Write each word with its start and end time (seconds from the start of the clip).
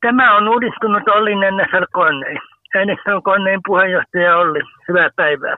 Tämä 0.00 0.36
on 0.36 0.48
uudistunut 0.48 1.08
Olli 1.08 1.34
Nennäsel 1.34 1.86
Konnei. 1.92 2.36
Äänessä 2.74 3.14
on 3.16 3.22
Konneen 3.22 3.60
puheenjohtaja 3.66 4.36
Olli. 4.36 4.60
Hyvää 4.88 5.10
päivää. 5.16 5.56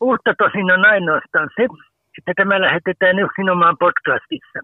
Uutta 0.00 0.34
tosin 0.38 0.72
on 0.72 0.84
ainoastaan 0.84 1.48
se, 1.56 1.66
että 2.18 2.32
tämä 2.36 2.60
lähetetään 2.60 3.18
yksinomaan 3.18 3.76
podcastissa. 3.78 4.58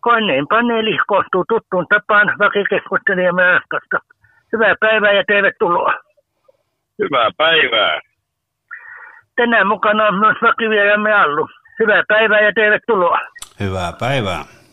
Konneen 0.00 0.46
paneeli 0.48 0.98
koostuu 1.06 1.44
tuttuun 1.48 1.86
tapaan 1.88 2.38
vakikeskustelijamme 2.38 3.44
Askasta. 3.56 3.98
Hyvää 4.52 4.74
päivää 4.80 5.12
ja 5.12 5.24
tervetuloa. 5.26 5.94
Hyvää 6.98 7.30
päivää. 7.36 8.00
Tänään 9.36 9.66
mukana 9.66 10.06
on 10.06 10.18
myös 10.18 10.36
vakivieramme 10.42 11.12
Allu. 11.12 11.48
Hyvää 11.78 12.02
päivää 12.08 12.40
ja 12.40 12.52
tervetuloa. 12.54 13.20
Hyvää 13.60 13.92
päivää. 14.00 14.63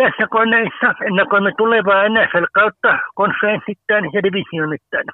Tässä 0.00 0.26
koneissa 0.30 0.88
ennakoimme 1.06 1.52
tulevaa 1.58 2.08
NFL-kautta 2.08 2.98
konferenssittain 3.14 4.04
ja 4.12 4.22
divisionittain. 4.22 5.06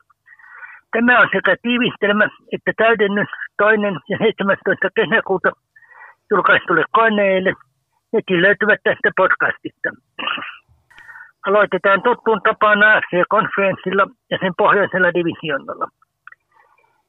Tämä 0.92 1.20
on 1.20 1.28
sekä 1.32 1.56
tiivistelmä 1.62 2.24
että 2.52 2.72
täydennys 2.76 3.28
toinen 3.58 3.94
ja 4.08 4.18
17. 4.18 4.88
kesäkuuta 4.94 5.50
julkaistulle 6.30 6.84
koneille. 6.90 7.52
Nekin 8.12 8.42
löytyvät 8.42 8.80
tästä 8.84 9.10
podcastista. 9.16 9.88
Aloitetaan 11.46 12.02
tuttuun 12.02 12.40
tapaan 12.42 12.82
AFC-konferenssilla 12.82 14.06
ja 14.30 14.38
sen 14.40 14.52
pohjoisella 14.58 15.14
divisionalla. 15.14 15.86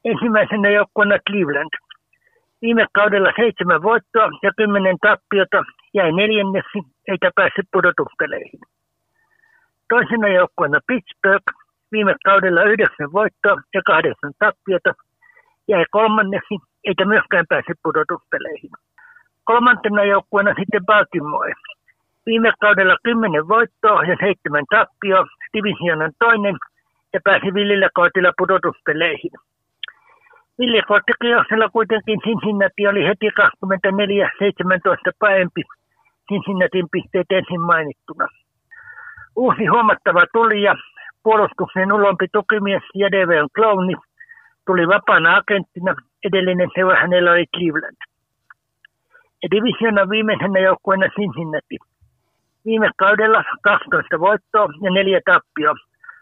Ensimmäisenä 0.06 0.70
joukkueena 0.70 1.18
Cleveland. 1.30 1.74
Viime 2.62 2.86
kaudella 2.94 3.32
seitsemän 3.36 3.84
voittoa 3.84 4.30
ja 4.44 4.52
kymmenen 4.58 4.98
tappiota 5.02 5.64
jäi 5.98 6.12
neljänneksi 6.12 6.80
eikä 7.12 7.30
päässyt 7.36 7.68
pudotuspeleihin. 7.74 8.62
Toisena 9.90 10.28
joukkueena 10.28 10.80
Pittsburgh 10.88 11.48
viime 11.92 12.16
kaudella 12.26 12.64
yhdeksän 12.64 13.12
voittoa 13.14 13.62
ja 13.74 13.82
kahdeksan 13.90 14.34
tappiota 14.40 14.92
jäi 15.68 15.86
kolmanneksi 15.92 16.56
eikä 16.88 17.06
myöskään 17.06 17.46
päässyt 17.50 17.80
pudotuspeleihin. 17.84 18.72
Kolmantena 19.44 20.04
joukkueena 20.04 20.54
sitten 20.60 20.86
Baltimore. 20.86 21.54
Viime 22.26 22.52
kaudella 22.60 22.98
kymmenen 23.04 23.48
voittoa 23.48 24.04
ja 24.04 24.16
seitsemän 24.20 24.66
tappioa, 24.70 25.28
divisionan 25.54 26.12
toinen 26.20 26.58
ja 27.14 27.20
pääsi 27.24 27.54
villillä 27.54 27.90
kootilla 27.94 28.32
pudotuspeleihin. 28.38 29.32
Ville 30.60 30.82
Korttikioksella 30.88 31.70
kuitenkin 31.70 32.20
Cincinnati 32.20 32.88
oli 32.88 33.04
heti 33.08 33.30
24-17 33.30 33.32
parempi 35.20 35.62
Cincinnatin 36.30 36.88
pisteet 36.92 37.32
ensin 37.32 37.62
mainittuna. 37.62 38.28
Uusi 39.36 39.66
huomattava 39.66 40.26
tulija, 40.34 40.76
puolustuksen 41.24 41.94
ulompi 41.94 42.28
tukimies 42.32 42.84
Jadeveon 42.96 43.50
Clowni, 43.56 43.94
tuli 44.66 44.88
vapaana 44.88 45.36
agenttina. 45.36 45.96
Edellinen 46.24 46.70
seura 46.76 47.00
hänellä 47.02 47.32
oli 47.32 47.46
Cleveland. 47.58 47.98
Ja 49.44 49.48
divisiona 49.52 50.10
viimeisenä 50.10 50.60
joukkueena 50.60 51.08
Cincinnati. 51.16 51.78
Viime 52.66 52.90
kaudella 52.98 53.44
12 53.62 54.20
voittoa 54.20 54.68
ja 54.82 54.92
neljä 54.92 55.22
tappioa. 55.26 55.76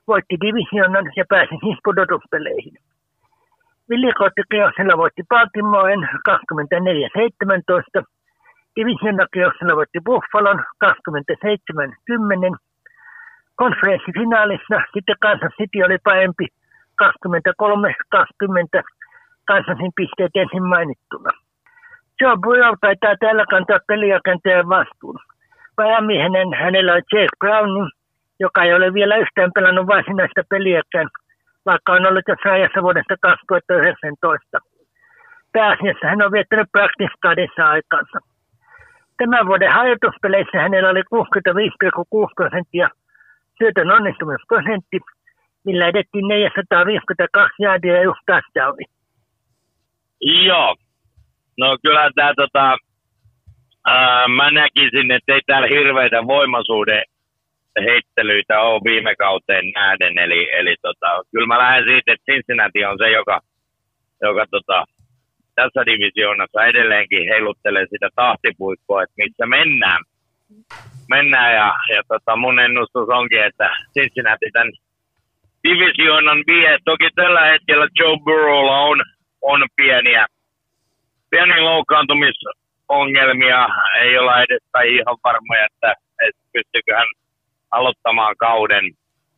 Voitti 0.08 0.38
divisionan 0.42 1.06
ja 1.16 1.26
pääsi 1.30 1.56
siis 1.64 1.78
pudotuspeleihin. 1.84 2.74
Villikoottikeoksella 3.90 4.98
voitti 4.98 5.24
Baltimoren 5.30 6.10
24-17. 8.02 8.04
Divisionakioksella 8.76 9.76
voitti 9.76 10.00
Buffalon 10.06 10.60
27-10. 10.86 12.58
Konferenssifinaalissa 13.56 14.78
sitten 14.94 15.16
Kansas 15.20 15.54
City 15.58 15.84
oli 15.84 15.98
parempi 16.04 16.48
23-20. 17.04 18.84
Kansasin 19.46 19.92
pisteet 19.96 20.36
ensin 20.36 20.64
mainittuna. 20.64 21.30
Joe 22.22 22.38
Burrow 22.44 22.74
taitaa 22.82 23.16
täällä 23.20 23.46
kantaa 23.50 23.80
peliakenteen 23.88 24.70
vastuun. 24.70 25.20
Päämiehenen 25.76 26.54
hänellä 26.54 26.94
on 26.94 27.02
Jake 27.12 27.38
Brown, 27.40 27.90
joka 28.40 28.64
ei 28.64 28.74
ole 28.74 28.94
vielä 28.94 29.18
yhtään 29.18 29.52
pelannut 29.56 29.88
varsinaista 29.88 30.42
peliäkään– 30.50 31.08
vaikka 31.66 31.94
on 31.94 32.06
ollut 32.06 32.28
jo 32.28 32.52
ajassa 32.52 32.82
vuodesta 32.82 33.16
2019. 33.22 34.58
Pääasiassa 35.52 36.08
hän 36.08 36.22
on 36.22 36.32
viettänyt 36.32 36.72
practice 36.72 37.64
aikansa. 37.64 38.20
Tämän 39.18 39.48
vuoden 39.48 39.72
harjoituspeleissä 39.72 40.58
hänellä 40.62 40.90
oli 40.90 41.02
65,6 41.02 42.34
prosenttia 42.36 42.90
syötön 43.58 43.92
onnistumisprosentti, 43.92 45.00
millä 45.66 45.88
edettiin 45.88 46.28
452 46.28 47.64
jaadia 47.64 47.96
ja 47.96 48.04
just 48.04 48.20
touchdowni. 48.26 48.86
Joo. 50.22 50.76
No 51.58 51.78
kyllä 51.84 52.12
tämä 52.16 52.34
tota, 52.36 52.78
ää, 53.86 54.28
mä 54.28 54.52
näkisin, 54.52 55.12
että 55.12 55.34
ei 55.34 55.42
täällä 55.46 55.68
hirveitä 55.68 56.28
voimasuuden 56.28 57.04
heittelyitä 57.84 58.62
on 58.62 58.82
viime 58.84 59.16
kauteen 59.16 59.72
nähden, 59.76 60.18
eli, 60.18 60.50
eli 60.54 60.76
tota, 60.82 61.24
kyllä 61.32 61.48
mä 61.48 61.58
lähden 61.58 61.84
siitä, 61.84 62.14
että 62.14 62.32
Cincinnati 62.32 62.86
on 62.86 62.98
se, 62.98 63.12
joka, 63.12 63.42
joka 64.22 64.46
tota, 64.52 64.84
tässä 65.56 65.86
divisioonassa 65.86 66.66
edelleenkin 66.66 67.30
heiluttelee 67.30 67.86
sitä 67.90 68.10
tahtipuikkoa, 68.16 69.04
että 69.04 69.14
missä 69.18 69.46
mennään. 69.46 70.04
Mennään 71.10 71.54
ja, 71.54 71.74
ja 71.96 72.02
tota, 72.08 72.36
mun 72.36 72.60
ennustus 72.60 73.10
onkin, 73.10 73.44
että 73.44 73.70
Cincinnati 73.94 74.46
tämän 74.54 74.72
divisioonan 75.68 76.44
vie. 76.48 76.78
Toki 76.86 77.10
tällä 77.16 77.42
hetkellä 77.42 77.88
Joe 78.00 78.18
Burrowlla 78.26 78.80
on, 78.80 79.04
on 79.42 79.68
pieniä, 79.76 80.26
pieniä 81.30 81.66
loukkaantumisongelmia. 81.66 83.68
Ei 84.02 84.18
olla 84.18 84.44
edes 84.44 84.64
tai 84.72 84.96
ihan 84.96 85.18
varmoja, 85.24 85.66
että, 85.66 85.94
että 86.28 86.42
pystyykö 86.54 86.98
hän 86.98 87.08
aloittamaan 87.72 88.36
kauden, 88.38 88.86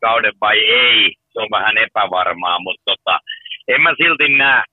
kauden 0.01 0.34
vai 0.41 0.57
ei. 0.57 1.13
Se 1.34 1.39
on 1.39 1.47
vähän 1.51 1.78
epävarmaa, 1.78 2.59
mutta 2.59 2.81
tota, 2.85 3.19
en 3.67 3.81
mä 3.81 3.94
silti 3.97 4.29
näe, 4.29 4.63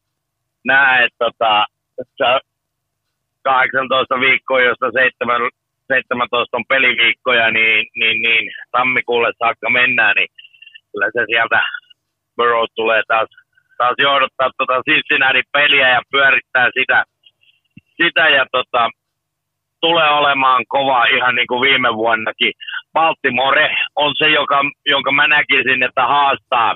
näe 0.64 1.04
että 1.04 1.24
tota, 1.24 1.66
18 3.42 4.20
viikkoa, 4.20 4.60
josta 4.62 4.90
7, 4.92 5.40
17 5.92 6.56
on 6.56 6.64
peliviikkoja, 6.68 7.50
niin, 7.50 7.86
niin, 7.96 8.22
niin 8.22 8.52
tammikuulle 8.70 9.32
saakka 9.38 9.70
mennään, 9.70 10.14
niin 10.16 10.28
kyllä 10.92 11.06
se 11.12 11.24
sieltä 11.26 11.60
Burrow 12.36 12.64
tulee 12.74 13.02
taas, 13.08 13.28
taas 13.78 13.94
johdottaa 13.98 14.50
tota 14.58 14.82
Cincinnati 14.90 15.42
peliä 15.52 15.88
ja 15.88 16.02
pyörittää 16.10 16.70
sitä, 16.78 17.04
sitä 18.02 18.28
ja 18.28 18.46
tota, 18.52 18.90
tulee 19.80 20.10
olemaan 20.10 20.64
kova 20.68 21.04
ihan 21.04 21.34
niin 21.34 21.46
kuin 21.46 21.60
viime 21.60 21.94
vuonnakin. 21.94 22.52
Baltimore 22.92 23.76
on 23.96 24.14
se, 24.18 24.28
joka, 24.28 24.62
jonka 24.86 25.12
mä 25.12 25.26
näkisin, 25.26 25.82
että 25.82 26.06
haastaa, 26.06 26.74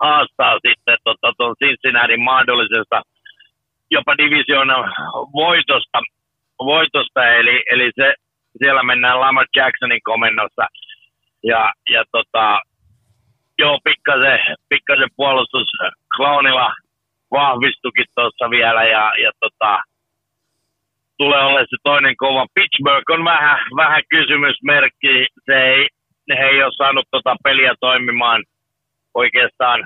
haastaa 0.00 0.58
sitten 0.66 0.96
tota, 1.04 1.32
tuon 1.36 1.56
Cincinnati 1.64 2.16
mahdollisesta 2.16 3.02
jopa 3.90 4.16
divisioonan 4.18 4.92
voitosta, 5.32 5.98
voitosta 6.58 7.34
eli, 7.34 7.62
eli 7.70 7.90
se, 7.94 8.14
siellä 8.58 8.82
mennään 8.82 9.20
Lamar 9.20 9.46
Jacksonin 9.56 10.00
komennossa. 10.04 10.66
Ja, 11.44 11.72
ja 11.90 12.04
tota, 12.12 12.60
joo, 13.58 13.78
pikkasen, 13.84 14.38
pikkasen 14.68 15.08
puolustus 15.16 15.68
Clownilla 16.16 16.74
vahvistukin 17.30 18.06
tuossa 18.14 18.50
vielä 18.50 18.84
ja, 18.84 19.12
ja 19.22 19.32
tota, 19.40 19.82
tulee 21.18 21.44
olemaan 21.44 21.66
se 21.70 21.76
toinen 21.82 22.16
kova. 22.16 22.46
Pittsburgh 22.54 23.10
on 23.10 23.24
vähän, 23.24 23.58
vähän 23.76 24.02
kysymysmerkki. 24.08 25.26
Se 25.46 25.54
ei, 25.54 25.88
he 26.38 26.44
ei 26.44 26.62
ole 26.62 26.72
saanut 26.76 27.06
tota 27.10 27.36
peliä 27.44 27.74
toimimaan 27.80 28.44
oikeastaan 29.14 29.84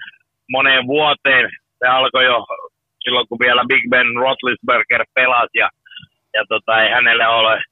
moneen 0.51 0.87
vuoteen. 0.87 1.51
Se 1.79 1.87
alkoi 1.89 2.25
jo 2.25 2.47
silloin, 3.05 3.29
kun 3.29 3.39
vielä 3.39 3.65
Big 3.69 3.85
Ben 3.91 4.17
Roethlisberger 4.17 5.05
pelasi 5.15 5.59
ja, 5.59 5.69
ja 6.35 6.45
tota, 6.49 6.83
ei 6.83 6.91
hänelle 6.91 7.29
ole 7.29 7.63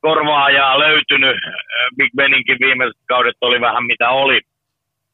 korvaajaa 0.00 0.78
löytynyt. 0.78 1.36
Big 1.96 2.12
Beninkin 2.16 2.58
viimeiset 2.60 3.00
kaudet 3.08 3.36
oli 3.40 3.60
vähän 3.60 3.84
mitä 3.84 4.10
oli, 4.10 4.40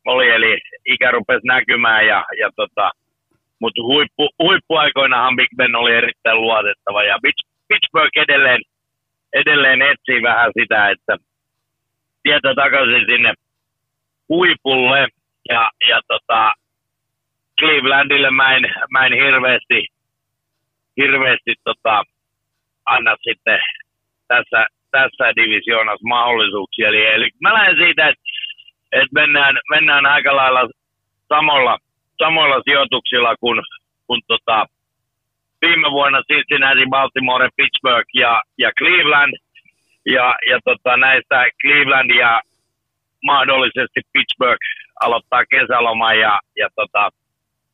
oli 0.06 0.28
eli 0.30 0.58
ikä 0.84 1.10
rupesi 1.10 1.46
näkymään 1.46 2.06
ja, 2.06 2.24
ja 2.38 2.50
tota, 2.56 2.90
mutta 3.60 3.82
huippu, 3.82 4.28
huippuaikoinahan 4.42 5.36
Big 5.36 5.48
Ben 5.56 5.76
oli 5.76 5.92
erittäin 5.92 6.40
luotettava 6.40 7.02
ja 7.02 7.18
Pittsburgh 7.68 8.18
edelleen, 8.18 8.60
edelleen 9.32 9.82
etsii 9.82 10.22
vähän 10.22 10.50
sitä, 10.60 10.90
että 10.90 11.16
tietä 12.22 12.54
takaisin 12.54 13.06
sinne 13.06 13.34
huipulle 14.30 15.08
ja, 15.48 15.70
ja 15.88 16.00
tota, 16.08 16.52
Clevelandille 17.60 18.30
mä 18.30 18.56
en, 18.56 18.62
mä 18.90 19.06
en 19.06 19.12
hirveästi, 19.12 19.86
hirveästi 20.96 21.54
tota, 21.64 22.02
anna 22.86 23.16
sitten 23.20 23.58
tässä, 24.28 24.66
tässä 24.90 25.24
divisioonassa 25.36 26.08
mahdollisuuksia. 26.08 26.88
Eli, 26.88 27.06
eli 27.06 27.30
mä 27.40 27.54
lähden 27.54 27.76
siitä, 27.76 28.08
että, 28.08 28.22
että 28.92 29.20
mennään, 29.20 29.58
mennään 29.70 30.06
aika 30.06 30.36
lailla 30.36 30.68
samoilla, 31.28 31.78
samoilla 32.18 32.62
sijoituksilla 32.64 33.36
kuin, 33.36 33.62
kuin 34.06 34.20
tota, 34.26 34.66
viime 35.66 35.90
vuonna 35.90 36.22
Cincinnati, 36.22 36.86
Baltimore, 36.90 37.48
Pittsburgh 37.56 38.10
ja, 38.14 38.42
ja 38.58 38.70
Cleveland. 38.78 39.32
Ja, 40.06 40.34
ja 40.50 40.58
tota, 40.64 40.96
näistä 40.96 41.44
Cleveland 41.62 42.10
ja 42.10 42.40
mahdollisesti 43.22 44.00
Pittsburgh 44.12 44.64
aloittaa 45.00 45.44
kesäloman 45.50 46.18
ja, 46.18 46.40
ja 46.56 46.68
tota, 46.74 47.10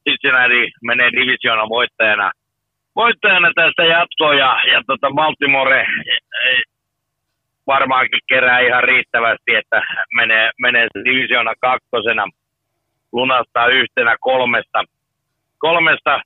Cincinnati 0.09 0.71
menee 0.83 1.11
divisioonan 1.13 1.69
voittajana, 1.69 2.31
voittajana 2.97 3.51
tästä 3.55 3.85
jatkoon 3.85 4.39
ja, 4.39 4.59
ja 4.73 4.83
tota 4.87 5.11
Baltimore 5.15 5.87
varmaankin 7.67 8.21
kerää 8.29 8.61
ihan 8.61 8.85
riittävästi, 8.85 9.55
että 9.55 9.83
menee, 10.17 10.51
menee 10.61 10.87
divisiona 11.05 11.55
kakkosena 11.61 12.25
lunastaa 13.13 13.67
yhtenä 13.67 14.17
kolmesta, 14.21 14.85
kolmesta 15.59 16.21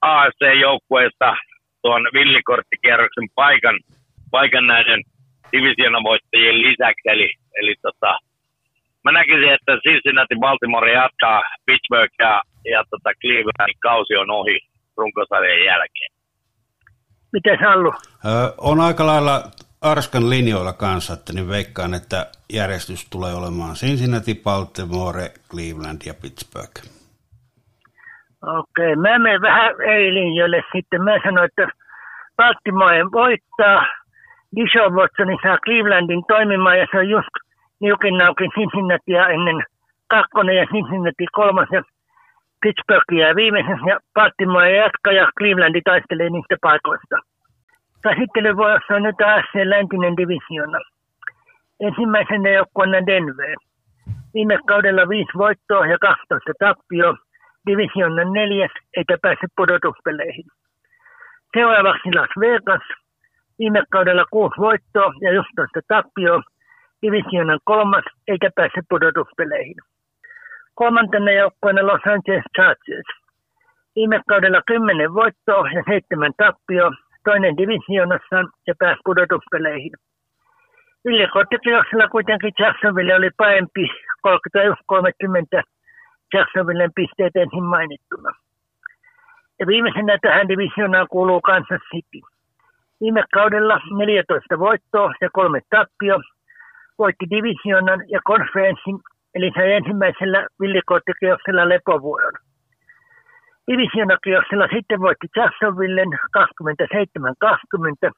AFC-joukkueesta 0.00 1.36
tuon 1.82 2.02
villikorttikierroksen 2.12 3.28
paikan, 3.34 3.80
paikan 4.30 4.66
näiden 4.66 5.02
divisionavoittajien 5.52 6.62
lisäksi. 6.62 7.08
Eli, 7.14 7.28
eli 7.60 7.74
tota, 7.82 8.18
mä 9.04 9.12
näkisin, 9.12 9.52
että 9.52 9.72
Cincinnati 9.84 10.36
Baltimore 10.40 10.92
jatkaa 10.92 11.42
Pittsburgh 11.66 12.14
ja, 12.18 12.42
ja 12.64 12.84
tota 12.90 13.10
Clevelandin 13.20 13.80
kausi 13.82 14.16
on 14.16 14.30
ohi 14.30 14.58
runkosarjan 14.96 15.64
jälkeen. 15.64 16.12
Miten 17.32 17.58
Hallu? 17.58 17.92
Ö, 18.24 18.54
on 18.58 18.80
aika 18.80 19.06
lailla 19.06 19.42
Arskan 19.82 20.30
linjoilla 20.30 20.72
kanssa, 20.72 21.12
että 21.14 21.32
niin 21.32 21.48
veikkaan, 21.48 21.94
että 21.94 22.26
järjestys 22.52 23.10
tulee 23.10 23.34
olemaan 23.34 23.74
Cincinnati, 23.74 24.34
Baltimore, 24.34 25.26
Cleveland 25.50 26.00
ja 26.06 26.14
Pittsburgh. 26.22 26.76
Okei, 28.58 28.96
mä 28.96 29.18
menen 29.18 29.40
vähän 29.40 29.70
eri 29.80 30.14
linjoille 30.14 30.62
sitten. 30.72 31.02
Mä 31.02 31.10
sanoin, 31.24 31.48
että 31.50 31.66
Baltimore 32.36 33.04
voittaa, 33.12 33.86
Dishon 34.56 34.92
Clevelandin 35.64 36.24
toimimaan 36.28 36.78
ja 36.78 36.86
se 36.90 36.98
on 36.98 37.08
just 37.08 37.34
niukin 37.80 38.18
naukin 38.18 38.50
Cincinnatia 38.50 39.28
ennen 39.28 39.62
kakkonen 40.08 40.56
ja 40.56 40.66
Cincinnati 40.66 41.26
kolmas 41.32 41.68
ja 41.72 41.82
Pittsburgh 42.62 43.12
jää 43.12 43.34
viimeisenä 43.34 43.82
ja 43.86 43.98
Baltimore 44.14 44.76
jatkaa 44.76 45.12
ja 45.12 45.30
Clevelandi 45.38 45.80
taistelee 45.84 46.30
niistä 46.30 46.56
paikoista. 46.60 47.16
Käsittelyvuorossa 48.02 48.94
on 48.94 49.02
nyt 49.02 49.20
AFC 49.20 49.54
läntinen 49.64 50.16
divisiona. 50.16 50.78
Ensimmäisenä 51.80 52.50
joukkueena 52.50 53.06
Denver. 53.06 53.56
Viime 54.34 54.58
kaudella 54.66 55.08
5 55.08 55.30
voittoa 55.38 55.86
ja 55.86 55.98
12 55.98 56.52
tappioa. 56.58 57.16
Divisionan 57.66 58.32
neljäs 58.32 58.74
eikä 58.96 59.16
pääse 59.22 59.46
pudotuspeleihin. 59.56 60.46
Seuraavaksi 61.54 62.08
Las 62.14 62.30
Vegas. 62.40 63.01
Viime 63.62 63.82
kaudella 63.90 64.24
6 64.30 64.60
voittoa 64.60 65.12
ja 65.20 65.30
11 65.30 65.80
tappioa. 65.88 66.42
Divisionan 67.02 67.60
kolmas 67.64 68.04
eikä 68.28 68.50
pääse 68.56 68.80
pudotuspeleihin. 68.88 69.76
Kolmantena 70.74 71.32
joukkueena 71.32 71.86
Los 71.86 72.00
Angeles 72.06 72.44
Chargers. 72.56 73.10
Viime 73.96 74.20
kaudella 74.28 74.62
10 74.66 75.14
voittoa 75.14 75.68
ja 75.70 75.82
7 75.88 76.32
tappioa 76.36 76.90
toinen 77.24 77.56
divisioonassa 77.56 78.36
ja 78.66 78.74
pääsi 78.78 79.00
pudotuspeleihin. 79.04 79.92
Ylikotikioksella 81.04 82.08
kuitenkin 82.08 82.52
Jacksonville 82.58 83.14
oli 83.14 83.30
parempi 83.36 83.86
31-30 85.58 85.62
Jacksonvillen 86.34 86.90
pisteet 86.94 87.36
ensin 87.36 87.64
mainittuna. 87.64 88.30
Ja 89.60 89.66
viimeisenä 89.66 90.18
tähän 90.22 90.48
divisioonaan 90.48 91.06
kuuluu 91.10 91.40
Kansas 91.40 91.82
City. 91.90 92.31
Kaudella 93.34 93.80
14 93.96 94.58
voittoa 94.58 95.12
ja 95.20 95.28
kolme 95.32 95.60
tappio. 95.70 96.16
Voitti 96.98 97.26
divisioonan 97.30 98.00
ja 98.08 98.20
konferenssin, 98.24 98.98
eli 99.34 99.50
sai 99.54 99.72
ensimmäisellä 99.72 100.46
villikottikioksella 100.60 101.68
lepovuoron. 101.68 102.32
Divisionakierroksella 103.70 104.68
sitten 104.74 105.00
voitti 105.00 105.26
Jacksonvillen 105.36 106.08
27-20. 108.08 108.10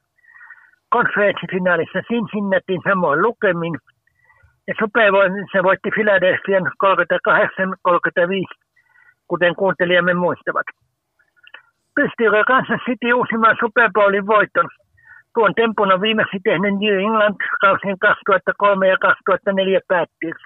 Konferenssifinaalissa 0.88 1.98
Cincinnatin 2.08 2.80
samoin 2.88 3.22
lukemin. 3.22 3.78
Ja 4.66 4.74
se 5.52 5.62
voitti 5.62 5.90
Philadelphian 5.94 6.66
38-35, 6.66 6.68
kuten 9.28 9.54
kuuntelijamme 9.54 10.14
muistavat. 10.14 10.66
Pystyykö 11.98 12.44
Kansas 12.46 12.80
City 12.86 13.12
uusimaan 13.12 13.56
Super 13.60 13.90
Bowlin 13.94 14.26
voiton? 14.26 14.68
Tuon 15.34 15.54
tempun 15.54 15.92
on 15.92 16.00
viimeksi 16.00 16.38
tehnyt 16.44 16.74
New 16.82 16.98
England 17.06 17.36
kausien 17.60 17.98
2003 17.98 18.88
ja 18.88 18.98
2004 18.98 19.80
päättyisi. 19.88 20.44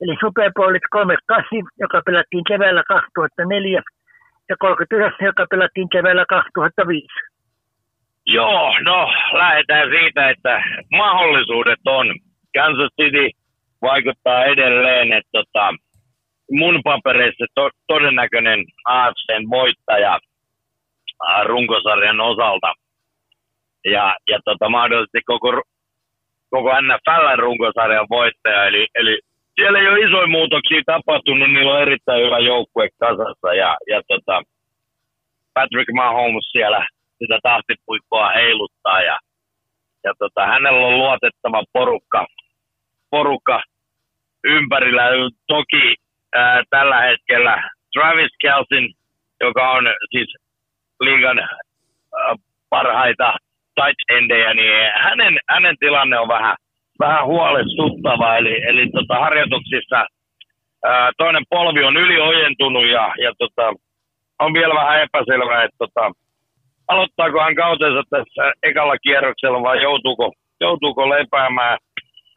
Eli 0.00 0.16
Super 0.20 0.52
Bowlit 0.56 0.86
38, 0.90 1.58
joka 1.78 2.02
pelattiin 2.06 2.44
keväällä 2.44 2.82
2004 2.88 3.82
ja 4.48 4.56
39, 4.58 5.26
joka 5.26 5.46
pelattiin 5.50 5.88
keväällä 5.88 6.24
2005. 6.28 7.06
Joo, 8.26 8.78
no 8.84 9.10
lähdetään 9.32 9.88
siitä, 9.90 10.30
että 10.30 10.62
mahdollisuudet 10.90 11.80
on. 11.86 12.06
Kansas 12.54 12.90
City 13.00 13.30
vaikuttaa 13.82 14.44
edelleen, 14.44 15.12
että 15.12 15.30
tota, 15.32 15.74
mun 16.50 16.80
papereissa 16.84 17.44
to, 17.54 17.70
todennäköinen 17.86 18.64
AFCn 18.84 19.50
voittaja 19.50 20.18
runkosarjan 21.44 22.20
osalta. 22.20 22.74
Ja, 23.84 24.16
ja 24.28 24.38
tota, 24.44 24.68
mahdollisesti 24.68 25.20
koko, 25.26 25.62
koko 26.50 26.70
NFL 26.80 27.36
runkosarjan 27.36 28.06
voittaja, 28.10 28.66
eli, 28.66 28.86
eli 28.94 29.20
siellä 29.54 29.78
ei 29.78 29.88
ole 29.88 30.00
isoja 30.00 30.26
muutoksia 30.26 30.82
tapahtunut, 30.86 31.50
niillä 31.50 31.74
on 31.74 31.82
erittäin 31.82 32.24
hyvä 32.26 32.38
joukkue 32.38 32.88
kasassa 32.98 33.54
ja, 33.54 33.76
ja 33.86 34.02
tota, 34.08 34.42
Patrick 35.54 35.92
Mahomes 35.92 36.50
siellä 36.52 36.86
sitä 37.18 37.38
tahtipuikkoa 37.42 38.28
heiluttaa 38.28 39.02
ja, 39.02 39.18
ja 40.04 40.12
tota, 40.18 40.46
hänellä 40.46 40.86
on 40.86 40.98
luotettava 40.98 41.62
porukka, 41.72 42.26
porukka 43.10 43.62
ympärillä. 44.44 45.02
Toki 45.46 45.94
ää, 46.34 46.62
tällä 46.70 47.00
hetkellä 47.00 47.70
Travis 47.92 48.32
Kelsin, 48.40 48.94
joka 49.40 49.70
on 49.70 49.84
siis 50.10 50.36
liigan 51.04 51.48
parhaita 52.70 53.34
tight 53.74 54.00
endejä, 54.18 54.54
niin 54.54 54.90
hänen, 54.94 55.38
hänen 55.48 55.76
tilanne 55.78 56.18
on 56.18 56.28
vähän 56.28 56.56
vähän 56.98 57.26
huolestuttava. 57.26 58.36
Eli, 58.36 58.62
eli 58.68 58.90
tota, 58.90 59.14
harjoituksissa 59.20 60.06
ää, 60.84 61.10
toinen 61.18 61.44
polvi 61.50 61.84
on 61.84 61.96
yliojentunut 61.96 62.86
ja, 62.86 63.14
ja 63.24 63.32
tota, 63.38 63.72
on 64.38 64.52
vielä 64.54 64.74
vähän 64.74 65.02
epäselvää, 65.02 65.64
että 65.64 65.76
tota, 65.78 66.12
aloittaako 66.88 67.40
hän 67.40 67.54
kautensa 67.54 68.02
tässä 68.10 68.52
ekalla 68.62 68.98
kierroksella 68.98 69.62
vai 69.62 69.82
joutuuko, 69.82 70.32
joutuuko 70.60 71.08
lepäämään. 71.08 71.78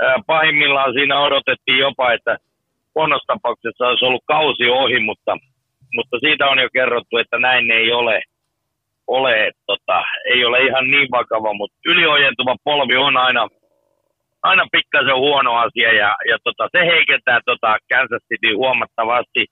Ää, 0.01 0.15
pahimmillaan 0.27 0.93
siinä 0.93 1.19
odotettiin 1.19 1.79
jopa, 1.79 2.13
että 2.13 2.37
huonossa 2.95 3.33
tapauksessa 3.33 3.87
olisi 3.87 4.05
ollut 4.05 4.23
kausi 4.25 4.69
ohi, 4.69 4.99
mutta, 4.99 5.37
mutta 5.95 6.19
siitä 6.19 6.47
on 6.47 6.59
jo 6.59 6.69
kerrottu, 6.73 7.17
että 7.17 7.39
näin 7.39 7.71
ei 7.71 7.91
ole. 7.91 8.21
Ole 9.07 9.51
tota, 9.65 10.03
ei 10.33 10.45
ole 10.45 10.65
ihan 10.65 10.91
niin 10.91 11.07
vakava, 11.11 11.53
mutta 11.53 11.77
yliojentuva 11.85 12.55
polvi 12.63 12.97
on 12.97 13.17
aina 13.17 13.47
aina 14.49 14.65
pikkasen 14.71 15.15
huono 15.15 15.53
asia 15.65 15.91
ja, 15.93 16.15
ja 16.29 16.37
tota, 16.43 16.69
se 16.71 16.85
heikentää 16.85 17.39
tota 17.45 17.77
Kansas 17.89 18.23
City 18.29 18.53
huomattavasti, 18.53 19.45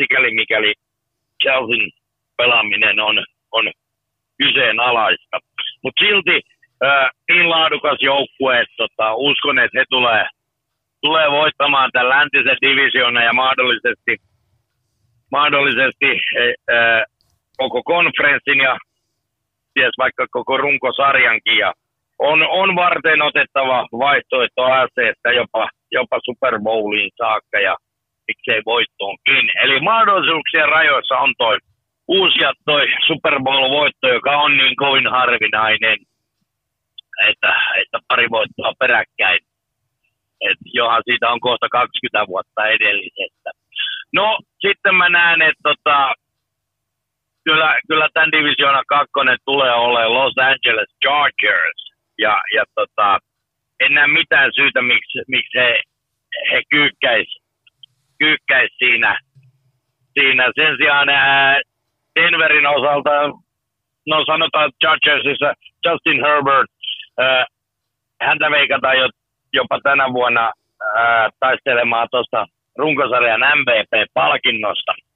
sikäli 0.00 0.30
mikäli 0.34 0.72
Chelsea 1.42 1.86
pelaaminen 2.36 3.00
on, 3.00 3.24
on 3.52 3.64
kyseenalaista. 4.42 5.36
Mutta 5.82 6.04
silti 6.04 6.40
ää, 6.82 7.10
niin 7.28 7.50
laadukas 7.50 7.98
joukkue, 8.00 8.60
että 8.60 8.74
tota, 8.76 9.14
uskon, 9.14 9.58
että 9.58 9.78
he 9.78 9.84
tulee, 9.90 10.26
tulee 11.02 11.30
voittamaan 11.30 11.90
tämän 11.92 12.08
läntisen 12.08 12.56
divisioonan 12.60 13.24
ja 13.24 13.32
mahdollisesti, 13.32 14.16
mahdollisesti 15.30 16.10
ää, 16.70 17.04
koko 17.56 17.82
konferenssin 17.82 18.60
ja 18.60 18.76
ties 19.74 19.94
vaikka 19.98 20.26
koko 20.30 20.56
runkosarjankin. 20.56 21.58
Ja 21.58 21.72
on, 22.18 22.42
on 22.42 22.76
varten 22.76 23.22
otettava 23.22 23.86
vaihtoehto 23.98 24.62
ACstä 24.64 25.32
jopa, 25.32 25.68
jopa 25.92 26.18
Super 26.24 26.60
Bowliin 26.62 27.10
saakka 27.18 27.60
ja 27.60 27.76
miksei 28.28 28.62
voittoonkin. 28.66 29.50
Eli 29.62 29.80
mahdollisuuksien 29.80 30.68
rajoissa 30.68 31.18
on 31.18 31.34
toi 31.38 31.56
uusi 32.08 32.38
ja 32.42 32.52
toi 32.64 32.86
Super 33.06 33.40
Bowl-voitto, 33.44 34.08
joka 34.08 34.36
on 34.36 34.56
niin 34.56 34.76
kovin 34.76 35.06
harvinainen. 35.06 35.98
että, 37.28 37.52
että 37.80 37.98
pari 38.08 38.30
voittoa 38.30 38.72
peräkkäin. 38.78 39.38
Et 40.40 40.58
johan 40.72 41.02
siitä 41.04 41.30
on 41.30 41.40
kohta 41.40 41.68
20 41.68 42.26
vuotta 42.26 42.66
edellisestä. 42.66 43.50
No, 44.12 44.38
sitten 44.60 44.94
mä 44.94 45.08
näen, 45.08 45.42
että 45.42 45.62
tota, 45.62 46.14
kyllä, 47.48 47.80
kyllä 47.88 48.08
tämän 48.14 48.32
divisioona 48.32 48.82
kakkonen 48.88 49.38
tulee 49.44 49.72
olemaan 49.72 50.14
Los 50.14 50.34
Angeles 50.50 50.90
Chargers. 51.04 51.80
Ja, 52.18 52.34
ja 52.54 52.64
tota, 52.74 53.18
en 53.80 53.94
näe 53.94 54.06
mitään 54.06 54.50
syytä, 54.56 54.82
miksi, 54.82 55.18
miksi 55.28 55.58
he, 55.58 55.80
he 56.50 56.60
kyykkäis, 56.70 57.28
kyykkäis 58.18 58.70
siinä, 58.78 59.18
siinä. 60.14 60.44
Sen 60.54 60.76
sijaan 60.76 61.08
ää, 61.08 61.60
Denverin 62.20 62.66
osalta, 62.66 63.10
no 64.06 64.24
sanotaan 64.24 64.70
Chargersissa 64.84 65.52
Justin 65.84 66.20
Herbert, 66.24 66.70
ää, 67.18 67.44
häntä 68.22 68.50
veikataan 68.50 68.98
jo, 68.98 69.08
jopa 69.52 69.80
tänä 69.82 70.12
vuonna 70.12 70.52
ää, 70.96 71.28
taistelemaan 71.40 72.08
tuosta 72.10 72.46
runkosarjan 72.78 73.40
MVP-palkinnosta. 73.40 75.07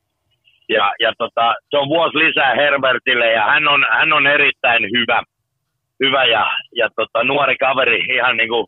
Ja, 0.68 0.92
ja 1.00 1.12
tota, 1.18 1.54
se 1.70 1.78
on 1.78 1.88
vuosi 1.88 2.18
lisää 2.18 2.54
Herbertille 2.54 3.32
ja 3.32 3.46
hän 3.46 3.68
on, 3.68 3.86
hän 3.90 4.12
on 4.12 4.26
erittäin 4.26 4.82
hyvä, 4.82 5.22
hyvä 6.04 6.24
ja, 6.24 6.50
ja 6.76 6.88
tota, 6.96 7.24
nuori 7.24 7.56
kaveri, 7.56 7.98
ihan 8.14 8.36
niin 8.36 8.48
kuin 8.48 8.66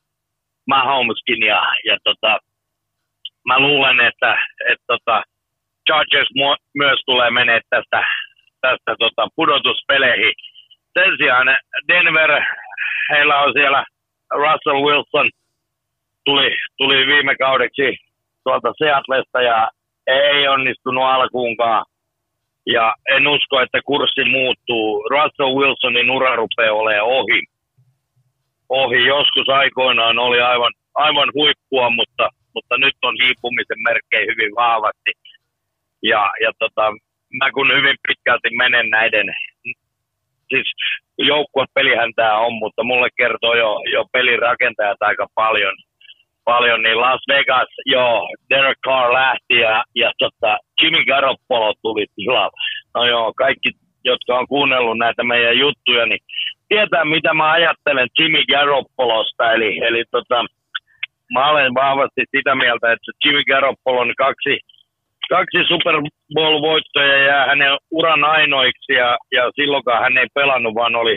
Mahomeskin. 0.67 1.43
Ja, 1.47 1.63
ja 1.85 1.97
tota, 2.05 2.39
mä 3.49 3.59
luulen, 3.61 4.01
että 4.01 4.37
et, 4.71 4.79
tota, 4.87 5.23
Chargers 5.89 6.29
myös 6.75 7.01
tulee 7.07 7.31
menee 7.31 7.61
tästä, 7.71 8.07
tästä 8.61 8.97
tota, 8.99 9.29
pudotuspeleihin. 9.37 10.33
Sen 10.99 11.17
sijaan 11.17 11.47
Denver, 11.89 12.43
heillä 13.11 13.39
on 13.39 13.53
siellä 13.53 13.85
Russell 14.35 14.85
Wilson, 14.87 15.31
tuli, 16.25 16.57
tuli 16.77 17.07
viime 17.07 17.37
kaudeksi 17.37 17.97
tuolta 18.45 18.73
Seatlesta 18.79 19.43
ja 19.43 19.69
ei 20.06 20.49
onnistunut 20.49 21.04
alkuunkaan. 21.04 21.84
Ja 22.66 22.94
en 23.08 23.28
usko, 23.28 23.61
että 23.61 23.80
kurssi 23.84 24.25
muuttuu. 24.25 25.08
Russell 25.11 25.56
Wilsonin 25.58 26.11
ura 26.11 26.37
rupeaa 26.37 26.75
olemaan 26.75 27.06
ohi. 27.06 27.42
Ohi 28.68 29.06
joskus 29.06 29.49
aikoinaan 29.49 30.18
oli 30.18 30.40
aivan, 30.40 30.73
aivan 30.94 31.30
huippua, 31.34 31.90
mutta, 31.90 32.28
mutta 32.54 32.78
nyt 32.78 32.94
on 33.02 33.14
hiipumisen 33.23 33.82
merkkejä 33.88 34.26
hyvin 34.30 34.54
vahvasti. 34.54 35.12
Ja, 36.02 36.30
ja 36.40 36.52
tota, 36.58 36.92
mä 37.38 37.50
kun 37.50 37.76
hyvin 37.76 37.96
pitkälti 38.08 38.49
menen 38.56 38.90
näiden, 38.90 39.26
siis 40.49 40.73
joukkuepelihän 41.18 42.12
tämä 42.16 42.38
on, 42.38 42.52
mutta 42.52 42.84
mulle 42.84 43.08
kertoo 43.16 43.54
jo, 43.54 43.80
jo 43.92 44.04
pelirakentajat 44.12 44.99
aika 45.00 45.26
paljon– 45.34 45.75
paljon, 46.45 46.83
niin 46.83 47.01
Las 47.01 47.21
Vegas, 47.29 47.69
joo, 47.87 48.29
Derek 48.51 48.79
Carr 48.87 49.13
lähti 49.13 49.57
ja, 49.61 49.85
ja 49.95 50.13
tota, 50.19 50.59
Jimmy 50.83 51.05
Garoppolo 51.05 51.75
tuli 51.83 52.07
tilalle. 52.17 52.61
No 52.95 53.07
joo, 53.07 53.33
kaikki, 53.37 53.71
jotka 54.05 54.39
on 54.39 54.47
kuunnellut 54.49 54.99
näitä 54.99 55.23
meidän 55.25 55.59
juttuja, 55.59 56.07
niin 56.07 56.21
tietää, 56.69 57.05
mitä 57.05 57.35
mä 57.35 57.53
ajattelen 57.53 58.09
Jimmy 58.19 58.45
Garoppolosta. 58.53 59.53
Eli, 59.53 59.79
eli 59.79 60.05
tota, 60.11 60.45
mä 61.35 61.51
olen 61.51 61.75
vahvasti 61.75 62.23
sitä 62.37 62.55
mieltä, 62.55 62.93
että 62.93 63.13
Jimmy 63.25 63.43
Garoppolon 63.45 64.13
kaksi, 64.17 64.59
kaksi 65.29 65.59
Super 65.69 65.95
Bowl-voittoja 66.35 67.19
jää 67.19 67.47
hänen 67.47 67.77
uran 67.91 68.25
ainoiksi, 68.25 68.93
ja, 68.93 69.19
ja 69.33 69.51
silloinkaan 69.55 70.03
hän 70.03 70.19
ei 70.19 70.27
pelannut, 70.35 70.75
vaan 70.75 70.97
oli 70.97 71.17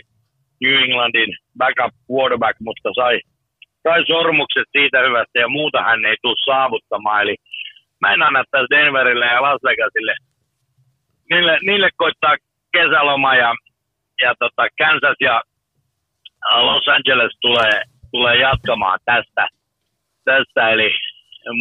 New 0.62 0.76
Englandin 0.84 1.32
backup 1.58 1.94
quarterback, 2.12 2.60
mutta 2.60 2.90
sai 2.96 3.20
sai 3.88 4.06
sormukset 4.08 4.68
siitä 4.72 5.00
hyvästä 5.06 5.40
ja 5.40 5.48
muuta 5.48 5.80
hän 5.84 6.06
ei 6.06 6.18
tule 6.22 6.46
saavuttamaan. 6.46 7.22
Eli 7.22 7.36
mä 8.02 8.14
en 8.14 8.22
anna 8.24 8.44
tässä 8.52 8.74
Denverille 8.76 9.26
ja 9.26 9.42
Las 9.42 9.62
Vegasille. 9.64 10.16
Niille, 11.30 11.58
niille 11.68 11.90
koittaa 11.98 12.36
kesäloma 12.72 13.36
ja, 13.36 13.54
ja 14.22 14.34
tota 14.40 14.64
Kansas 14.78 15.18
ja 15.20 15.42
Los 16.68 16.88
Angeles 16.88 17.34
tulee, 17.42 17.82
tulee 18.12 18.36
jatkamaan 18.36 19.00
tästä. 19.06 19.48
tästä. 20.26 20.70
Eli 20.70 20.90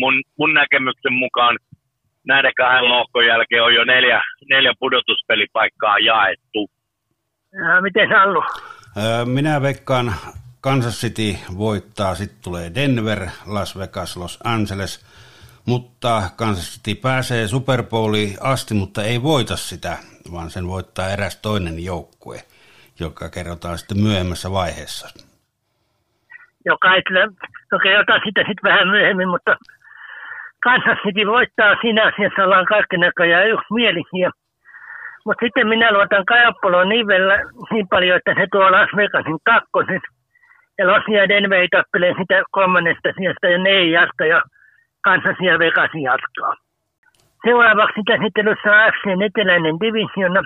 mun, 0.00 0.23
mun 0.38 0.54
näkemyksen 0.54 1.12
mukaan 1.12 1.59
näiden 2.26 2.52
kahden 2.56 2.88
lohkon 2.88 3.26
jälkeen 3.26 3.62
on 3.62 3.75
jo 3.75 3.85
neljä, 3.85 4.23
neljä 4.50 4.73
pudotuspelipaikkaa 4.78 5.99
jaettu. 5.99 6.71
Ja, 7.52 7.80
miten 7.80 8.09
Sallu? 8.09 8.42
Minä 9.25 9.62
veikkaan 9.62 10.06
Kansas 10.67 11.01
City 11.01 11.31
voittaa, 11.59 12.15
sitten 12.15 12.39
tulee 12.45 12.75
Denver, 12.75 13.21
Las 13.47 13.79
Vegas, 13.79 14.17
Los 14.17 14.39
Angeles, 14.45 14.93
mutta 15.67 16.23
Kansas 16.39 16.67
City 16.75 17.01
pääsee 17.03 17.47
Super 17.47 17.83
Bowliin 17.83 18.37
asti, 18.41 18.75
mutta 18.75 19.03
ei 19.03 19.23
voita 19.23 19.57
sitä, 19.57 19.93
vaan 20.33 20.51
sen 20.51 20.67
voittaa 20.69 21.09
eräs 21.09 21.37
toinen 21.37 21.85
joukkue, 21.85 22.39
joka 23.01 23.29
kerrotaan 23.35 23.79
sitten 23.79 24.03
myöhemmässä 24.07 24.49
vaiheessa. 24.53 25.07
Joka 26.65 26.95
ei 26.95 27.03
no 27.73 27.79
kerrotaan 27.79 28.21
sitä 28.27 28.41
sitten 28.41 28.71
vähän 28.71 28.89
myöhemmin, 28.89 29.29
mutta 29.29 29.57
Kansas 30.63 30.99
City 31.05 31.27
voittaa 31.27 31.77
siinä 31.81 32.03
asiassa, 32.07 32.45
ollaan 32.45 32.67
kaikki 32.67 32.97
näköjään 32.97 33.49
yksimielisiä. 33.49 34.31
Mutta 35.25 35.45
sitten 35.45 35.69
minä 35.69 35.93
luotan 35.93 36.25
Kajappoloon 36.25 36.89
niin, 36.89 37.07
niin 37.71 37.89
paljon, 37.89 38.17
että 38.17 38.35
se 38.35 38.47
tuo 38.53 38.73
Las 38.73 38.91
Vegasin 38.97 39.39
kakkosen– 39.45 40.01
ja 40.78 40.87
Losia 40.87 41.28
Denver 41.28 41.68
tappelee 41.71 42.14
sitä 42.18 42.42
kolmannesta 42.50 43.09
sijasta 43.16 43.47
ja 43.47 43.59
ne 43.59 43.71
ei 43.71 43.90
jatka 43.90 44.25
ja 44.26 44.42
Kansas 45.00 45.37
ja 45.40 45.59
Vegas 45.59 45.90
jatkaa. 45.95 46.54
Seuraavaksi 47.45 48.00
käsittelyssä 48.06 48.68
on 48.73 48.78
AFCn 48.78 49.23
eteläinen 49.23 49.80
divisiona, 49.80 50.42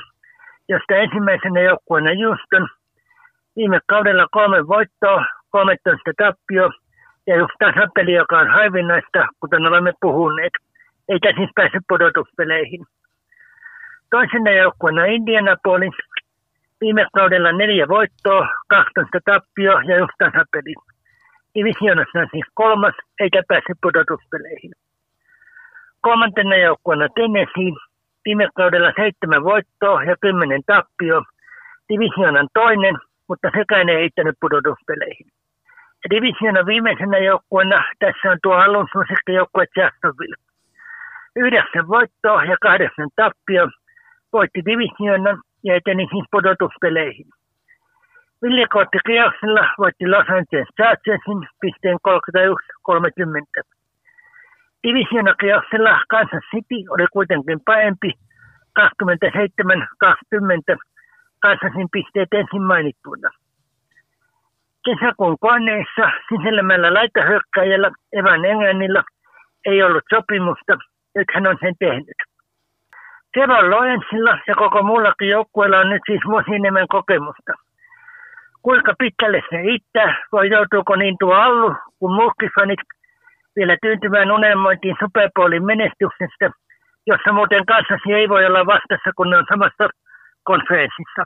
josta 0.68 0.94
ensimmäisenä 0.94 1.60
joukkueena 1.60 2.10
Houston. 2.20 2.68
Viime 3.56 3.78
kaudella 3.86 4.26
kolme 4.30 4.68
voittoa, 4.68 5.24
13 5.50 6.10
tappio 6.18 6.70
ja 7.26 7.36
just 7.36 7.54
tasapeli, 7.58 8.12
joka 8.12 8.38
on 8.38 8.48
harvinaista, 8.48 9.26
kuten 9.40 9.66
olemme 9.66 9.92
puhuneet. 10.00 10.52
Eikä 11.08 11.32
siis 11.36 11.50
päässyt 11.54 11.82
pudotuspeleihin. 11.88 12.86
Toisena 14.10 14.50
joukkueena 14.50 15.04
Indianapolis, 15.04 15.94
Viime 16.80 17.06
kaudella 17.14 17.52
neljä 17.52 17.88
voittoa, 17.88 18.48
12 18.68 19.18
tappio 19.24 19.72
ja 19.80 19.98
just 19.98 20.12
tasapeli. 20.18 20.74
Divisionassa 21.54 22.18
on 22.18 22.28
siis 22.30 22.46
kolmas, 22.54 22.94
eikä 23.20 23.42
päässyt 23.48 23.78
pudotuspeleihin. 23.82 24.72
Kolmantena 26.00 26.56
joukkueena 26.56 27.08
Tennessee, 27.14 27.72
viime 28.24 28.48
kaudella 28.54 28.92
seitsemän 28.96 29.44
voittoa 29.44 30.04
ja 30.04 30.16
kymmenen 30.20 30.62
tappio. 30.66 31.22
Divisionan 31.88 32.48
toinen, 32.54 32.94
mutta 33.28 33.48
sekään 33.58 33.88
ei 33.88 33.96
eittänyt 33.96 34.36
pudotuspeleihin. 34.40 35.26
Ja 36.04 36.10
divisionan 36.10 36.66
viimeisenä 36.66 37.18
joukkueena 37.18 37.84
tässä 37.98 38.30
on 38.30 38.38
tuo 38.42 38.54
alun 38.54 38.88
joukkue 39.28 39.64
Jacksonville. 39.76 40.36
Yhdeksän 41.36 41.88
voittoa 41.88 42.44
ja 42.44 42.56
kahdeksan 42.60 43.08
tappio 43.16 43.68
voitti 44.32 44.62
divisionan 44.64 45.38
ja 45.64 45.76
eteni 45.76 46.06
siis 46.10 46.24
pudotuspeleihin. 46.30 47.26
Ville 48.42 48.66
Kotti 48.68 48.98
kierroksella 49.06 49.74
voitti 49.78 50.06
Los 50.08 50.28
Angeles 50.28 50.68
Chargersin 50.76 51.40
pisteen 51.60 51.98
31-30. 52.08 53.62
Divisiona 54.82 55.34
kierroksella 55.34 56.04
Kansas 56.08 56.44
City 56.50 56.80
oli 56.90 57.06
kuitenkin 57.12 57.60
parempi 57.64 58.10
27-20. 58.78 58.82
Kansasin 61.40 61.88
pisteet 61.92 62.32
ensin 62.32 62.62
mainittuina. 62.62 63.30
Kesäkuun 64.84 65.36
koneessa 65.40 66.10
sisällämällä 66.28 66.94
laitahyökkäjällä 66.94 67.90
Evan 68.12 68.44
Englannilla 68.44 69.02
ei 69.64 69.82
ollut 69.82 70.04
sopimusta, 70.14 70.78
nyt 71.14 71.28
hän 71.34 71.46
on 71.46 71.56
sen 71.60 71.74
tehnyt. 71.78 72.29
Kevon 73.34 73.70
Lorenzilla 73.70 74.38
ja 74.46 74.54
koko 74.54 74.82
muullakin 74.82 75.28
joukkueella 75.28 75.78
on 75.78 75.90
nyt 75.90 76.02
siis 76.06 76.20
vuosi 76.26 76.54
enemmän 76.54 76.88
kokemusta. 76.88 77.52
Kuinka 78.62 78.94
pitkälle 78.98 79.42
se 79.50 79.56
riittää, 79.56 80.26
vai 80.32 80.50
joutuuko 80.50 80.96
niin 80.96 81.16
tuo 81.20 81.34
Allu 81.34 81.74
kuin 81.98 82.14
muutkin 82.14 82.50
fanit 82.54 82.80
vielä 83.56 83.76
tyyntymään 83.82 84.30
unelmointiin 84.30 84.96
Super 85.00 85.30
Bowlin 85.34 85.64
menestyksestä, 85.64 86.50
jossa 87.06 87.32
muuten 87.32 87.66
kanssasi 87.66 88.12
ei 88.12 88.28
voi 88.28 88.46
olla 88.46 88.66
vastassa, 88.66 89.10
kun 89.16 89.30
ne 89.30 89.36
on 89.38 89.46
samassa 89.48 89.88
konferenssissa. 90.42 91.22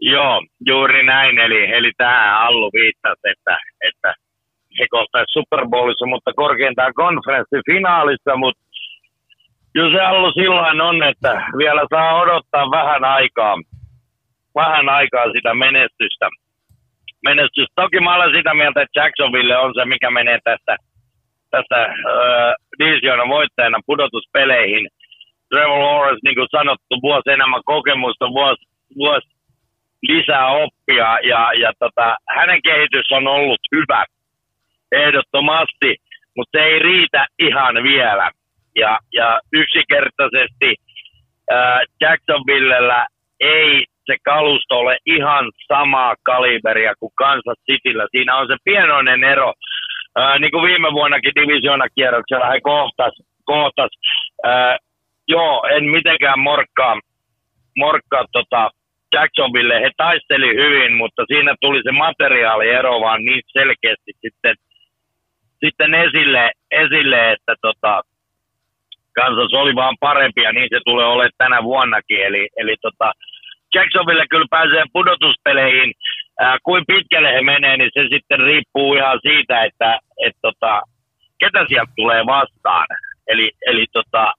Joo, 0.00 0.42
juuri 0.66 1.06
näin. 1.06 1.38
Eli, 1.38 1.72
eli 1.72 1.92
tähän 1.96 2.34
Allu 2.34 2.70
viittasi, 2.72 3.20
että, 3.24 3.58
että 3.88 4.14
he 4.78 4.86
kohtaisi 4.90 5.32
Super 5.32 5.66
Bowlissa, 5.70 6.06
mutta 6.06 6.32
korkeintaan 6.36 6.94
konferenssifinaalissa, 6.94 8.36
mutta 8.36 8.63
Kyllä 9.74 9.98
se 9.98 10.16
ollut 10.16 10.34
silloin 10.34 10.80
on, 10.80 11.02
että 11.02 11.32
vielä 11.58 11.82
saa 11.90 12.20
odottaa 12.20 12.70
vähän 12.70 13.04
aikaa, 13.04 13.56
vähän 14.54 14.88
aikaa 14.88 15.24
sitä 15.32 15.54
menestystä. 15.54 16.28
menestys. 17.28 17.68
Toki 17.74 18.00
mä 18.00 18.14
olen 18.14 18.36
sitä 18.36 18.54
mieltä, 18.54 18.82
että 18.82 19.00
Jacksonville 19.00 19.56
on 19.56 19.74
se, 19.74 19.84
mikä 19.84 20.10
menee 20.10 20.38
tästä, 20.44 20.76
tästä 21.50 21.82
äh, 21.82 22.54
divisioonan 22.78 23.28
voittajana 23.28 23.78
pudotuspeleihin. 23.86 24.88
Trevor 25.48 25.78
Lawrence, 25.78 26.20
niin 26.24 26.34
kuin 26.34 26.48
sanottu, 26.50 26.94
vuosi 27.02 27.30
enemmän 27.30 27.62
kokemusta, 27.64 28.26
vuosi, 28.28 28.62
vuosi 28.96 29.28
lisää 30.02 30.46
oppia 30.46 31.18
ja, 31.22 31.52
ja 31.62 31.72
tota, 31.78 32.16
hänen 32.36 32.62
kehitys 32.62 33.12
on 33.12 33.26
ollut 33.26 33.60
hyvä 33.72 34.04
ehdottomasti, 34.92 35.96
mutta 36.36 36.58
se 36.58 36.64
ei 36.64 36.78
riitä 36.78 37.26
ihan 37.38 37.74
vielä. 37.74 38.30
Ja, 38.76 38.98
ja 39.12 39.40
yksinkertaisesti 39.52 40.74
äh, 41.52 41.80
Jacksonvillellä 42.00 43.06
ei 43.40 43.84
se 44.06 44.16
kalusto 44.24 44.78
ole 44.78 44.96
ihan 45.06 45.44
samaa 45.72 46.14
kaliberia 46.22 46.92
kuin 47.00 47.12
Kansas 47.14 47.58
Cityllä. 47.70 48.06
Siinä 48.10 48.36
on 48.36 48.46
se 48.46 48.56
pienoinen 48.64 49.24
ero. 49.24 49.52
Ää, 50.16 50.38
niin 50.38 50.50
kuin 50.50 50.66
viime 50.68 50.92
vuonnakin 50.92 51.34
divisioonakierroksella 51.34 52.50
he 52.50 52.60
kohtas, 52.60 53.14
kohtas. 53.44 53.90
Ää, 54.44 54.78
joo, 55.28 55.66
en 55.76 55.84
mitenkään 55.84 56.38
morkkaa, 56.38 57.00
morkkaa 57.76 58.24
tota 58.32 58.70
Jacksonville. 59.14 59.80
He 59.80 59.90
taisteli 59.96 60.50
hyvin, 60.62 60.92
mutta 60.92 61.22
siinä 61.26 61.54
tuli 61.60 61.80
se 61.84 61.92
materiaaliero 61.92 63.00
vaan 63.00 63.24
niin 63.24 63.42
selkeästi 63.52 64.12
sitten, 64.20 64.54
sitten 65.64 65.94
esille, 65.94 66.52
esille, 66.70 67.32
että 67.32 67.54
tota, 67.62 68.02
Kansas 69.14 69.52
oli 69.52 69.74
vaan 69.74 69.96
parempi 70.00 70.42
ja 70.42 70.52
niin 70.52 70.68
se 70.70 70.80
tulee 70.84 71.06
olemaan 71.06 71.30
tänä 71.38 71.62
vuonnakin. 71.62 72.20
Eli, 72.26 72.48
eli 72.56 72.74
tota, 72.82 73.12
Jacksonville 73.74 74.26
kyllä 74.30 74.46
pääsee 74.50 74.84
pudotuspeleihin. 74.92 75.92
Ää, 76.40 76.58
kuin 76.62 76.84
pitkälle 76.86 77.34
he 77.34 77.42
menee, 77.42 77.76
niin 77.76 77.90
se 77.94 78.02
sitten 78.12 78.40
riippuu 78.40 78.94
ihan 78.94 79.18
siitä, 79.22 79.64
että 79.64 79.98
et, 80.26 80.36
tota, 80.42 80.82
ketä 81.38 81.64
sieltä 81.68 81.92
tulee 81.96 82.26
vastaan. 82.26 82.86
Eli, 83.26 83.50
eli 83.66 83.86
tota, 83.92 84.32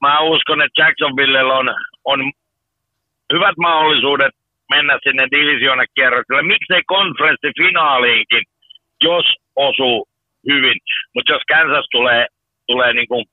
mä 0.00 0.20
uskon, 0.20 0.62
että 0.62 0.82
Jacksonville 0.82 1.42
on, 1.42 1.74
on 2.04 2.32
hyvät 3.32 3.56
mahdollisuudet 3.56 4.34
mennä 4.70 4.98
sinne 5.02 5.24
divisioonakierrokselle. 5.30 6.42
Miksei 6.42 6.82
konferenssifinaaliinkin, 6.86 8.42
jos 9.02 9.26
osuu 9.56 10.08
hyvin. 10.50 10.78
Mutta 11.14 11.32
jos 11.32 11.42
Kansas 11.48 11.86
tulee, 11.92 12.26
tulee 12.66 12.92
niin 12.92 13.08
kuin 13.08 13.24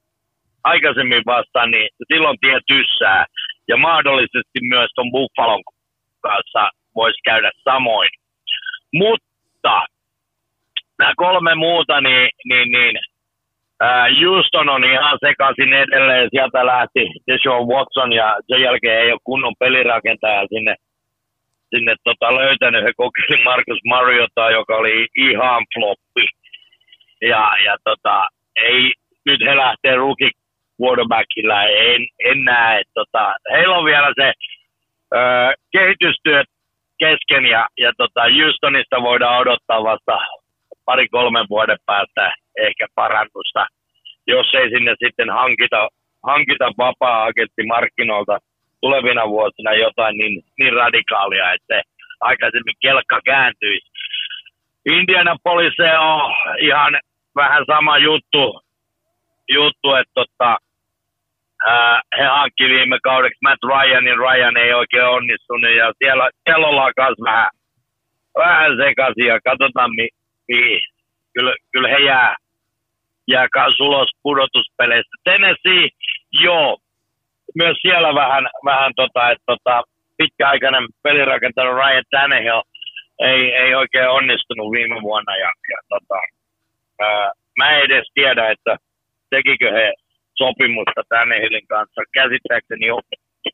aikaisemmin 0.63 1.23
vastaan, 1.25 1.71
niin 1.71 1.89
silloin 2.13 2.37
tie 2.41 2.59
tyssää 2.67 3.25
ja 3.67 3.77
mahdollisesti 3.77 4.59
myös 4.61 4.89
tuon 4.95 5.11
Buffalon 5.11 5.63
kanssa 6.21 6.69
voisi 6.95 7.19
käydä 7.23 7.51
samoin. 7.63 8.09
Mutta 8.93 9.81
nämä 10.99 11.13
kolme 11.15 11.55
muuta, 11.55 12.01
niin, 12.01 12.29
niin, 12.45 12.71
niin 12.71 12.95
ää, 13.81 14.07
Houston 14.21 14.69
on 14.69 14.83
ihan 14.83 15.17
sekaisin 15.25 15.73
edelleen. 15.73 16.29
Sieltä 16.31 16.65
lähti 16.65 17.03
Deshaun 17.27 17.67
Watson 17.67 18.13
ja 18.13 18.37
sen 18.47 18.61
jälkeen 18.61 19.01
ei 19.01 19.11
ole 19.11 19.19
kunnon 19.23 19.53
pelirakentaja 19.59 20.47
sinne, 20.53 20.75
sinne 21.75 21.95
tota 22.03 22.35
löytänyt. 22.35 22.83
He 22.83 22.91
kokeili 22.97 23.43
Marcus 23.43 23.79
Mariota, 23.85 24.49
joka 24.49 24.75
oli 24.75 25.07
ihan 25.15 25.65
floppi. 25.73 26.27
Ja, 27.21 27.51
ja 27.65 27.77
tota, 27.83 28.27
ei, 28.55 28.93
nyt 29.25 29.41
he 29.41 29.55
lähtee 29.55 29.95
rookie 29.95 30.29
quarterbackilla 30.81 31.63
en, 31.63 32.01
en 32.29 32.43
näe. 32.43 32.79
Että 32.79 32.91
tota, 32.93 33.33
heillä 33.51 33.77
on 33.77 33.85
vielä 33.85 34.11
se 34.19 34.33
ö, 35.15 35.19
kehitystyö 35.71 36.43
kesken 36.99 37.45
ja, 37.45 37.67
ja 37.77 37.91
tota 37.97 38.21
Houstonista 38.21 39.01
voidaan 39.01 39.39
odottaa 39.39 39.83
vasta 39.83 40.17
pari-kolmen 40.85 41.45
vuoden 41.49 41.77
päästä 41.85 42.33
ehkä 42.67 42.85
parannusta, 42.95 43.65
jos 44.27 44.47
ei 44.53 44.69
sinne 44.69 44.95
sitten 45.05 45.29
hankita, 45.29 45.89
hankita 46.23 46.71
vapaa-agentti 46.77 47.63
markkinoilta 47.67 48.37
tulevina 48.81 49.27
vuosina 49.27 49.73
jotain 49.73 50.17
niin, 50.17 50.43
niin 50.59 50.73
radikaalia, 50.73 51.53
että 51.53 51.75
se 51.75 51.81
aikaisemmin 52.21 52.75
kelkka 52.81 53.19
kääntyisi. 53.25 53.87
Indianapolis 54.85 55.73
on 55.99 56.35
ihan 56.59 56.99
vähän 57.35 57.63
sama 57.67 57.97
juttu, 57.97 58.61
juttu 59.49 59.93
että 59.93 60.11
tota, 60.13 60.57
ää, 61.65 62.01
he 62.17 62.23
hankki 62.23 62.63
viime 62.63 62.97
kaudeksi 63.03 63.39
Matt 63.43 63.63
Ryanin, 63.63 64.17
Ryan 64.17 64.57
ei 64.57 64.73
oikein 64.73 65.05
onnistunut 65.05 65.75
ja 65.75 65.93
siellä, 66.03 66.29
siellä 66.43 66.67
ollaan 66.67 66.93
myös 66.97 67.17
vähän, 67.25 67.49
vähän 68.37 68.71
sekaisin 68.77 69.25
ja 69.25 69.39
katsotaan 69.43 69.91
mi, 69.95 70.07
mi, 70.47 70.81
kyllä, 71.33 71.53
kyllä 71.71 71.87
he 71.87 71.97
jää, 71.97 72.35
jää 73.27 73.47
kanssa 73.53 73.83
ulos 73.83 74.09
pudotuspeleistä. 74.23 75.15
Tennessee, 75.23 75.89
joo, 76.31 76.77
myös 77.55 77.77
siellä 77.81 78.15
vähän, 78.15 78.49
vähän 78.65 78.91
tota, 78.95 79.31
että 79.31 79.43
tota, 79.45 79.83
pitkäaikainen 80.17 80.87
pelirakentanut 81.03 81.75
Ryan 81.75 82.03
Tannehill 82.11 82.61
ei, 83.19 83.53
ei 83.53 83.75
oikein 83.75 84.09
onnistunut 84.09 84.71
viime 84.71 85.01
vuonna 85.01 85.37
ja, 85.37 85.51
ja 85.69 85.77
tota, 85.89 86.19
ää, 87.01 87.31
mä 87.57 87.69
en 87.71 87.85
edes 87.85 88.07
tiedä, 88.13 88.51
että 88.51 88.77
tekikö 89.29 89.71
he 89.71 89.93
sopimusta 90.41 91.01
Tannehillin 91.09 91.67
kanssa. 91.67 92.01
Käsittääkseni 92.17 92.87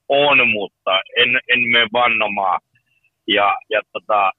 on, 0.10 0.48
mutta 0.48 0.94
en, 1.22 1.30
en 1.52 1.60
mene 1.72 1.88
vannomaan. 1.94 2.60
Ja, 3.28 3.50
ja 3.70 3.82
tota, 3.94 4.32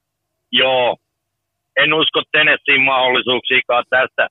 joo, 0.51 0.97
en 1.81 1.93
usko 1.93 2.21
Tennesseein 2.31 2.81
mahdollisuuksiakaan 2.81 3.85
tästä. 3.89 4.27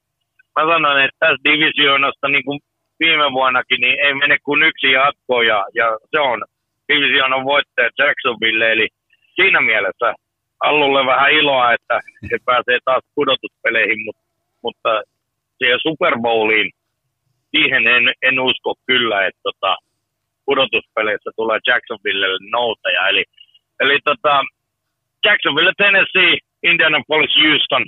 Mä 0.55 0.63
sanon, 0.73 1.01
että 1.05 1.17
tässä 1.19 1.45
divisioonasta 1.45 2.29
niin 2.29 2.45
kuin 2.45 2.61
viime 3.01 3.33
vuonnakin, 3.33 3.81
niin 3.81 3.97
ei 4.05 4.15
mene 4.15 4.37
kuin 4.45 4.63
yksi 4.63 4.93
jatko 4.93 5.43
ja, 5.43 5.65
ja 5.75 5.87
se 6.11 6.21
on 6.21 6.43
divisioonan 6.89 7.45
voittaja 7.45 7.91
Jacksonville. 7.99 8.73
Eli 8.73 8.89
siinä 9.37 9.61
mielessä 9.61 10.15
Allulle 10.61 11.07
vähän 11.07 11.33
iloa, 11.33 11.73
että 11.73 12.01
se 12.29 12.37
pääsee 12.45 12.79
taas 12.85 13.03
pudotuspeleihin, 13.15 14.05
mutta, 14.05 14.23
mutta 14.63 15.03
siihen 15.59 15.79
Super 15.83 16.15
Bowliin 16.23 16.71
siihen 17.51 17.87
en, 17.87 18.05
en 18.23 18.41
usko 18.41 18.75
kyllä, 18.87 19.27
että 19.27 19.41
tota, 19.43 19.77
pudotuspeleissä 20.47 21.31
tulee 21.37 21.59
Jacksonvillelle 21.67 22.39
noutaja. 22.51 23.09
Eli, 23.09 23.25
eli 23.81 23.99
tota, 24.05 24.45
Jacksonville, 25.25 25.73
Tennessee, 25.77 26.39
Indianapolis, 26.63 27.35
Houston. 27.43 27.85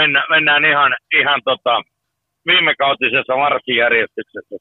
Mennä, 0.00 0.24
mennään 0.30 0.64
ihan, 0.64 0.96
ihan 1.20 1.40
tota, 1.44 1.82
viime 2.46 2.74
kautisessa 2.78 3.36
marssijärjestyksessä. 3.36 4.56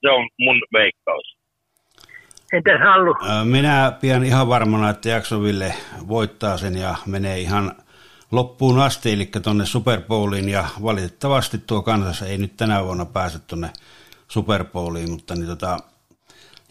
Se 0.00 0.10
on 0.10 0.28
mun 0.38 0.62
veikkaus. 0.72 1.36
Entäs 2.52 2.80
Hallu? 2.80 3.14
Minä 3.44 3.92
pidän 4.00 4.24
ihan 4.24 4.48
varmana, 4.48 4.90
että 4.90 5.08
Jacksonville 5.08 5.74
voittaa 6.08 6.56
sen 6.56 6.74
ja 6.78 6.94
menee 7.06 7.38
ihan 7.38 7.72
loppuun 8.32 8.80
asti, 8.80 9.12
eli 9.12 9.26
tuonne 9.42 9.64
Super 9.64 10.00
Bowliin, 10.08 10.48
ja 10.48 10.64
valitettavasti 10.82 11.58
tuo 11.58 11.82
Kansas 11.82 12.22
ei 12.22 12.38
nyt 12.38 12.56
tänä 12.56 12.84
vuonna 12.84 13.04
pääse 13.04 13.38
tuonne 13.46 13.68
Super 14.28 14.64
Bowliin, 14.64 15.10
mutta 15.10 15.34
niin 15.34 15.46
tota, 15.46 15.78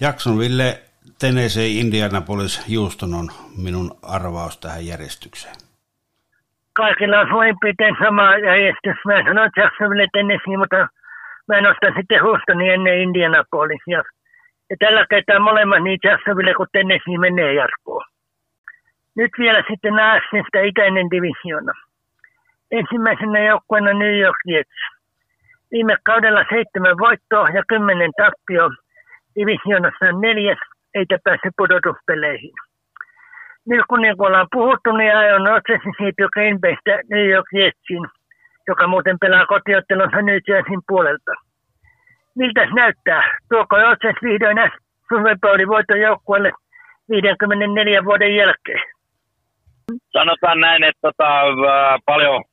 Jacksonville, 0.01 0.81
Tennessee, 1.19 1.67
Indianapolis, 1.67 2.65
Houston 2.69 3.13
on 3.13 3.27
minun 3.63 3.91
arvaus 4.03 4.57
tähän 4.57 4.85
järjestykseen. 4.85 5.55
Kaikilla 6.73 7.19
on 7.19 7.27
suurin 7.29 7.55
piirtein 7.61 7.95
sama 8.03 8.37
järjestys. 8.37 8.97
Mä 9.05 9.23
sanoin 9.27 9.51
Jacksonville, 9.57 10.07
Tennessee, 10.13 10.57
mutta 10.57 10.87
mä 11.47 11.61
nostan 11.61 11.93
sitten 11.97 12.23
Houstonin 12.23 12.73
ennen 12.73 13.01
Indianapolis. 13.01 13.83
Ja, 13.87 14.03
ja 14.69 14.75
tällä 14.79 15.05
kertaa 15.09 15.39
molemmat 15.39 15.83
niin 15.83 15.99
Jacksonville 16.03 16.53
kuin 16.53 16.69
Tennessee 16.71 17.17
menee 17.17 17.53
jatkoon. 17.53 18.05
Nyt 19.19 19.31
vielä 19.39 19.63
sitten 19.69 19.93
Naashista 19.93 20.59
itäinen 20.69 21.11
divisioona. 21.11 21.73
Ensimmäisenä 22.71 23.39
joukkueena 23.39 23.93
New 23.93 24.15
York 24.19 24.39
Jets. 24.45 24.77
Viime 25.71 25.95
kaudella 26.03 26.43
seitsemän 26.49 26.97
voittoa 26.97 27.49
ja 27.57 27.63
kymmenen 27.67 28.11
tappio. 28.21 28.69
Divisioonassa 29.35 30.05
on 30.05 30.21
neljäs, 30.21 30.61
eikä 30.93 31.17
pääse 31.23 31.49
pudotuspeleihin. 31.57 32.55
Nyt 33.69 33.83
kun 33.89 34.01
niin 34.01 34.15
ollaan 34.17 34.47
puhuttu, 34.51 34.91
niin 34.91 35.15
aion 35.15 35.47
Rodgersin 35.47 35.93
siirtyy 35.97 36.27
Green 36.33 36.59
Baystä 36.61 36.93
New 37.09 37.25
York 37.33 37.47
Jetsiin, 37.53 38.05
joka 38.67 38.87
muuten 38.87 39.17
pelaa 39.21 39.45
kotiottelunsa 39.45 40.21
New 40.21 40.39
Jerseyn 40.47 40.81
puolelta. 40.87 41.33
Miltä 42.35 42.65
näyttää? 42.65 43.23
Tuoko 43.49 43.75
Rodgers 43.77 44.21
vihdoin 44.23 44.71
Super 45.09 45.37
Bowlin 45.41 45.67
voiton 45.67 45.99
joukkueelle 45.99 46.51
54 47.09 48.05
vuoden 48.05 48.35
jälkeen? 48.35 48.98
Sanotaan 50.11 50.59
näin, 50.59 50.83
että 50.83 51.01
tota, 51.01 51.29
paljon, 52.05 52.43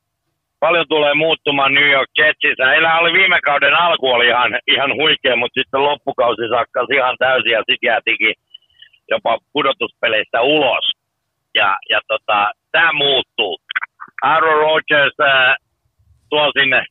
paljon 0.59 0.85
tulee 0.89 1.13
muuttumaan 1.13 1.73
New 1.73 1.89
York 1.89 2.09
Jetsissä. 2.17 2.65
Heillä 2.65 2.99
oli 2.99 3.13
viime 3.13 3.39
kauden 3.41 3.75
alku 3.75 4.07
oli 4.07 4.27
ihan, 4.27 4.59
ihan 4.67 4.91
huikea, 4.93 5.35
mutta 5.35 5.59
sitten 5.59 5.83
loppukausi 5.83 6.41
sakkasi 6.49 6.93
ihan 6.93 7.15
täysin 7.19 7.51
ja 7.51 7.59
sitten 7.59 7.87
jäätikin 7.87 8.35
jopa 9.11 9.37
pudotuspeleistä 9.53 10.41
ulos. 10.41 10.91
Ja, 11.55 11.77
ja 11.89 11.99
tota, 12.07 12.51
tämä 12.71 12.93
muuttuu. 12.93 13.59
Aaron 14.23 14.59
Rodgers 14.59 15.15
äh, 15.21 15.55
tuo 16.29 16.51
sinne, 16.59 16.85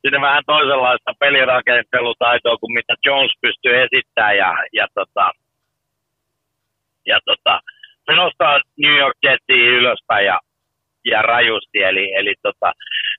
sinne 0.00 0.20
vähän 0.20 0.42
toisenlaista 0.46 1.12
pelirakentelutaitoa 1.20 2.56
kuin 2.56 2.74
mitä 2.74 2.94
Jones 3.06 3.32
pystyy 3.40 3.82
esittämään 3.82 4.36
ja, 4.36 4.54
ja, 4.72 4.86
tota, 4.94 5.30
ja 7.06 7.18
tota, 7.24 7.60
se 8.06 8.12
nostaa 8.12 8.60
New 8.82 8.96
York 8.96 9.16
Jetsia 9.22 9.70
ylöspäin 9.78 10.26
ja, 10.26 10.40
ja 11.04 11.22
rajusti. 11.22 11.82
Eli, 11.82 12.14
eli 12.14 12.34
tota, 12.42 12.72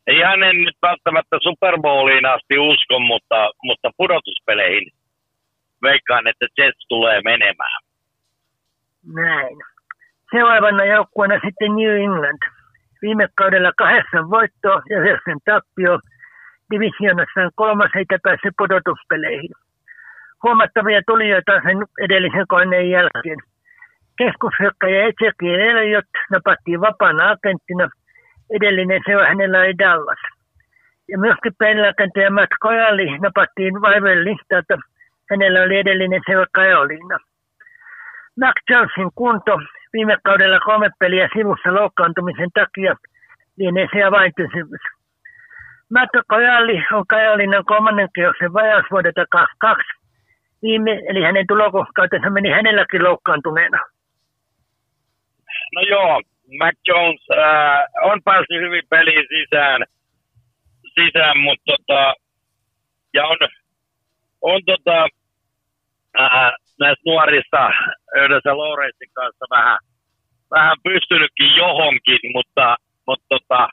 ei 0.07 0.21
hänen 0.21 0.55
nyt 0.65 0.77
välttämättä 0.81 1.37
Super 1.43 1.77
Bowliin 1.81 2.25
asti 2.25 2.57
usko, 2.57 2.99
mutta, 2.99 3.51
mutta 3.63 3.89
pudotuspeleihin 3.97 4.91
veikkaan, 5.81 6.27
että 6.27 6.45
Jets 6.57 6.85
tulee 6.87 7.21
menemään. 7.21 7.81
Näin. 9.13 9.57
Seuraavana 10.31 10.85
joukkueena 10.85 11.39
sitten 11.45 11.75
New 11.75 11.95
England. 12.03 12.39
Viime 13.01 13.27
kaudella 13.35 13.71
kahdeksan 13.77 14.29
voittoa 14.29 14.81
ja 14.89 14.99
yhdeksän 14.99 15.39
tappio. 15.45 15.99
Divisionassa 16.71 17.41
on 17.41 17.51
kolmas 17.55 17.91
eikä 17.95 18.17
pääse 18.23 18.49
pudotuspeleihin. 18.57 19.51
Huomattavia 20.43 21.01
tulijoita 21.07 21.51
sen 21.51 21.77
edellisen 22.05 22.47
koneen 22.47 22.89
jälkeen. 22.89 23.39
Keskushyökkäjä 24.17 25.01
Ezekiel 25.07 25.59
Elliot 25.59 26.11
napattiin 26.31 26.81
vapaana 26.81 27.29
agenttina. 27.29 27.89
Edellinen 28.55 29.01
se 29.05 29.13
hänellä 29.13 29.59
oli 29.59 29.77
Dallas. 29.77 30.19
Ja 31.09 31.17
myöskin 31.17 31.53
pelirakentaja 31.59 32.31
Matt 32.31 32.51
Kojalli 32.59 33.17
napattiin 33.17 33.81
vaivojen 33.81 34.25
listalta. 34.25 34.77
Hänellä 35.29 35.61
oli 35.63 35.77
edellinen 35.77 36.21
seura 36.25 36.45
Carolina. 36.55 37.17
Mac 38.39 38.55
Jonesin 38.69 39.09
kunto 39.15 39.59
viime 39.93 40.17
kaudella 40.23 40.59
kolme 40.59 40.89
peliä 40.99 41.29
sivussa 41.33 41.73
loukkaantumisen 41.73 42.49
takia 42.53 42.95
lienee 43.57 43.87
se 43.93 44.03
avainkysymys. 44.03 44.81
Matt 45.93 46.11
Kojalli 46.27 46.83
on 46.93 47.05
Carolinan 47.07 47.65
kolmannen 47.65 48.09
kierroksen 48.15 48.53
vajaus 48.53 48.85
vuodelta 48.91 49.25
22. 49.29 49.83
Viime, 50.61 51.01
eli 51.09 51.21
hänen 51.23 51.47
tulokuukautensa 51.47 52.29
meni 52.29 52.49
hänelläkin 52.49 53.03
loukkaantuneena. 53.03 53.79
No 55.75 55.81
joo, 55.81 56.21
Mac 56.59 56.75
Jones 56.87 57.21
äh, 57.31 57.79
on 58.03 58.23
päässyt 58.23 58.61
hyvin 58.61 58.83
peliin 58.89 59.25
sisään, 59.29 59.81
sisään 60.95 61.37
mutta 61.37 61.63
tota, 61.65 62.13
ja 63.13 63.27
on, 63.27 63.37
on 64.41 64.61
tota, 64.65 65.07
äh, 66.19 66.51
näistä 66.79 67.03
nuorista 67.05 67.69
yhdessä 68.15 68.57
Lawrencein 68.57 69.11
kanssa 69.13 69.45
vähän, 69.49 69.77
vähän 70.51 70.77
pystynytkin 70.83 71.55
johonkin, 71.55 72.19
mutta, 72.33 72.75
mutta 73.07 73.25
tota, 73.29 73.69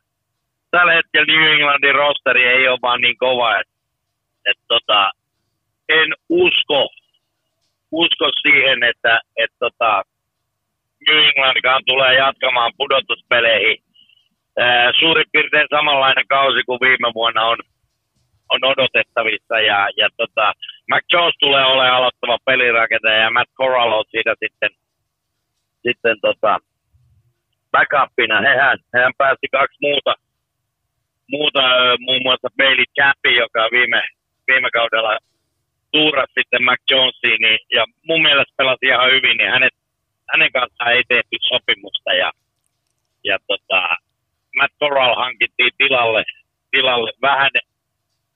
tällä 0.70 0.92
hetkellä 0.92 1.26
New 1.26 1.52
Englandin 1.52 1.94
rosteri 1.94 2.44
ei 2.44 2.68
ole 2.68 2.78
vaan 2.82 3.00
niin 3.00 3.18
kova, 3.18 3.60
että 3.60 3.74
et 4.46 4.58
tota, 4.68 5.10
en 5.88 6.14
usko, 6.28 6.88
usko 7.92 8.30
siihen, 8.42 8.82
että 8.82 9.20
et 9.36 9.50
tota, 9.58 10.02
New 11.08 11.24
Englandkaan 11.28 11.82
tulee 11.86 12.14
jatkamaan 12.14 12.72
pudotuspeleihin. 12.76 13.78
Suurin 14.98 15.26
piirtein 15.32 15.66
samanlainen 15.70 16.26
kausi 16.28 16.62
kuin 16.66 16.80
viime 16.80 17.10
vuonna 17.14 17.42
on, 17.42 17.58
on 18.48 18.64
odotettavissa. 18.64 19.60
Ja, 19.60 19.88
ja 19.96 20.08
tota, 20.16 20.52
Mac 20.90 21.04
Jones 21.12 21.34
tulee 21.40 21.64
olemaan 21.64 21.96
aloittava 21.96 22.38
pelirakentaja 22.44 23.16
ja 23.16 23.30
Matt 23.30 23.50
Corral 23.58 23.92
on 23.92 24.04
siitä 24.10 24.34
sitten, 24.42 24.70
sitten 25.86 26.16
tota, 26.20 26.58
backupina. 27.72 28.40
Hehän, 28.40 28.78
hehän 28.94 29.12
pääsi 29.18 29.46
kaksi 29.52 29.78
muuta, 29.80 30.14
muuta 31.28 31.62
muun 31.98 32.22
muassa 32.22 32.48
Bailey 32.56 32.84
Chappi, 32.96 33.34
joka 33.36 33.68
viime, 33.72 34.02
viime 34.48 34.70
kaudella 34.70 35.18
tuuras 35.92 36.30
sitten 36.38 36.64
Mac 36.64 36.80
Jonesiin, 36.90 37.40
niin, 37.40 37.58
ja 37.74 37.84
mun 38.08 38.22
mielestä 38.22 38.54
pelasi 38.56 38.86
ihan 38.86 39.10
hyvin, 39.10 39.36
niin 39.36 39.50
hänet 39.50 39.74
hänen 40.32 40.52
kanssaan 40.52 40.92
ei 40.92 41.02
tehty 41.08 41.36
sopimusta 41.40 42.12
ja, 42.12 42.32
ja 43.24 43.38
tota, 43.46 43.88
Matt 44.56 44.74
Corral 44.80 45.14
hankittiin 45.16 45.72
tilalle, 45.78 46.24
tilalle 46.70 47.12
vähän, 47.22 47.50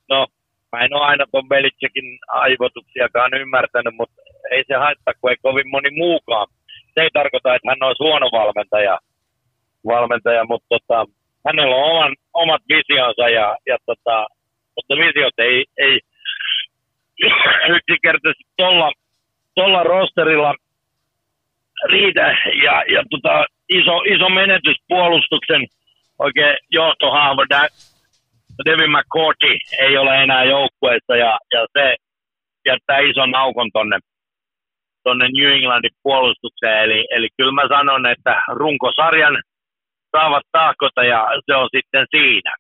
no 0.08 0.26
mä 0.72 0.84
en 0.84 0.94
ole 0.94 1.06
aina 1.06 1.24
ton 1.32 1.48
Belichickin 1.48 2.18
aivotuksiakaan 2.28 3.34
ymmärtänyt, 3.34 3.94
mutta 3.94 4.22
ei 4.50 4.64
se 4.66 4.74
haittaa, 4.74 5.14
kun 5.20 5.30
ei 5.30 5.36
kovin 5.42 5.70
moni 5.70 5.90
muukaan. 5.90 6.46
Se 6.94 7.00
ei 7.02 7.10
tarkoita, 7.12 7.54
että 7.54 7.68
hän 7.68 7.88
olisi 7.88 8.04
huono 8.04 8.26
valmentaja, 8.32 8.98
valmentaja 9.86 10.44
mutta 10.44 10.66
tota, 10.68 11.06
hänellä 11.46 11.76
on 11.76 11.90
oman, 11.90 12.16
omat 12.34 12.62
visionsa 12.68 13.28
ja, 13.28 13.56
ja 13.66 13.76
tota, 13.86 14.26
mutta 14.76 14.94
visiot 14.94 15.38
ei, 15.38 15.64
ei 15.76 16.00
yksinkertaisesti 17.76 18.44
tuolla 19.54 19.82
rosterilla– 19.82 20.54
riitä 21.90 22.36
ja, 22.64 22.82
ja 22.94 23.02
tota, 23.10 23.44
iso, 23.68 24.02
iso 24.14 24.28
menetys 24.28 24.76
puolustuksen 24.88 25.66
oikein 26.18 26.56
johtohahmo 26.70 27.44
Devin 28.64 28.90
McCourty 28.90 29.52
ei 29.80 29.96
ole 29.96 30.22
enää 30.22 30.44
joukkueessa 30.44 31.16
ja, 31.16 31.38
ja 31.52 31.66
se 31.72 31.96
jättää 32.66 32.98
ison 32.98 33.34
aukon 33.34 33.70
tonne, 33.72 33.98
tonne 35.04 35.28
New 35.28 35.52
Englandin 35.52 35.90
puolustukseen. 36.02 36.82
Eli, 36.84 37.06
eli 37.10 37.28
kyllä 37.36 37.52
mä 37.52 37.68
sanon, 37.68 38.06
että 38.06 38.42
runkosarjan 38.48 39.42
saavat 40.16 40.44
tahkota 40.52 41.04
ja 41.04 41.28
se 41.46 41.54
on 41.54 41.68
sitten 41.76 42.06
siinä. 42.10 42.54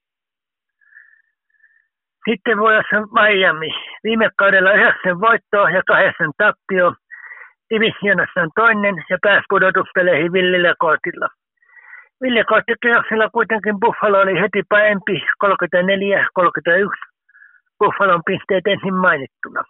Sitten 2.30 2.58
voi 2.58 2.74
olla 2.74 3.06
Miami. 3.22 3.70
Viime 4.04 4.30
kaudella 4.38 4.72
yhdeksän 4.72 5.20
voittoa 5.20 5.70
ja 5.70 5.82
kahdeksan 5.86 6.32
tappio 6.38 6.94
divisionassa 7.70 8.40
on 8.40 8.50
toinen 8.54 8.96
ja 9.10 9.18
pääsi 9.22 9.44
pudotuspeleihin 9.48 10.32
Villillä 10.32 10.74
kortilla. 10.78 11.28
Ville 12.22 12.44
korttikierroksella 12.44 13.30
kuitenkin 13.30 13.80
Buffalo 13.80 14.18
oli 14.18 14.40
heti 14.40 14.62
parempi 14.68 15.24
34-31. 15.44 15.48
Buffalon 17.78 18.22
pisteet 18.26 18.66
ensin 18.66 18.94
mainittuna. 18.94 19.62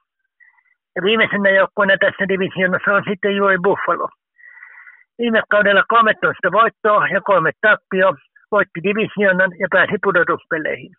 Ja 0.97 1.03
viimeisenä 1.03 1.51
joukkueena 1.51 1.97
tässä 2.01 2.29
divisionassa 2.29 2.95
on 2.95 3.03
sitten 3.11 3.37
juuri 3.37 3.59
Buffalo. 3.63 4.09
Viime 5.19 5.43
kaudella 5.51 5.85
13 5.89 6.53
voittoa 6.53 7.09
ja 7.09 7.21
kolme 7.21 7.51
tappio 7.61 8.15
voitti 8.51 8.81
divisionan 8.83 9.51
ja 9.61 9.69
pääsi 9.71 9.97
pudotuspeleihin. 10.03 10.93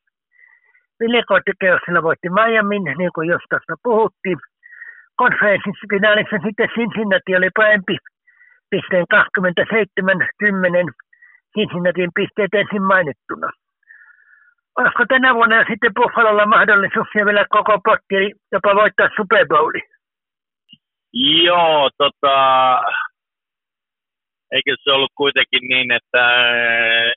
Ville 0.99 1.23
korttikierroksella 1.27 2.03
voitti 2.03 2.29
Miamin, 2.29 2.83
niin 2.97 3.11
kuin 3.15 3.29
tuossa 3.49 3.73
puhuttiin, 3.83 4.37
konferenssifinaalissa 5.21 6.37
sitten 6.45 6.69
Cincinnati 6.75 7.31
oli 7.39 7.49
parempi 7.59 7.95
pisteen 8.71 9.05
27-10 9.13 9.15
Cincinnatin 11.53 12.11
pisteet 12.17 12.53
ensin 12.53 12.83
mainittuna. 12.83 13.49
Olisiko 14.77 15.03
tänä 15.09 15.35
vuonna 15.35 15.65
sitten 15.69 15.93
Buffalolla 15.97 16.45
mahdollisuuksia 16.45 17.25
vielä 17.25 17.45
koko 17.49 17.79
potti 17.85 18.15
jopa 18.51 18.75
voittaa 18.75 19.09
Super 19.15 19.47
Bowli? 19.47 19.81
Joo, 21.45 21.89
tota, 21.97 22.35
eikö 24.51 24.75
se 24.83 24.91
ollut 24.91 25.11
kuitenkin 25.15 25.63
niin, 25.71 25.91
että 25.91 26.23
eh, 26.49 27.13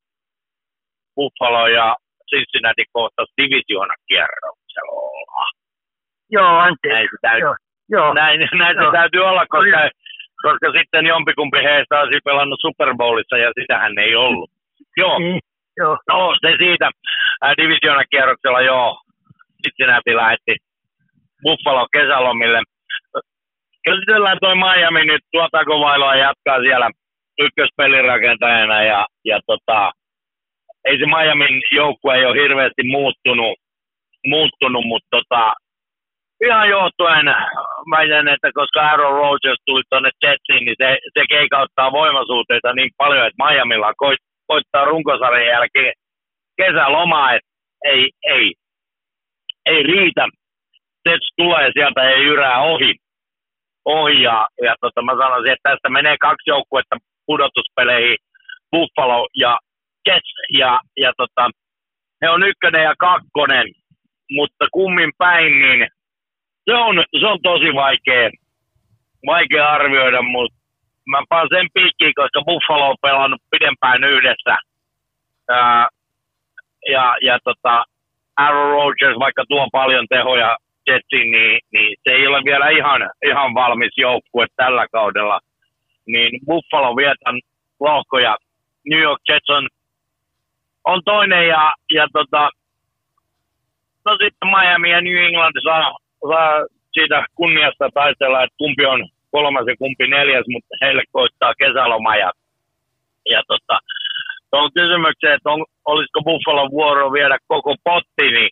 Buffalo 1.17 1.67
ja 1.67 1.97
Cincinnati 2.31 2.85
kohtas 2.93 3.29
divisioonakierroksella. 3.37 5.47
Joo, 6.31 6.59
anteeksi. 6.59 7.17
Näin, 7.23 7.41
Joo. 7.41 7.57
Joo. 7.93 8.15
Näin, 8.15 8.41
näin 8.63 8.77
se 8.77 8.85
täytyy 8.93 9.21
olla, 9.21 9.47
koska, 9.47 9.91
koska 10.43 10.73
sitten 10.79 11.07
jompikumpi 11.07 11.59
heistä 11.63 12.01
olisi 12.01 12.19
pelannut 12.25 12.61
Super 12.61 12.95
Bowlissa 12.97 13.37
ja 13.37 13.53
sitähän 13.61 13.99
ei 13.99 14.17
ollut. 14.17 14.51
Joo. 14.97 15.19
Niin, 15.19 15.41
joo. 15.77 15.99
No, 16.09 16.35
se 16.41 16.55
siitä. 16.59 16.91
Äh, 17.45 17.53
Divisiona-kierroksella, 17.57 18.61
joo. 18.61 19.01
Cincinnati 19.63 20.17
lähetti 20.17 20.57
Buffalo 21.43 21.87
kesälomille. 21.93 22.61
Käsitellään 23.85 24.39
toi 24.41 24.55
Miami 24.55 25.05
nyt, 25.05 25.23
tuotaako 25.33 25.81
Vailoa 25.81 26.17
jatkaa 26.17 26.61
siellä 26.61 26.91
ykköspelirakentajana 27.41 28.83
ja, 28.83 29.07
ja 29.25 29.41
tota, 29.47 29.93
ei 30.85 30.99
se 30.99 31.07
Miamin 31.07 31.63
joukkue 31.71 32.15
ei 32.15 32.25
ole 32.25 32.43
hirveästi 32.43 32.83
muuttunut, 32.83 33.59
muuttunut 34.27 34.85
mutta 34.85 35.09
tota, 35.11 35.55
ihan 36.47 36.69
johtuen 36.69 37.27
väitän, 37.91 38.29
että 38.29 38.51
koska 38.55 38.81
Aaron 38.81 39.17
Rodgers 39.21 39.61
tuli 39.67 39.83
tuonne 39.91 40.11
Jetsiin, 40.23 40.65
niin 40.65 40.77
se, 40.83 40.99
se 41.15 41.23
keikauttaa 41.29 41.93
voimasuhteita 41.93 42.73
niin 42.73 42.91
paljon, 42.97 43.27
että 43.27 43.45
Miamilla 43.45 43.93
koit, 43.97 44.21
koittaa 44.47 44.85
runkosarjan 44.85 45.47
jälkeen 45.47 45.93
kesälomaa, 46.57 47.33
että 47.35 47.49
ei, 47.85 48.11
ei, 48.23 48.55
ei 49.67 49.83
riitä. 49.83 50.29
Jets 51.09 51.29
tulee 51.37 51.71
sieltä 51.73 52.05
ja 52.05 52.23
jyrää 52.23 52.63
ohi. 52.63 52.95
ohi 53.85 54.23
ja, 54.23 54.49
ja 54.63 54.75
tota, 54.81 55.03
mä 55.03 55.13
sanoisin, 55.13 55.53
että 55.53 55.71
tästä 55.71 55.89
menee 55.89 56.17
kaksi 56.21 56.51
joukkuetta 56.51 56.97
pudotuspeleihin. 57.27 58.17
Buffalo 58.71 59.29
ja 59.37 59.59
Jets. 60.07 60.33
Ja, 60.59 60.81
ja 60.97 61.13
tota, 61.17 61.51
he 62.23 62.29
on 62.31 62.43
ykkönen 62.43 62.83
ja 62.83 62.95
kakkonen, 62.99 63.67
mutta 64.31 64.67
kummin 64.73 65.13
päin, 65.19 65.53
niin 65.63 65.89
se 66.65 66.75
on, 66.75 67.05
se 67.21 67.27
on 67.27 67.39
tosi 67.43 67.75
vaikea, 67.75 68.31
vaikea 69.27 69.73
arvioida, 69.73 70.23
mutta 70.23 70.59
mä 71.07 71.23
paan 71.29 71.49
sen 71.51 71.67
piikkiin, 71.75 72.13
koska 72.15 72.43
Buffalo 72.47 72.91
on 72.91 72.97
pelannut 73.03 73.41
pidempään 73.51 74.05
yhdessä. 74.05 74.59
Ää, 75.51 75.89
ja, 76.91 77.17
ja 77.23 77.39
tota, 77.45 77.85
Aaron 78.37 78.71
Rodgers, 78.71 79.19
vaikka 79.19 79.45
tuo 79.49 79.69
paljon 79.73 80.07
tehoja 80.09 80.57
Jetsiin, 80.87 81.31
niin, 81.31 81.61
niin, 81.73 81.97
se 82.05 82.11
ei 82.11 82.27
ole 82.27 82.45
vielä 82.45 82.69
ihan, 82.69 83.11
ihan 83.27 83.55
valmis 83.55 83.93
joukkue 83.97 84.47
tällä 84.57 84.87
kaudella. 84.93 85.41
Niin 86.07 86.41
Buffalo 86.47 86.97
vietän 86.97 87.41
lohkoja. 87.81 88.37
New 88.91 89.01
York 89.01 89.21
Jets 89.29 89.51
on, 89.51 89.69
on 90.85 91.01
toinen 91.05 91.49
ja, 91.49 91.75
ja 91.91 92.07
tota, 92.13 92.51
no 94.05 94.13
sitten 94.13 94.49
Miami 94.49 94.91
ja 94.91 95.01
New 95.01 95.17
England 95.17 95.53
saa, 95.63 95.97
saa 96.29 96.67
siitä 96.93 97.25
kunniasta 97.35 97.89
taistella, 97.95 98.43
että 98.43 98.57
kumpi 98.59 98.87
on 98.87 99.09
kolmas 99.31 99.67
ja 99.67 99.77
kumpi 99.77 100.07
neljäs, 100.07 100.45
mutta 100.49 100.77
heille 100.83 101.03
koittaa 101.13 101.55
kesäloma 101.55 102.17
ja, 102.17 102.31
ja 103.31 103.43
tota, 103.49 103.79
tuohon 104.51 104.71
kysymykseen, 104.75 105.35
että 105.35 105.51
on, 105.51 105.65
olisiko 105.85 106.23
Buffalo 106.23 106.71
vuoro 106.71 107.13
viedä 107.13 107.39
koko 107.47 107.75
potti, 107.85 108.27
niin 108.31 108.51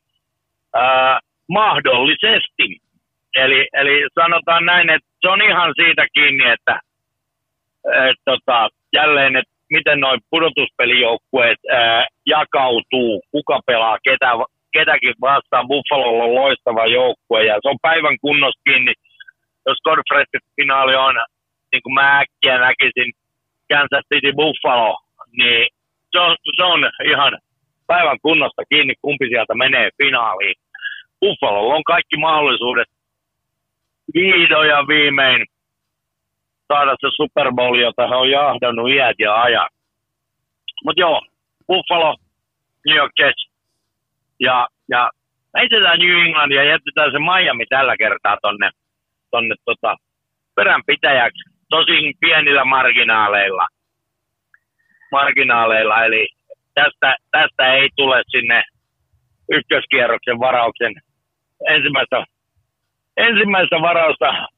ää, 0.74 1.20
mahdollisesti. 1.48 2.66
Eli, 3.36 3.68
eli 3.72 4.06
sanotaan 4.14 4.64
näin, 4.64 4.90
että 4.90 5.08
se 5.20 5.28
on 5.28 5.42
ihan 5.42 5.74
siitä 5.80 6.06
kiinni, 6.14 6.50
että 6.50 6.80
et, 8.10 8.16
tota, 8.24 8.68
jälleen, 8.92 9.36
että 9.36 9.54
miten 9.70 10.00
noin 10.00 10.20
pudotuspelijoukkueet 10.30 11.58
ää, 11.72 12.06
jakautuu, 12.26 13.22
kuka 13.30 13.60
pelaa 13.66 13.98
ketä, 14.04 14.30
ketäkin 14.72 15.14
vastaan. 15.20 15.68
Buffalo 15.68 16.24
on 16.24 16.34
loistava 16.34 16.86
joukkue 16.86 17.44
ja 17.44 17.54
se 17.62 17.68
on 17.68 17.78
päivän 17.82 18.16
kunnossa 18.20 18.60
kiinni. 18.64 18.92
Jos 19.66 19.78
konferenssifinaali 19.82 20.94
on, 20.94 21.14
niin 21.72 21.82
kuin 21.82 21.94
mä 21.94 22.18
äkkiä 22.20 22.58
näkisin, 22.58 23.12
Kansas 23.68 24.04
City 24.14 24.32
Buffalo, 24.32 24.98
niin 25.38 25.66
se 26.12 26.18
on, 26.18 26.36
se 26.56 26.64
on 26.64 26.80
ihan 27.10 27.32
päivän 27.86 28.18
kunnosta 28.22 28.62
kiinni, 28.68 28.94
kumpi 29.02 29.26
sieltä 29.28 29.54
menee 29.54 29.88
finaaliin. 29.98 30.54
Buffalo 31.20 31.68
on 31.68 31.84
kaikki 31.84 32.16
mahdollisuudet 32.16 32.88
vihdoin 34.14 34.68
ja 34.68 34.86
viimein 34.88 35.46
saada 36.68 36.96
se 37.00 37.08
Super 37.16 37.52
Bowl, 37.52 37.78
jota 37.78 38.08
he 38.08 38.14
on 38.14 38.30
jahdannut 38.30 38.90
iät 38.90 39.16
ja 39.18 39.42
ajat. 39.42 39.72
Mutta 40.84 41.00
joo, 41.00 41.20
Buffalo, 41.66 42.16
New 42.86 42.96
York 42.96 43.12
Jets 43.18 43.49
ja, 44.40 44.68
ja 44.88 45.10
heitetään 45.58 45.98
New 45.98 46.26
England 46.26 46.52
ja 46.52 46.64
jätetään 46.64 47.12
se 47.12 47.18
Miami 47.18 47.66
tällä 47.66 47.96
kertaa 47.96 48.36
tonne, 48.42 48.70
tonne 49.30 49.54
tota, 49.64 49.96
peränpitäjäksi, 50.54 51.42
tosin 51.70 52.14
pienillä 52.20 52.64
marginaaleilla. 52.64 53.66
marginaaleilla 55.12 56.04
eli 56.04 56.28
tästä, 56.74 57.16
tästä 57.30 57.74
ei 57.74 57.88
tule 57.96 58.22
sinne 58.30 58.62
ykköskierroksen 59.52 60.38
varauksen 60.38 60.92
ensimmäistä, 61.68 62.24
ensimmäistä 63.16 63.80
varausta 63.80 64.48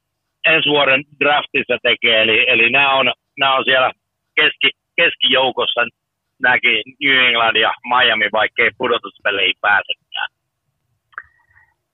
ensi 0.45 0.69
vuoden 0.69 1.03
draftissa 1.23 1.77
tekee, 1.83 2.21
eli, 2.21 2.45
eli 2.49 2.69
nämä, 2.69 2.93
on, 2.93 3.13
nämä 3.39 3.55
on 3.55 3.63
siellä 3.65 3.91
keski, 4.35 4.69
keskijoukossa 4.95 5.81
näki 6.41 6.83
New 7.03 7.27
England 7.27 7.55
ja 7.55 7.73
Miami, 7.83 8.29
vaikkei 8.31 8.71
pudotuspeleihin 8.77 9.55
pääsekään. 9.61 10.29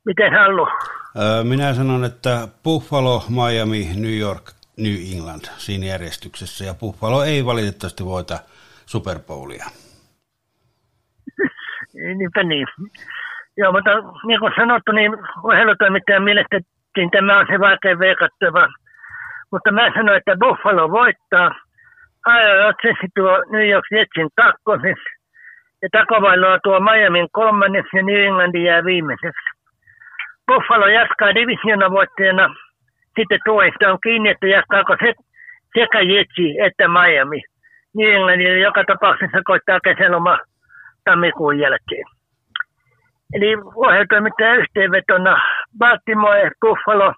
Miten 0.05 0.33
Hallu? 0.33 0.67
Minä 1.43 1.73
sanon, 1.73 2.05
että 2.05 2.47
Buffalo, 2.63 3.23
Miami, 3.29 3.89
New 3.95 4.19
York, 4.19 4.43
New 4.77 4.97
England 5.13 5.43
siinä 5.57 5.85
järjestyksessä, 5.85 6.65
ja 6.65 6.73
Buffalo 6.73 7.23
ei 7.23 7.45
valitettavasti 7.45 8.05
voita 8.05 8.39
Super 8.85 9.19
Bowlia. 9.27 9.65
Niinpä 12.17 12.43
niin. 12.43 12.67
Joo, 13.57 13.71
mutta 13.71 13.89
niin 14.27 14.39
kuin 14.39 14.53
sanottu, 14.55 14.91
niin 14.91 15.11
ohjelmatoimittajan 15.43 16.23
mielestä 16.23 16.59
tämä 17.11 17.39
on 17.39 17.45
se 17.51 17.59
vaikea 17.59 17.99
veikattava. 17.99 18.67
Mutta 19.51 19.71
mä 19.71 19.91
sanoin, 19.95 20.17
että 20.17 20.37
Buffalo 20.39 20.91
voittaa. 20.91 21.49
Ajajatsesi 22.29 23.07
tuo 23.15 23.43
New 23.51 23.69
York 23.69 23.85
Jetsin 23.91 24.29
kakkosis. 24.35 25.01
Ja 25.81 25.89
takovailoa 25.91 26.59
tuo 26.63 26.79
Miamin 26.79 27.27
kolmannes 27.31 27.85
ja 27.93 28.03
New 28.03 28.21
Englandin 28.25 28.63
jää 28.63 28.85
viimeiseksi. 28.85 29.49
Buffalo 30.47 30.87
jatkaa 30.87 31.35
divisiona. 31.35 31.85
Sitten 33.15 33.39
tuoista 33.45 33.91
on 33.91 33.97
kiinni, 34.03 34.29
että 34.29 34.47
jatkaako 34.47 34.95
se 34.99 35.13
sekä 35.73 36.01
Jetsi 36.01 36.59
että 36.65 36.87
Miami. 36.87 37.41
New 37.97 38.09
Englandin 38.15 38.61
joka 38.61 38.83
tapauksessa 38.83 39.41
koittaa 39.45 39.79
kesäloma 39.79 40.39
tammikuun 41.05 41.59
jälkeen. 41.59 42.05
Eli 43.33 43.57
ohjeltoimittajan 43.75 44.57
yhteenvetona 44.57 45.41
Baltimore, 45.77 46.51
Buffalo, 46.61 47.13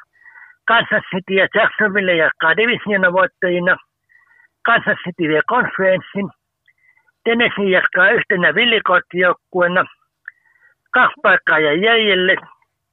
Kansas 0.68 1.04
City 1.16 1.34
ja 1.34 1.48
Jacksonville 1.56 2.16
jatkaa 2.16 2.58
divisiona 2.58 3.14
voittajina. 3.14 3.78
Kansas 4.66 4.98
City 5.04 5.28
vie 5.28 5.42
konferenssin. 5.48 6.30
Tennessee 7.24 7.70
jatkaa 7.70 8.12
yhtenä 8.12 8.56
villikottijoukkueena. 8.56 9.86
Kaksi 10.92 11.16
paikkaa 11.22 11.60
ja 11.60 11.74
jäljelle. 11.74 12.36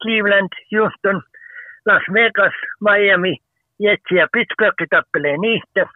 Cleveland, 0.03 0.53
Houston, 0.73 1.23
Las 1.87 2.03
Vegas, 2.13 2.55
Miami, 2.81 3.37
Jets 3.79 4.11
ja 4.11 4.29
Pittsburgh 4.33 4.83
tappelee 4.91 5.37
niistä. 5.37 5.87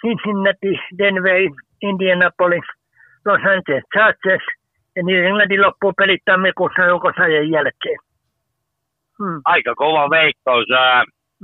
Cincinnati, 0.00 0.74
Denver, 0.98 1.36
Indianapolis, 1.82 2.64
Los 3.24 3.40
Angeles 3.52 3.84
Chargers– 3.94 4.46
ja 4.96 5.02
New 5.02 5.24
Englandin 5.24 5.62
loppuu 5.62 5.92
pelit 5.92 6.22
tammikuussa 6.24 6.82
joukosajan 6.82 7.50
jälkeen. 7.50 7.98
Hmm. 9.18 9.40
Aika 9.44 9.74
kova 9.74 10.10
veikkaus. 10.10 10.66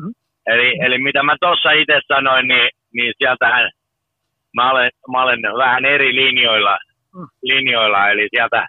Hmm. 0.00 0.14
Eli, 0.46 0.78
eli 0.84 0.98
mitä 0.98 1.22
mä 1.22 1.36
tuossa 1.40 1.70
itse 1.70 2.00
sanoin, 2.08 2.48
niin, 2.48 2.70
niin 2.98 3.14
sieltähän 3.18 3.70
mä 4.54 4.70
olen, 4.70 4.90
mä 5.12 5.22
olen 5.22 5.42
vähän 5.42 5.84
eri 5.84 6.14
linjoilla, 6.14 6.78
hmm. 7.14 7.28
linjoilla 7.42 8.10
eli 8.10 8.28
sieltä, 8.30 8.66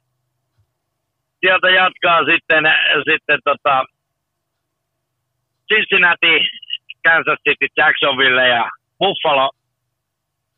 sieltä 1.40 1.70
jatkaa 1.70 2.20
sitten, 2.26 2.64
sitten 3.10 3.40
tota, 3.44 3.86
Cincinnati, 5.74 6.48
Kansas 7.04 7.40
City, 7.50 7.68
Jacksonville 7.78 8.48
ja 8.48 8.70
Buffalo. 9.00 9.50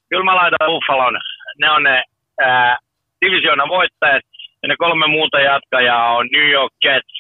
Kyllä 0.10 0.24
mä 0.24 0.36
laitan 0.36 0.68
Buffalon. 0.72 1.20
Ne 1.60 1.70
on 1.72 1.84
ne 1.84 2.04
ää, 2.42 2.78
divisioonan 3.26 3.70
voittajat 3.70 4.24
ja 4.62 4.68
ne 4.68 4.76
kolme 4.78 5.08
muuta 5.08 5.40
jatkajaa 5.40 6.16
on 6.16 6.28
New 6.32 6.50
York 6.50 6.74
Jets, 6.84 7.14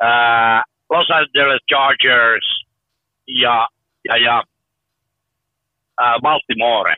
ää, 0.00 0.62
Los 0.90 1.10
Angeles 1.10 1.60
Chargers 1.70 2.64
ja, 3.26 3.68
ja, 4.08 4.16
ja 4.16 4.42
ää, 5.98 6.18
Baltimore. 6.22 6.96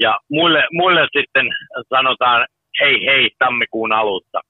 Ja 0.00 0.18
muille, 0.30 0.64
muille 0.72 1.08
sitten 1.12 1.46
sanotaan 1.88 2.46
hei 2.80 3.06
hei 3.06 3.30
tammikuun 3.38 3.92
alusta. 3.92 4.40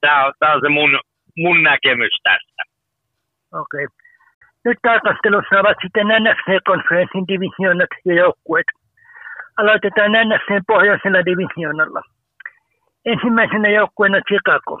Tämä 0.00 0.26
on, 0.26 0.32
tämä 0.38 0.52
on 0.52 0.60
se 0.60 0.68
mun, 0.68 1.00
mun 1.36 1.62
näkemys 1.62 2.12
tästä. 2.22 2.62
Okei. 3.52 3.84
Okay. 3.84 3.96
Nyt 4.64 4.78
tarkastelussa 4.82 5.60
ovat 5.60 5.76
sitten 5.82 6.06
NFC-konferenssin 6.06 7.28
divisioonat 7.28 7.92
ja 8.04 8.14
joukkueet. 8.14 8.66
Aloitetaan 9.56 10.12
NFCn 10.12 10.62
pohjoisella 10.66 11.24
divisionalla. 11.24 12.02
Ensimmäisenä 13.04 13.68
joukkueena 13.68 14.20
Chicago. 14.28 14.78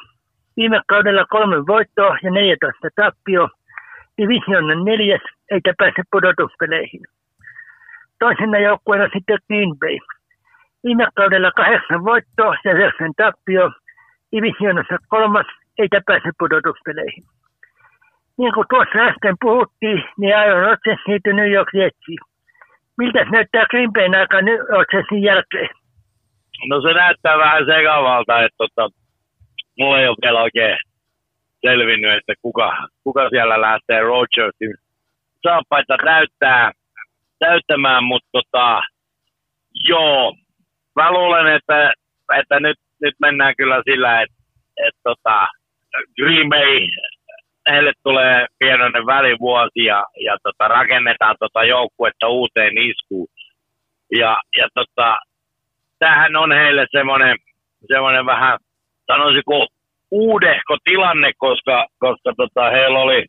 Viime 0.56 0.80
kaudella 0.86 1.24
kolme 1.30 1.56
voittoa 1.66 2.16
ja 2.22 2.30
14 2.30 2.88
tappio. 2.96 3.48
Divisionan 4.18 4.84
neljäs, 4.84 5.20
eikä 5.50 5.74
pääse 5.78 6.02
pudotuspeleihin. 6.10 7.00
Toisena 8.18 8.58
joukkueena 8.58 9.08
sitten 9.12 9.38
Green 9.46 9.78
Bay. 9.80 9.98
Viime 10.84 11.06
kaudella 11.14 11.50
kahdeksan 11.50 12.04
voittoa 12.04 12.56
ja 12.64 12.72
yhdeksän 12.72 13.12
tappio. 13.16 13.70
Divisionassa 14.32 14.96
kolmas, 15.08 15.46
eikä 15.78 16.00
pääse 16.06 16.30
pudotuspeleihin. 16.38 17.24
Niin 18.38 18.54
kuin 18.54 18.66
tuossa 18.70 18.98
äsken 18.98 19.36
puhuttiin, 19.40 20.04
niin 20.18 20.36
Aaron 20.36 20.62
Rodgers 20.62 21.00
siirtyi 21.06 21.32
New 21.32 21.50
York 21.52 21.68
Jetsiin 21.74 22.18
miltä 22.98 23.24
se 23.24 23.30
näyttää 23.30 23.66
Grimpeen 23.70 24.14
aika 24.14 24.42
nyt 24.42 24.60
sen 25.10 25.22
jälkeen? 25.22 25.68
No 26.68 26.80
se 26.80 26.92
näyttää 26.92 27.38
vähän 27.38 27.66
sekavalta, 27.66 28.42
että 28.44 28.56
tota, 28.58 28.88
mulla 29.78 30.00
ei 30.00 30.08
ole 30.08 30.16
vielä 30.22 30.42
oikein 30.42 30.78
selvinnyt, 31.66 32.16
että 32.18 32.34
kuka, 32.42 32.88
kuka 33.04 33.28
siellä 33.28 33.60
lähtee 33.60 34.00
Rogersin 34.00 34.74
saappaita 35.42 35.96
näyttää. 35.96 36.72
täyttämään, 37.38 38.04
mutta 38.04 38.28
tota, 38.32 38.80
joo, 39.88 40.34
mä 40.96 41.12
luulen, 41.12 41.46
että, 41.46 41.92
että 42.38 42.60
nyt, 42.60 42.76
nyt 43.00 43.14
mennään 43.20 43.54
kyllä 43.56 43.82
sillä, 43.84 44.22
että, 44.22 44.36
että 44.86 45.00
tota, 45.02 45.48
Green 46.20 46.48
Bay, 46.48 46.80
heille 47.70 47.92
tulee 48.02 48.46
pienoinen 48.58 49.06
välivuosi 49.06 49.84
ja, 49.84 50.04
ja 50.24 50.36
tota, 50.42 50.68
rakennetaan 50.68 51.36
tota 51.38 51.64
joukkuetta 51.64 52.28
uuteen 52.28 52.78
iskuun. 52.78 53.28
Ja, 54.10 54.40
ja 54.56 54.68
tota, 54.74 55.16
tämähän 55.98 56.36
on 56.36 56.52
heille 56.52 56.86
semmoinen, 56.90 57.36
semmoinen 57.86 58.26
vähän, 58.26 58.58
sanoisiko, 59.06 59.66
uudehko 60.12 60.76
tilanne, 60.84 61.32
koska, 61.38 61.86
koska 61.98 62.32
tota, 62.36 62.70
heillä 62.70 62.98
oli 62.98 63.26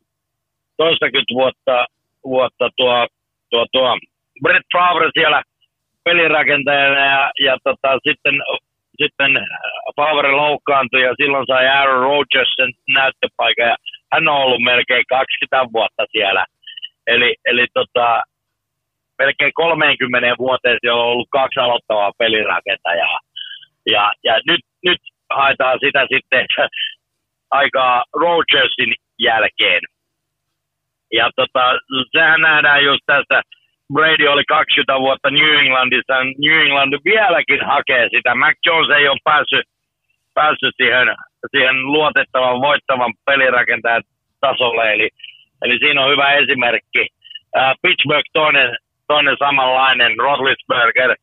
toistakymmentä 0.77 1.33
vuotta, 1.33 1.85
vuotta 2.23 2.69
tuo, 2.77 3.07
tuo, 3.49 3.65
tuo 3.71 3.97
Brett 4.43 4.65
Favre 4.73 5.09
siellä 5.13 5.43
pelirakentajana 6.03 7.05
ja, 7.05 7.31
ja 7.39 7.57
tota, 7.63 7.99
sitten, 8.07 8.35
sitten 9.01 9.31
Favre 9.95 10.31
loukkaantui 10.31 11.01
ja 11.01 11.13
silloin 11.21 11.45
sai 11.47 11.67
Aaron 11.67 12.01
Rodgers 12.01 12.53
sen 12.55 12.71
näyttöpaikan 12.93 13.67
ja 13.67 13.75
hän 14.13 14.27
on 14.27 14.35
ollut 14.35 14.61
melkein 14.61 15.05
20 15.09 15.73
vuotta 15.73 16.05
siellä. 16.11 16.45
Eli, 17.07 17.35
eli 17.45 17.65
tota, 17.73 18.23
melkein 19.19 19.51
30 19.53 20.35
vuoteen 20.39 20.77
siellä 20.81 21.01
on 21.01 21.09
ollut 21.09 21.27
kaksi 21.31 21.59
aloittavaa 21.59 22.11
pelirakentajaa. 22.17 23.19
Ja, 23.91 24.11
ja 24.23 24.33
nyt, 24.49 24.61
nyt 24.85 24.99
haetaan 25.35 25.79
sitä 25.85 26.01
sitten 26.13 26.45
aikaa 27.51 28.03
Rogersin 28.13 28.93
jälkeen. 29.19 29.81
Ja 31.11 31.29
tota, 31.35 31.63
sehän 32.11 32.41
nähdään 32.41 32.83
just 32.83 33.03
tässä, 33.05 33.41
Brady 33.93 34.27
oli 34.27 34.43
20 34.47 34.99
vuotta 34.99 35.29
New 35.29 35.53
Englandissa, 35.59 36.23
New 36.23 36.57
England 36.65 36.93
vieläkin 37.05 37.65
hakee 37.65 38.09
sitä. 38.09 38.35
Mac 38.35 38.55
Jones 38.65 38.89
ei 38.97 39.07
ole 39.07 39.19
päässyt, 39.23 39.67
päässyt 40.33 40.75
siihen, 40.77 41.07
siihen 41.55 41.83
luotettavan, 41.83 42.61
voittavan 42.61 43.13
pelirakentajan 43.25 44.03
tasolle, 44.41 44.93
eli, 44.93 45.09
eli 45.63 45.77
siinä 45.79 46.01
on 46.03 46.11
hyvä 46.11 46.31
esimerkki. 46.31 47.03
Uh, 47.57 47.73
Pittsburgh 47.81 48.29
toinen, 48.33 48.75
toinen 49.07 49.37
samanlainen, 49.39 50.17
Roethlisberger, 50.17 51.15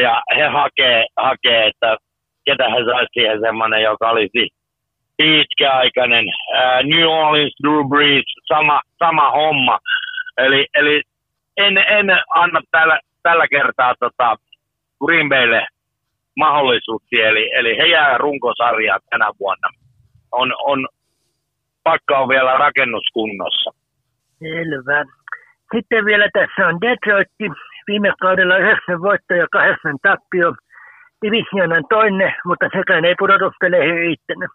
ja 0.00 0.22
he 0.36 0.46
hakee, 0.46 1.06
hakee 1.16 1.66
että 1.66 1.96
ketä 2.44 2.64
he 2.70 2.84
saisi 2.84 3.10
siihen 3.12 3.40
semmoinen, 3.40 3.82
joka 3.82 4.10
olisi 4.10 4.48
pitkäaikainen. 5.16 6.24
Uh, 6.24 6.80
New 6.90 7.06
Orleans, 7.08 7.54
Drew 7.62 7.88
Brees, 7.88 8.24
sama, 8.48 8.80
sama 8.98 9.30
homma. 9.30 9.78
Eli, 10.38 10.66
eli 10.74 11.02
en, 11.56 11.78
en 11.78 12.06
anna 12.34 12.60
tällä, 12.70 13.00
tällä 13.22 13.48
kertaa 13.48 13.94
tota 14.00 14.36
Green 15.04 15.28
Baylle 15.28 15.66
mahdollisuuksia, 16.36 17.28
eli, 17.28 17.50
eli 17.54 17.78
he 17.78 17.86
jää 17.86 18.18
runkosarjaan 18.18 19.00
tänä 19.10 19.30
vuonna. 19.40 19.68
On, 20.32 20.52
on, 20.58 20.88
pakka 21.84 22.18
on 22.18 22.28
vielä 22.28 22.58
rakennuskunnossa. 22.58 23.70
Selvä. 24.38 25.04
Sitten 25.74 26.04
vielä 26.04 26.28
tässä 26.32 26.68
on 26.68 26.80
Detroit. 26.80 27.28
Viime 27.86 28.12
kaudella 28.20 28.56
9 28.56 29.02
voitto 29.02 29.34
ja 29.34 29.46
8 29.52 29.96
tappio. 30.02 30.52
Divisionan 31.22 31.84
toinen, 31.88 32.34
mutta 32.44 32.66
sekään 32.76 33.04
ei 33.04 33.14
pudotuspeleihin 33.18 33.94
riittänyt. 33.94 34.50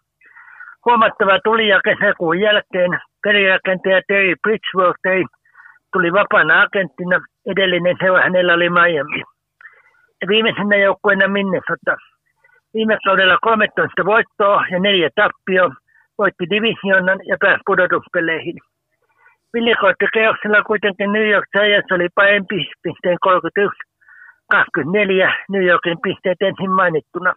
Huomattava 0.84 1.38
tuli 1.44 1.68
ja 1.68 1.80
kesäkuun 1.84 2.40
jälkeen 2.40 2.90
pelirakentaja 3.22 4.02
Terry 4.08 4.34
Bridgeworth 4.42 5.06
ei 5.06 5.24
tuli 5.92 6.12
vapaana 6.12 6.62
agenttina. 6.62 7.20
Edellinen 7.46 7.96
seura 8.00 8.22
hänellä 8.22 8.54
oli 8.54 8.70
Miami. 8.70 9.22
Ja 10.20 10.28
viimeisenä 10.28 10.76
joukkueena 10.76 11.28
Minnesota. 11.28 11.96
Viime 12.74 12.98
kaudella 13.04 13.38
13 13.42 14.04
voittoa 14.04 14.64
ja 14.70 14.78
neljä 14.80 15.10
tappio. 15.14 15.70
Voitti 16.18 16.44
divisionan 16.50 17.18
ja 17.26 17.36
pääsi 17.40 17.62
pudotuspeleihin. 17.66 18.58
Villikorttikeuksella 19.54 20.62
kuitenkin 20.62 21.12
New 21.12 21.28
York 21.28 21.46
Giants 21.52 21.92
oli 21.92 22.08
parempi 22.14 22.70
pisteen 22.82 23.16
31 23.20 23.87
24 24.50 25.34
New 25.48 25.64
Yorkin 25.66 25.98
pisteet 26.02 26.42
ensin 26.42 26.70
mainittuna. 26.70 27.34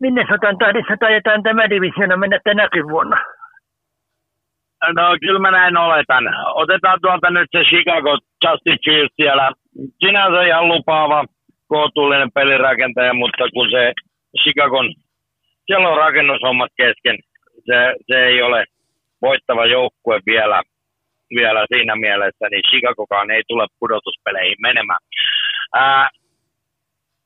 Minnesotan 0.00 0.58
tahdissa 0.58 0.96
tajetaan 1.00 1.42
tämä 1.42 1.70
divisiona 1.70 2.16
mennä 2.16 2.40
tänäkin 2.44 2.88
vuonna. 2.88 3.16
No 4.96 5.16
kyllä 5.20 5.38
mä 5.38 5.50
näin 5.50 5.76
oletan. 5.76 6.24
Otetaan 6.54 6.98
tuolta 7.02 7.30
nyt 7.30 7.48
se 7.52 7.62
Chicago 7.64 8.18
Justin 8.44 8.78
Fields 8.84 9.14
siellä. 9.16 9.50
Sinänsä 10.00 10.42
ihan 10.42 10.68
lupaava, 10.68 11.24
kohtuullinen 11.66 12.32
pelirakentaja, 12.34 13.14
mutta 13.14 13.44
kun 13.54 13.70
se 13.70 13.92
Chicagon, 14.42 14.94
siellä 15.66 15.88
on 15.88 15.96
rakennushommat 15.96 16.70
kesken. 16.76 17.16
Se, 17.66 17.94
se 18.06 18.24
ei 18.24 18.42
ole 18.42 18.64
voittava 19.22 19.66
joukkue 19.66 20.20
vielä, 20.26 20.62
vielä 21.36 21.66
siinä 21.74 21.96
mielessä, 21.96 22.48
niin 22.50 22.62
Chicagokaan 22.70 23.30
ei 23.30 23.42
tule 23.48 23.66
pudotuspeleihin 23.78 24.56
menemään. 24.60 25.00
Ää, 25.74 26.08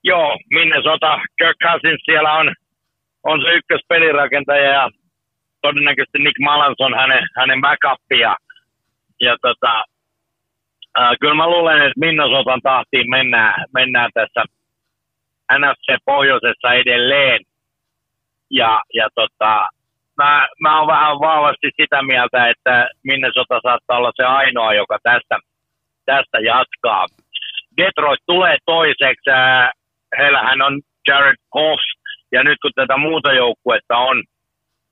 joo, 0.04 0.38
Minnesota, 0.50 1.20
Kirk 1.38 1.56
Cousins 1.62 2.02
siellä 2.04 2.32
on, 2.32 2.54
on 3.22 3.42
se 3.42 3.48
ykköspelirakentaja 3.48 4.72
ja 4.72 4.90
todennäköisesti 5.62 6.18
Nick 6.18 6.38
Malans 6.40 6.80
on 6.80 6.94
hänen, 6.94 7.28
hänen 7.36 7.60
backupia. 7.60 8.36
Ja 9.20 9.36
tota, 9.42 9.84
ää, 10.98 11.12
kyllä 11.20 11.34
mä 11.34 11.50
luulen, 11.50 11.82
että 11.82 12.00
Minnesotan 12.00 12.60
tahtiin 12.62 13.10
mennään, 13.10 13.64
mennään 13.74 14.10
tässä 14.14 14.44
NFC 15.58 15.96
pohjoisessa 16.04 16.72
edelleen. 16.72 17.40
Ja, 18.50 18.82
ja 18.94 19.08
tota, 19.14 19.68
mä, 20.16 20.48
mä 20.60 20.78
oon 20.78 20.86
vähän 20.86 21.20
vahvasti 21.20 21.70
sitä 21.80 22.02
mieltä, 22.02 22.48
että 22.48 22.88
Minnesota 23.04 23.60
saattaa 23.62 23.98
olla 23.98 24.12
se 24.16 24.24
ainoa, 24.24 24.74
joka 24.74 24.98
tästä, 25.02 25.38
tästä 26.04 26.38
jatkaa. 26.38 27.06
Detroit 27.76 28.20
tulee 28.26 28.56
toiseksi. 28.66 29.30
Heillähän 30.18 30.62
on 30.62 30.80
Jared 31.08 31.36
Goff, 31.52 31.82
ja 32.32 32.44
nyt 32.44 32.58
kun 32.62 32.70
tätä 32.74 32.96
muuta 32.96 33.32
joukkuetta 33.32 33.96
on, 33.96 34.22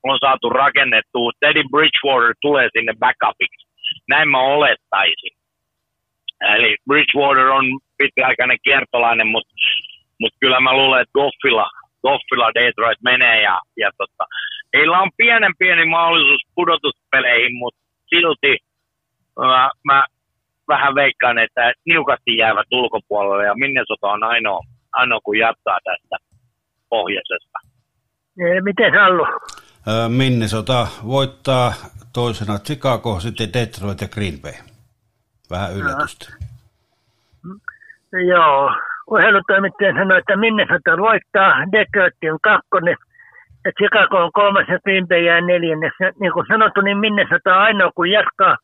on 0.03 0.19
saatu 0.21 0.49
rakennettua, 0.49 1.31
Teddy 1.41 1.63
Bridgewater 1.71 2.35
tulee 2.41 2.69
sinne 2.73 2.93
backupiksi. 2.99 3.67
Näin 4.09 4.29
mä 4.29 4.41
olettaisin. 4.41 5.35
Eli 6.57 6.77
Bridgewater 6.89 7.47
on 7.47 7.65
pitkäaikainen 7.99 8.59
kiertolainen, 8.65 9.27
mutta 9.27 9.55
mut 10.21 10.35
kyllä 10.41 10.61
mä 10.61 10.73
luulen, 10.73 11.03
että 11.03 11.13
Goffilla, 11.13 11.71
Goffilla 12.03 12.55
Detroit 12.55 12.99
menee 13.05 13.43
ja, 13.43 13.61
ja 13.77 13.91
tota, 13.99 14.25
heillä 14.77 14.99
on 14.99 15.11
pienen 15.17 15.53
pieni 15.59 15.85
mahdollisuus 15.85 16.43
pudotuspeleihin, 16.55 17.57
mutta 17.57 17.81
silti 18.09 18.57
mä, 19.39 19.71
mä 19.85 20.05
vähän 20.75 20.95
veikkaan, 20.95 21.39
että 21.39 21.73
niukasti 21.87 22.37
jäävät 22.37 22.71
ulkopuolelle 22.73 23.45
ja 23.45 23.55
Minnesota 23.55 24.07
on 24.15 24.25
ainoa, 24.25 24.61
ainoa 24.93 25.21
kun 25.25 25.39
jatkaa 25.39 25.79
tästä 25.85 26.17
pohjoisesta. 26.89 27.59
Miten 28.63 29.01
Allu? 29.01 29.27
Minnesota 30.09 30.87
voittaa 31.15 31.73
toisena 32.19 32.59
Chicago, 32.59 33.21
sitten 33.21 33.53
Detroit 33.55 34.01
ja 34.01 34.09
Green 34.09 34.39
Bay. 34.43 34.57
Vähän 35.51 35.77
yllätystä. 35.77 36.27
No. 37.45 37.53
Joo, 38.33 38.75
urheilutoimittaja 39.11 39.95
sanoi, 39.95 40.19
että 40.19 40.37
Minnesota 40.37 40.99
voittaa, 40.99 41.51
Detroit 41.73 42.15
on 42.33 42.39
kakkonen 42.43 42.97
ja 43.65 43.73
Chicago 43.79 44.17
on 44.25 44.33
kolmas 44.33 44.69
ja 44.69 44.79
Green 44.85 45.09
Bay 45.09 45.23
jää 45.23 45.41
neljännes. 45.41 45.93
Niin 46.21 46.33
kuin 46.33 46.47
sanottu, 46.47 46.81
niin 46.81 46.99
Minnesota 46.99 47.57
on 47.57 47.63
ainoa, 47.63 47.91
kun 47.95 48.11
jatkaa 48.11 48.57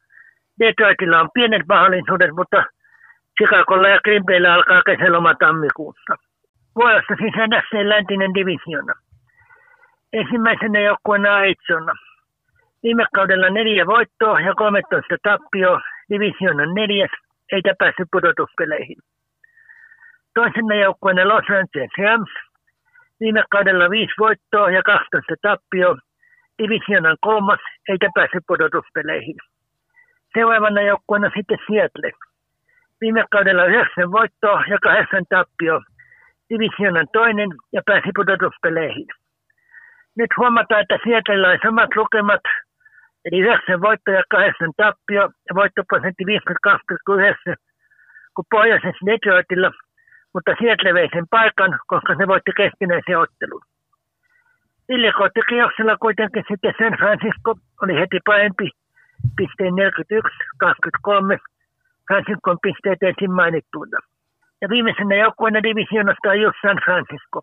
Detroitilla 0.59 1.21
on 1.21 1.29
pienet 1.35 1.62
mahdollisuudet, 1.68 2.30
mutta 2.30 2.64
Chicagolla 3.39 3.89
ja 3.89 4.01
Bayllä 4.26 4.55
alkaa 4.55 4.83
kesäloma 4.83 5.35
tammikuussa. 5.35 6.14
Vuorossa 6.76 7.14
siis 7.18 7.35
NFC 7.35 7.72
läntinen 7.89 8.35
divisiona. 8.35 8.95
Ensimmäisenä 10.12 10.80
joukkueena 10.80 11.37
Aitsona. 11.37 11.93
Viime 12.83 13.05
kaudella 13.14 13.51
neljä 13.51 13.87
voittoa 13.87 14.41
ja 14.41 14.55
13 14.55 15.16
tappio, 15.22 15.80
divisionan 16.11 16.74
neljäs, 16.74 17.11
eikä 17.53 17.74
päässyt 17.78 18.09
pudotuspeleihin. 18.12 18.99
Toisena 20.35 20.74
joukkueena 20.74 21.28
Los 21.28 21.45
Angeles 21.51 21.91
Rams. 21.99 22.30
Viime 23.20 23.45
kaudella 23.51 23.91
viisi 23.91 24.14
voittoa 24.18 24.70
ja 24.70 24.83
12 24.83 25.35
tappio, 25.43 25.97
divisionan 26.62 27.16
kolmas, 27.20 27.61
eikä 27.89 28.09
päässyt 28.14 28.45
pudotuspeleihin. 28.47 29.37
Seuraavana 30.35 30.83
joukkueena 30.83 31.31
sitten 31.37 31.59
Seattle. 31.66 32.11
Viime 33.01 33.24
kaudella 33.31 33.64
yhdeksän 33.64 34.12
voittoa 34.12 34.64
ja 34.68 34.79
kahdeksan 34.83 35.24
tappio. 35.29 35.83
Divisionan 36.51 37.09
toinen 37.12 37.51
ja 37.72 37.83
pääsi 37.87 38.11
pudotuspeleihin. 38.16 39.07
Nyt 40.16 40.31
huomataan, 40.37 40.81
että 40.81 40.99
Seattle 41.05 41.49
on 41.49 41.59
samat 41.62 41.97
lukemat, 41.97 42.45
eli 43.24 43.39
yhdeksän 43.39 43.81
voittoa 43.81 44.14
ja 44.14 44.22
kahdeksan 44.31 44.72
tappio 44.76 45.22
ja 45.49 45.55
voittoprosentti 45.55 46.24
52,9 46.24 47.55
kuin 48.35 48.47
pohjoisessa 48.51 49.07
Detroitilla, 49.07 49.70
mutta 50.35 50.55
Seattle 50.61 50.95
vei 50.95 51.09
sen 51.12 51.26
paikan, 51.31 51.79
koska 51.87 52.14
se 52.14 52.26
voitti 52.26 52.53
keskinäisen 52.57 53.18
ottelun. 53.18 53.62
Viljakoottokierroksella 54.89 55.97
kuitenkin 55.97 56.45
sitten 56.49 56.74
San 56.79 56.99
Francisco 56.99 57.51
oli 57.83 57.95
heti 58.01 58.18
parempi 58.24 58.70
pisteen 59.37 59.75
41-23 59.75 61.39
Franciscon 62.07 62.59
pisteet 62.62 63.03
ensin 63.03 63.33
mainittuina. 63.33 63.99
Ja 64.61 64.69
viimeisenä 64.69 65.14
joukkueena 65.14 65.62
divisioonasta 65.62 66.31
on 66.31 66.41
just 66.41 66.59
San 66.62 66.79
Francisco. 66.85 67.41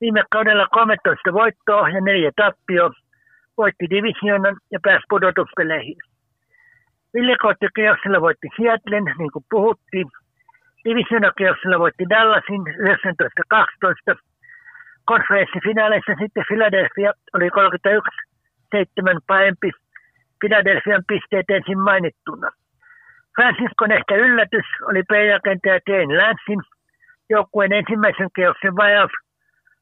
Viime 0.00 0.22
kaudella 0.30 0.66
13 0.70 1.32
voittoa 1.32 1.88
ja 1.88 2.00
neljä 2.00 2.30
tappio 2.36 2.90
voitti 3.56 3.86
divisioonan 3.90 4.56
ja 4.72 4.78
pääsi 4.82 5.04
pudotuspeleihin. 5.08 5.96
Viljakoottokierroksella 7.14 8.20
voitti 8.20 8.48
Seattlen, 8.56 9.04
niin 9.18 9.32
kuin 9.32 9.44
puhuttiin. 9.50 10.06
Divisioonakierroksella 10.84 11.78
voitti 11.78 12.04
Dallasin 12.10 12.62
19-12 14.14 14.18
konferenssifinaaleissa 15.04 16.12
sitten 16.22 16.44
Philadelphia 16.48 17.12
oli 17.34 17.50
31 17.50 18.10
7 18.70 19.18
parempi 19.26 19.70
Philadelphian 20.40 21.04
pisteet 21.08 21.50
ensin 21.50 21.78
mainittuna. 21.78 22.50
Franciscon 23.36 23.92
ehkä 23.92 24.14
yllätys 24.14 24.66
oli 24.88 25.02
pelirakentaja 25.08 25.80
Jane 25.88 26.18
Lansin 26.18 26.62
joukkueen 27.30 27.72
ensimmäisen 27.72 28.28
kierroksen 28.34 28.76
vajaus 28.76 29.10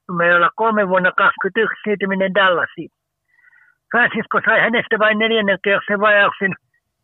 numerolla 0.09 0.51
kolme 0.55 0.89
vuonna 0.89 1.13
21 1.13 1.81
siirtyminen 1.85 2.35
Dallasiin. 2.35 2.91
Francisco 3.91 4.41
sai 4.45 4.61
hänestä 4.61 4.99
vain 4.99 5.19
neljännen 5.19 5.59
kierroksen 5.65 6.01
vajauksen 6.01 6.55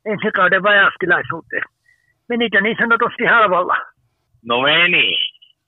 ensi 0.05 0.30
kauden 0.30 0.62
vajaustilaisuuteen. 0.62 1.64
Menikö 2.28 2.61
niin 2.61 2.76
sanotusti 2.80 3.24
halvalla? 3.24 3.76
No 4.44 4.61
meni, 4.61 5.16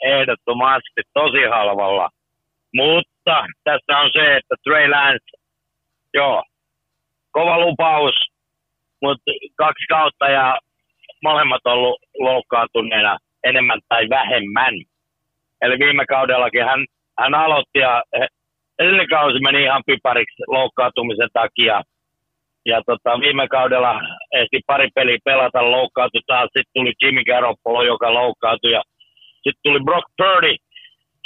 ehdottomasti 0.05 1.03
tosi 1.13 1.45
halvalla. 1.45 2.09
Mutta 2.75 3.47
tässä 3.65 3.99
on 3.99 4.11
se, 4.13 4.37
että 4.37 4.55
Trey 4.65 4.89
Lance, 4.89 5.31
joo, 6.15 6.43
kova 7.37 7.61
lupaus, 7.61 8.17
mutta 9.03 9.31
kaksi 9.57 9.87
kautta 9.89 10.29
ja 10.29 10.59
molemmat 11.23 11.61
ollut 11.65 12.01
loukkaantuneena 12.19 13.19
enemmän 13.45 13.81
tai 13.89 14.09
vähemmän. 14.09 14.75
Eli 15.63 15.79
viime 15.79 16.05
kaudellakin 16.07 16.65
hän, 16.65 16.81
hän 17.21 17.35
aloitti 17.35 17.79
ja 17.79 18.03
edellinen 18.79 19.09
kausi 19.09 19.39
meni 19.41 19.63
ihan 19.63 19.83
pipariksi 19.87 20.43
loukkaantumisen 20.47 21.29
takia. 21.33 21.83
Ja 22.67 22.83
tota, 22.87 23.21
viime 23.21 23.49
kaudella 23.49 24.01
ehti 24.33 24.61
pari 24.67 24.89
peliä 24.95 25.19
pelata, 25.25 25.71
loukkaantui 25.71 26.21
taas. 26.27 26.45
Sitten 26.45 26.75
tuli 26.75 26.93
Jimmy 27.03 27.25
Garoppolo, 27.25 27.83
joka 27.83 28.15
loukkaantui. 28.15 28.73
Ja 28.73 28.83
sitten 29.43 29.63
tuli 29.63 29.81
Brock 29.85 30.07
Purdy, 30.17 30.55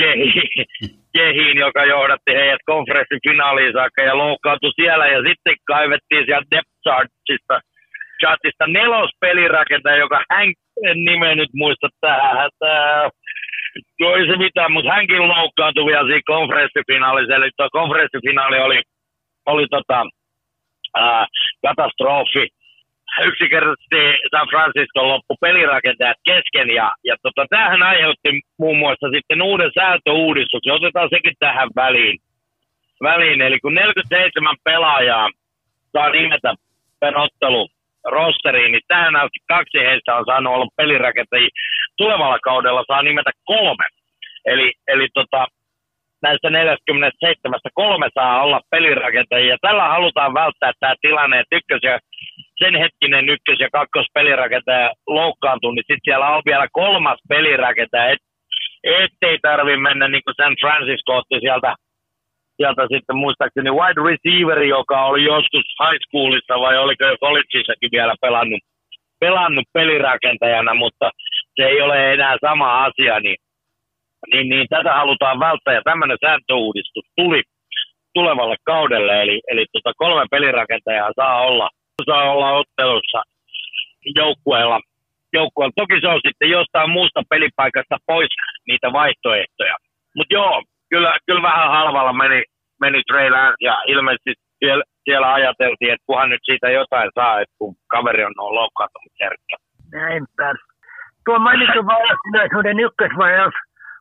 kehiin, 1.18 1.58
joka 1.58 1.84
johdatti 1.84 2.32
heidät 2.34 2.62
konferenssifinaaliin 2.66 3.72
saakka 3.72 4.02
ja 4.02 4.18
loukkaantui 4.18 4.72
siellä. 4.80 5.06
Ja 5.06 5.20
sitten 5.28 5.56
kaivettiin 5.66 6.24
sieltä 6.26 6.50
depth 6.50 6.74
chartista, 6.84 7.60
chartista 8.20 8.66
nelospelirakentaja, 8.66 9.96
joka 9.96 10.24
hän 10.30 10.48
nimen 10.94 11.36
nyt 11.36 11.52
muista 11.54 11.88
tähän. 12.00 12.50
Tää, 12.58 13.08
no 14.00 14.16
ei 14.16 14.26
se 14.26 14.36
mitään, 14.36 14.72
mutta 14.72 14.92
hänkin 14.92 15.28
loukkaantui 15.28 15.86
vielä 15.86 16.06
siinä 16.06 16.32
konferenssifinaalissa. 16.34 17.34
Eli 17.34 17.50
tuo 17.56 17.68
konferenssifinaali 17.72 18.58
oli, 18.58 18.82
oli 19.46 19.66
tota, 19.70 20.06
ää, 20.96 21.26
katastrofi 21.66 22.48
yksinkertaisesti 23.28 24.00
San 24.30 24.48
Francisco 24.50 25.08
loppu 25.08 25.36
pelirakentajat 25.40 26.16
kesken 26.24 26.68
ja, 26.70 26.92
ja 27.04 27.16
tota, 27.22 27.46
tämähän 27.50 27.82
aiheutti 27.82 28.30
muun 28.58 28.78
muassa 28.78 29.06
sitten 29.14 29.42
uuden 29.42 29.70
sääntöuudistuksen. 29.74 30.72
Otetaan 30.72 31.08
sekin 31.10 31.34
tähän 31.38 31.68
väliin. 31.76 32.18
väliin. 33.02 33.40
Eli 33.40 33.60
kun 33.60 33.74
47 33.74 34.56
pelaajaa 34.64 35.28
saa 35.92 36.10
nimetä 36.10 36.54
per 37.00 37.18
ottelu 37.18 37.68
rosteriin, 38.04 38.72
niin 38.72 38.82
tähän 38.88 39.16
asti 39.16 39.38
kaksi 39.48 39.78
heistä 39.78 40.14
on 40.16 40.24
saanut 40.26 40.54
olla 40.54 40.68
pelirakentajia. 40.76 41.48
Tulevalla 41.96 42.38
kaudella 42.38 42.84
saa 42.86 43.02
nimetä 43.02 43.30
kolme. 43.44 43.86
Eli, 44.44 44.72
eli 44.88 45.08
tota, 45.14 45.46
näistä 46.22 46.50
47 46.50 47.60
kolme 47.74 48.08
saa 48.14 48.42
olla 48.42 48.60
pelirakentajia. 48.70 49.56
Tällä 49.60 49.88
halutaan 49.88 50.34
välttää 50.34 50.72
tämä 50.80 50.94
tilanne, 51.00 51.40
että 51.40 51.56
ykkös- 51.56 51.82
ja 51.82 51.98
sen 52.58 52.74
hetkinen 52.82 53.28
ykkös- 53.28 53.60
ja 53.60 53.68
kakkospelirakentaja 53.72 54.90
loukkaantuu, 55.06 55.70
niin 55.70 55.84
sitten 55.86 56.06
siellä 56.06 56.28
on 56.36 56.42
vielä 56.46 56.66
kolmas 56.72 57.18
pelirakentaja, 57.28 58.10
et, 58.12 58.22
ettei 58.84 59.38
tarvi 59.42 59.76
mennä 59.76 60.08
niin 60.08 60.22
kuin 60.24 60.34
San 60.40 60.56
Francisco 60.60 61.16
otti 61.16 61.36
sieltä, 61.40 61.74
sieltä 62.56 62.82
sitten 62.94 63.16
muistaakseni 63.16 63.70
wide 63.70 64.00
receiver, 64.08 64.62
joka 64.62 65.04
oli 65.04 65.24
joskus 65.24 65.66
high 65.82 66.02
schoolissa 66.06 66.54
vai 66.64 66.78
oliko 66.78 67.04
jo 67.04 67.16
collegeissakin 67.24 67.90
vielä 67.92 68.14
pelannut, 68.20 68.62
pelannut 69.20 69.66
pelirakentajana, 69.72 70.74
mutta 70.74 71.10
se 71.56 71.62
ei 71.66 71.80
ole 71.80 72.12
enää 72.12 72.36
sama 72.40 72.84
asia, 72.84 73.20
niin, 73.20 73.36
niin, 74.32 74.48
niin 74.48 74.66
tätä 74.68 74.92
halutaan 74.92 75.40
välttää. 75.40 75.74
Ja 75.74 75.82
tämmöinen 75.84 76.18
sääntöuudistus 76.24 77.04
tuli 77.16 77.42
tulevalle 78.14 78.56
kaudelle, 78.64 79.22
eli, 79.22 79.40
eli 79.50 79.66
tota 79.72 79.92
kolme 79.96 80.26
pelirakentajaa 80.30 81.10
saa 81.16 81.40
olla 81.40 81.68
saa 82.04 82.32
olla 82.32 82.52
ottelussa 82.52 83.22
joukkueella. 84.16 84.80
joukkueella. 85.32 85.72
Toki 85.76 86.00
se 86.00 86.08
on 86.08 86.20
sitten 86.26 86.50
jostain 86.50 86.90
muusta 86.90 87.22
pelipaikasta 87.30 87.96
pois 88.06 88.28
niitä 88.68 88.92
vaihtoehtoja. 88.92 89.76
Mutta 90.16 90.34
joo, 90.34 90.62
kyllä, 90.90 91.18
kyllä 91.26 91.42
vähän 91.42 91.70
halvalla 91.70 92.12
meni, 92.12 92.42
meni 92.80 93.02
Trey 93.02 93.30
Lance 93.30 93.56
ja 93.60 93.82
ilmeisesti 93.86 94.32
siellä, 94.58 94.84
siellä 95.04 95.32
ajateltiin, 95.32 95.92
että 95.92 96.04
kunhan 96.06 96.30
nyt 96.30 96.40
siitä 96.44 96.70
jotain 96.70 97.10
saa, 97.14 97.40
että 97.40 97.54
kun 97.58 97.74
kaveri 97.86 98.24
on 98.24 98.32
loukkaantunut 98.36 99.12
herkkä. 99.20 99.56
Näinpä. 99.92 100.54
Tuo 101.24 101.38
mainittu 101.38 101.86
vaihtoehtoisuuden 101.86 102.80
ykkösvajaus 102.80 103.54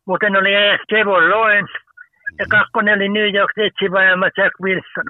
muuten 0.09 0.35
oli 0.35 0.53
ES 0.55 0.81
Trevor 0.89 1.29
Lawrence 1.29 1.73
ja 2.39 2.45
kakkonen 2.49 2.95
oli 2.95 3.09
New 3.09 3.29
York 3.35 3.51
Jetsin 3.57 3.91
vajaama 3.91 4.25
Jack 4.37 4.53
Wilson 4.63 5.07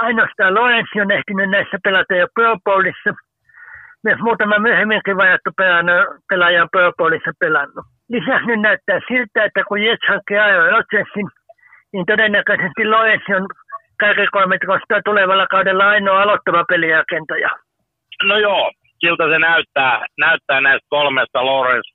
ainoastaan 0.00 0.54
Lorenzi 0.54 1.00
on 1.00 1.10
ehtinyt 1.10 1.50
näissä 1.50 1.78
pelata 1.84 2.14
jo 2.14 2.26
Pro 2.34 2.56
Bowlissa. 2.64 3.10
Myös 4.04 4.18
muutama 4.20 4.58
myöhemminkin 4.58 5.16
vajattu 5.16 5.50
pelaaja 6.28 6.62
on 6.62 6.68
Pro 6.72 6.92
Bowlissa 6.98 7.32
pelannut. 7.40 7.84
Lisäksi 8.08 8.46
nyt 8.46 8.60
näyttää 8.60 9.00
siltä, 9.08 9.44
että 9.44 9.62
kun 9.68 9.82
Jets 9.82 10.08
hankkii 10.08 10.38
Aaron 10.38 10.72
Rodgersin, 10.72 11.28
niin 11.92 12.06
todennäköisesti 12.06 12.84
Lorenzi 12.84 13.34
on 13.34 13.46
kaiken 14.00 14.28
tulevalla 15.04 15.46
kaudella 15.46 15.88
ainoa 15.88 16.22
aloittava 16.22 16.64
pelijakentaja. 16.68 17.50
No 18.24 18.38
joo, 18.38 18.70
siltä 19.00 19.24
se 19.28 19.38
näyttää, 19.38 20.06
näyttää 20.18 20.60
näistä 20.60 20.86
kolmesta, 20.90 21.46
Lawrence, 21.46 21.90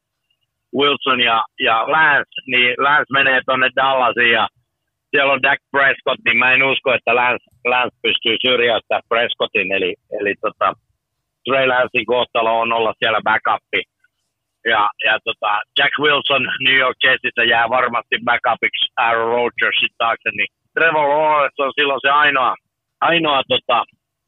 Wilson 0.77 1.21
ja, 1.21 1.43
ja 1.59 1.83
Lance, 1.87 2.35
niin 2.47 2.75
Lance 2.77 3.13
menee 3.13 3.41
tuonne 3.45 3.69
Dallasiin 3.75 4.31
ja 4.31 4.47
siellä 5.15 5.33
on 5.33 5.43
Dak 5.43 5.61
Prescott, 5.71 6.21
niin 6.25 6.37
mä 6.37 6.53
en 6.53 6.63
usko, 6.63 6.93
että 6.93 7.15
Lance, 7.15 7.45
Lance 7.71 7.95
pystyy 8.03 8.35
syrjäyttämään 8.45 9.09
Prescottin, 9.09 9.71
eli, 9.77 9.91
eli 10.17 10.33
tota, 10.41 10.67
Trey 11.45 11.67
Lancein 11.67 12.05
kohtalo 12.05 12.51
on 12.59 12.73
olla 12.73 12.93
siellä 12.99 13.21
backupi. 13.27 13.81
Ja, 14.73 14.81
ja 15.05 15.19
tota, 15.27 15.51
Jack 15.77 15.93
Wilson 16.03 16.43
New 16.65 16.77
York 16.83 16.97
Jetsissä 17.03 17.43
jää 17.43 17.69
varmasti 17.69 18.15
backupiksi 18.27 18.91
Aaron 18.97 19.31
Rodgersin 19.35 19.93
taakse, 19.97 20.29
niin 20.37 20.51
Trevor 20.73 21.07
Lawrence 21.09 21.63
on 21.63 21.73
silloin 21.79 22.01
se 22.05 22.09
ainoa, 22.09 22.55
ainoa 23.01 23.41
tota, 23.53 23.83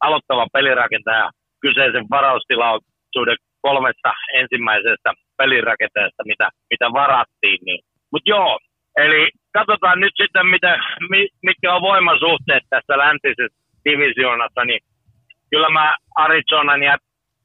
aloittava 0.06 0.48
pelirakentaja 0.54 1.30
kyseisen 1.62 2.06
varaustilaisuuden 2.10 3.38
kolmesta 3.62 4.12
ensimmäisestä 4.42 5.10
pelirakenteesta, 5.38 6.24
mitä, 6.26 6.48
mitä 6.72 6.88
varattiin. 6.94 7.60
Niin. 7.66 7.82
Mutta 8.12 8.30
joo, 8.30 8.60
eli 8.98 9.30
katsotaan 9.60 9.99
nyt 9.99 10.16
sitten, 10.22 10.45
mitä, 10.47 10.80
mitkä 11.47 11.74
on 11.76 11.82
voimasuhteet 11.82 12.64
tässä 12.70 12.97
läntisessä 12.97 13.60
divisioonassa, 13.86 14.66
niin 14.66 14.82
kyllä 15.51 15.70
mä 15.70 15.95
Arizonan 16.16 16.82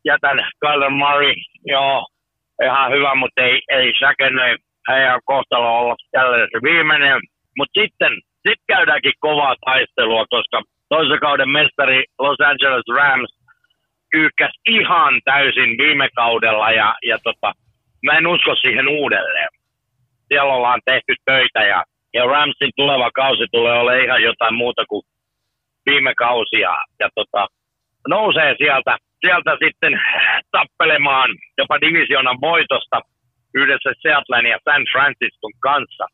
jätän 0.04 0.38
Kyler 0.60 0.90
Murray, 0.90 1.34
joo, 1.66 2.06
ihan 2.64 2.92
hyvä, 2.92 3.14
mutta 3.14 3.42
ei, 3.42 3.60
ei 3.68 3.92
säkennöi 4.00 4.56
heidän 4.88 5.20
kohtalo 5.24 5.78
olla 5.78 5.96
jälleen 6.16 6.48
se 6.52 6.58
viimeinen. 6.62 7.20
Mutta 7.58 7.80
sitten 7.80 8.12
sit 8.48 8.60
käydäänkin 8.66 9.12
kovaa 9.20 9.56
taistelua, 9.66 10.24
koska 10.30 10.62
toisen 10.88 11.20
kauden 11.20 11.48
mestari 11.48 12.04
Los 12.18 12.40
Angeles 12.40 12.88
Rams 12.96 13.32
kyykkäsi 14.10 14.58
ihan 14.68 15.20
täysin 15.24 15.78
viime 15.78 16.08
kaudella 16.16 16.70
ja, 16.70 16.94
ja 17.02 17.18
tota, 17.24 17.52
mä 18.06 18.18
en 18.18 18.26
usko 18.26 18.54
siihen 18.54 18.88
uudelleen. 18.88 19.48
Siellä 20.28 20.54
ollaan 20.54 20.80
tehty 20.84 21.14
töitä 21.24 21.62
ja 21.62 21.84
ja 22.14 22.24
Ramsin 22.24 22.70
tuleva 22.76 23.10
kausi 23.10 23.46
tulee 23.52 23.72
olla 23.80 23.94
ihan 23.94 24.22
jotain 24.22 24.54
muuta 24.54 24.84
kuin 24.88 25.02
viime 25.90 26.14
kausi 26.14 26.60
ja, 26.60 27.08
tota, 27.14 27.46
nousee 28.08 28.54
sieltä 28.58 28.96
sieltä 29.26 29.56
sitten 29.64 30.00
tappelemaan 30.56 31.30
jopa 31.58 31.80
divisionan 31.80 32.40
voitosta 32.40 33.00
yhdessä 33.54 33.90
Seattlein 34.02 34.46
ja 34.46 34.58
San 34.64 34.84
Franciscon 34.92 35.52
kanssa. 35.60 36.06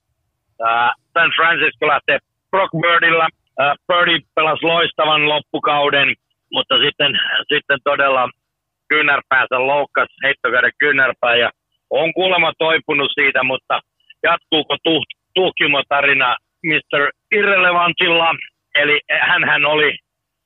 Uh, 0.65 0.91
San 1.15 1.31
Francisco 1.37 1.87
lähtee 1.87 2.19
Brock 2.51 2.73
Birdillä. 2.83 3.29
Birdie 3.89 4.21
pelasi 4.35 4.67
loistavan 4.67 5.29
loppukauden, 5.29 6.15
mutta 6.53 6.75
sitten, 6.85 7.13
sitten 7.53 7.79
todella 7.85 8.31
kyynärpäänsä 8.89 9.67
loukkasi 9.67 10.15
heittokäden 10.23 10.73
kyynärpää 10.79 11.37
ja 11.37 11.51
on 11.91 12.15
kuulemma 12.15 12.53
toipunut 12.59 13.11
siitä, 13.15 13.43
mutta 13.43 13.81
jatkuuko 14.23 14.77
tuh, 14.85 15.05
tuhkimotarina 15.39 16.37
Mr. 16.69 17.03
Irrelevantilla, 17.39 18.31
eli 18.75 19.01
hän 19.51 19.65
oli 19.65 19.91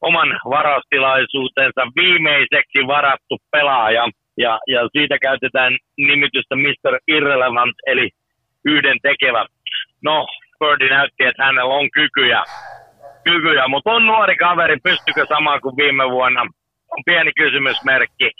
oman 0.00 0.28
varaustilaisuutensa 0.56 1.82
viimeiseksi 1.96 2.80
varattu 2.86 3.36
pelaaja, 3.50 4.04
ja, 4.36 4.52
ja 4.66 4.80
siitä 4.92 5.16
käytetään 5.18 5.72
nimitystä 5.98 6.54
Mr. 6.56 6.94
Irrelevant, 7.08 7.76
eli 7.86 8.10
yhden 8.64 8.98
tekevä. 9.02 9.46
No, 10.04 10.26
Birdi 10.58 10.88
näytti, 10.88 11.24
että 11.24 11.44
hänellä 11.44 11.74
on 11.74 11.88
kykyjä, 11.90 12.42
kykyjä 13.24 13.68
mutta 13.68 13.90
on 13.90 14.06
nuori 14.06 14.36
kaveri, 14.36 14.76
pystykö 14.82 15.26
samaan 15.28 15.60
kuin 15.60 15.76
viime 15.76 16.10
vuonna? 16.10 16.40
On 16.94 17.02
pieni 17.06 17.32
kysymysmerkki. 17.36 18.30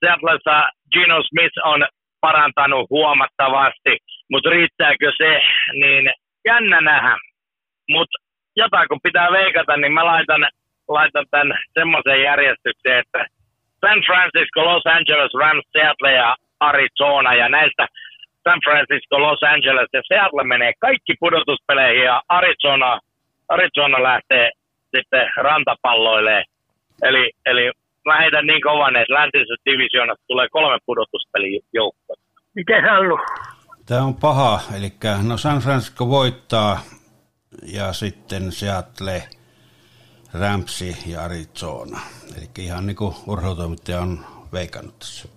Seattleissa 0.00 0.70
Gino 0.92 1.22
Smith 1.22 1.56
on 1.64 1.80
parantanut 2.20 2.90
huomattavasti, 2.90 3.98
mutta 4.30 4.50
riittääkö 4.50 5.12
se, 5.16 5.40
niin 5.72 6.10
jännä 6.46 6.80
nähdä. 6.80 7.16
Mutta 7.90 8.18
jotain 8.56 8.88
kun 8.88 9.00
pitää 9.02 9.32
veikata, 9.32 9.76
niin 9.76 9.92
mä 9.92 10.04
laitan, 10.04 10.48
laitan 10.88 11.26
tämän 11.30 11.58
semmoisen 11.74 12.22
järjestykseen, 12.22 12.98
että 12.98 13.26
San 13.80 14.00
Francisco, 14.06 14.64
Los 14.64 14.86
Angeles, 14.86 15.34
Rams, 15.40 15.64
Seattle 15.72 16.12
ja 16.12 16.36
Arizona 16.60 17.34
ja 17.34 17.48
näistä 17.48 17.86
San 18.44 18.60
Francisco, 18.64 19.20
Los 19.20 19.42
Angeles 19.42 19.88
ja 19.92 20.02
Seattle 20.08 20.44
menee 20.44 20.72
kaikki 20.80 21.14
pudotuspeleihin 21.20 22.04
ja 22.04 22.22
Arizona, 22.28 23.00
Arizona 23.48 24.02
lähtee 24.02 24.50
sitten 24.96 25.30
rantapalloille. 25.36 26.44
Eli, 27.02 27.30
eli 27.46 27.72
mä 28.06 28.16
heitän 28.16 28.46
niin 28.46 28.62
kovan, 28.62 28.96
että 28.96 29.14
läntisessä 29.14 29.64
divisioonassa 29.70 30.24
tulee 30.26 30.48
kolme 30.48 30.78
pudotuspelin 30.86 31.60
joukkoa. 31.72 32.16
Miten 32.54 32.84
Hallu? 32.84 33.18
Tämä 33.88 34.02
on 34.02 34.14
paha, 34.14 34.60
eli 34.76 34.90
no 35.28 35.36
San 35.36 35.58
Francisco 35.58 36.08
voittaa 36.08 36.78
ja 37.76 37.92
sitten 37.92 38.52
Seattle, 38.52 39.22
Ramsi 40.40 41.12
ja 41.12 41.24
Arizona. 41.24 42.00
Eli 42.36 42.46
ihan 42.58 42.86
niin 42.86 42.96
kuin 42.96 43.14
urheilutoimittaja 43.26 44.00
on 44.00 44.18
veikannut 44.52 44.98
tässä. 44.98 45.28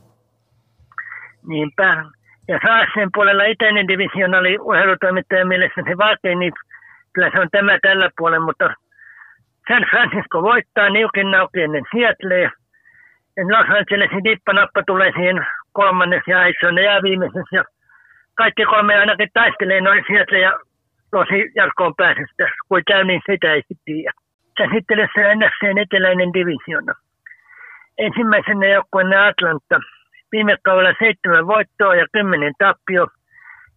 Niinpä. 1.48 2.06
Ja 2.48 2.60
Saassen 2.66 3.10
puolella 3.14 3.44
itäinen 3.44 3.88
division 3.88 4.36
oli 4.36 4.58
urheilutoimittajan 4.60 5.48
mielestä 5.48 5.82
se 5.90 5.98
vaikein, 5.98 6.40
niin 6.40 6.54
kyllä 7.14 7.30
se 7.34 7.40
on 7.40 7.48
tämä 7.52 7.80
tällä 7.82 8.10
puolella, 8.18 8.46
mutta 8.46 8.66
San 9.68 9.86
Francisco 9.90 10.42
voittaa 10.42 10.90
niukin 10.90 11.32
naukin 11.32 11.64
ennen 11.64 11.84
Ja 13.48 13.58
Angelesin 13.78 14.24
dippanappa 14.24 14.84
tulee 14.88 15.12
siihen 15.12 15.46
kolmanneksi 15.74 16.32
ja 16.32 16.40
Arizona 16.40 16.82
jää 16.82 17.04
viimeisessä. 17.04 17.56
Ja 17.56 17.64
kaikki 18.36 18.66
kolme 18.66 18.96
ainakin 18.96 19.30
taistelee 19.34 19.82
noin 19.82 20.04
Seattle 20.08 20.40
ja 20.40 20.60
tosi 21.12 21.52
jatkoon 21.56 21.96
pääsystä. 21.96 22.50
Kuin 22.68 22.84
käy, 22.88 23.04
niin 23.04 23.22
sitä 23.32 23.54
ei 23.54 23.62
sitten 23.62 23.86
tiedä. 23.86 24.12
Käsittelyssä 24.58 25.36
NFCn 25.36 25.78
eteläinen 25.78 26.34
divisiona. 26.34 26.94
Ensimmäisenä 27.98 28.68
joukkueena 28.68 29.28
Atlanta. 29.28 29.80
Viime 30.32 30.58
kaudella 30.64 30.94
seitsemän 31.00 31.48
voittoa 31.48 31.96
ja 31.96 32.06
kymmenen 32.14 32.54
tappio. 32.58 33.08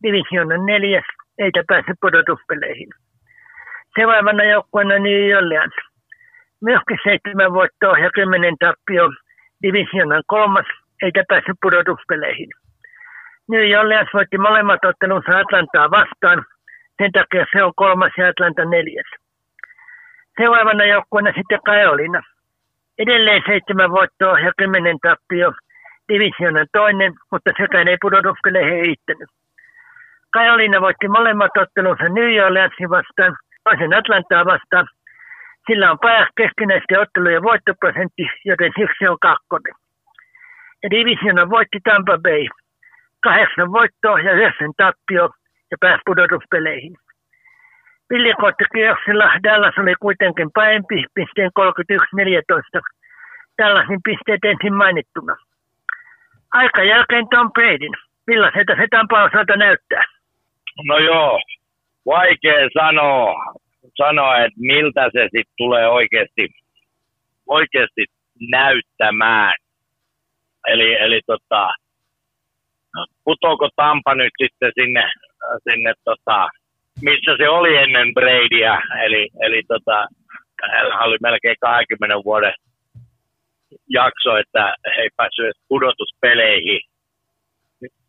Divisionan 0.02 0.66
neljäs, 0.66 1.04
eikä 1.38 1.64
pääse 1.68 1.92
pudotuspeleihin. 2.00 2.88
Seuraavana 3.94 4.44
joukkueena 4.44 4.94
New 4.98 5.36
Orleans. 5.36 5.74
Myöskin 6.62 6.98
seitsemän 7.04 7.52
voittoa 7.52 7.98
ja 7.98 8.10
kymmenen 8.14 8.56
tappio. 8.58 9.10
Divisionan 9.62 10.22
kolmas, 10.26 10.66
eikä 11.02 11.24
päässyt 11.28 11.56
pudotuspeleihin. 11.62 12.50
New 13.48 13.78
Orleans 13.78 14.08
voitti 14.14 14.38
molemmat 14.38 14.84
ottelunsa 14.84 15.38
Atlantaa 15.38 15.90
vastaan. 15.90 16.44
Sen 16.98 17.12
takia 17.12 17.46
se 17.52 17.64
on 17.64 17.72
kolmas 17.76 18.12
ja 18.18 18.28
Atlanta 18.28 18.64
neljäs. 18.64 19.10
Seuraavana 20.36 20.84
joukkueena 20.84 21.32
sitten 21.36 21.60
Carolina. 21.66 22.22
Edelleen 22.98 23.42
seitsemän 23.46 23.90
voittoa 23.90 24.40
ja 24.40 24.52
kymmenen 24.56 24.98
tappio. 25.02 25.52
Divisionan 26.08 26.66
toinen, 26.72 27.12
mutta 27.32 27.50
sekään 27.60 27.88
ei 27.88 27.96
pudotuspeleihin 28.00 28.84
riittänyt. 28.84 29.30
Carolina 30.34 30.80
voitti 30.80 31.08
molemmat 31.08 31.56
ottelunsa 31.56 32.04
New 32.08 32.44
Orleansin 32.44 32.90
vastaan, 32.90 33.36
toisen 33.64 33.94
Atlantaa 33.94 34.44
vastaan. 34.44 34.86
Sillä 35.66 35.90
on 35.90 35.98
paras 35.98 36.28
keskinäisten 36.36 37.00
ottelujen 37.00 37.42
voittoprosentti, 37.42 38.26
joten 38.44 38.72
siksi 38.78 39.06
on 39.08 39.18
kakkonen. 39.20 39.74
Ja 40.82 40.90
divisiona 40.90 41.50
voitti 41.50 41.78
Tampa 41.84 42.18
Bay. 42.18 42.46
Kahdeksan 43.20 43.72
voittoa 43.72 44.20
ja 44.20 44.32
yhdeksän 44.32 44.72
tappio 44.76 45.30
ja 45.70 45.76
pääsi 45.80 46.02
pudotuspeleihin. 46.06 46.96
Villikorttikierroksella 48.10 49.30
Dallas 49.42 49.78
oli 49.78 49.94
kuitenkin 50.00 50.50
parempi, 50.54 51.04
pisteen 51.14 51.50
31-14. 51.60 52.80
Dallasin 53.58 54.00
pisteet 54.04 54.44
ensin 54.44 54.74
mainittuna. 54.74 55.36
Aika 56.52 56.82
jälkeen 56.82 57.28
Tom 57.30 57.52
Bradyn. 57.52 57.94
Millaiselta 58.26 58.76
se 58.76 58.86
Tampa 58.90 59.24
osalta 59.24 59.56
näyttää? 59.56 60.02
No 60.84 60.98
joo, 60.98 61.40
vaikea 62.06 62.68
sanoa, 62.78 63.34
sanoa 63.96 64.38
että 64.38 64.60
miltä 64.60 65.04
se 65.12 65.22
sitten 65.22 65.54
tulee 65.56 65.88
oikeasti, 65.88 66.48
oikeasti 67.46 68.04
näyttämään. 68.50 69.54
Eli, 70.66 70.92
eli 70.92 71.20
tota, 71.26 71.70
putoako 73.24 73.68
Tampa 73.76 74.14
nyt 74.14 74.32
sitten 74.42 74.72
sinne, 74.80 75.10
sinne 75.70 75.92
tota, 76.04 76.48
missä 77.02 77.36
se 77.36 77.48
oli 77.48 77.76
ennen 77.76 78.14
Bradyä, 78.14 78.82
eli, 79.04 79.28
eli 79.40 79.62
tota, 79.68 80.06
hänellä 80.62 80.98
oli 80.98 81.16
melkein 81.22 81.56
20 81.60 82.16
vuoden 82.24 82.54
jakso, 83.88 84.36
että 84.36 84.74
he 84.96 85.02
ei 85.02 85.08
päässyt 85.16 85.56
pudotuspeleihin 85.68 86.80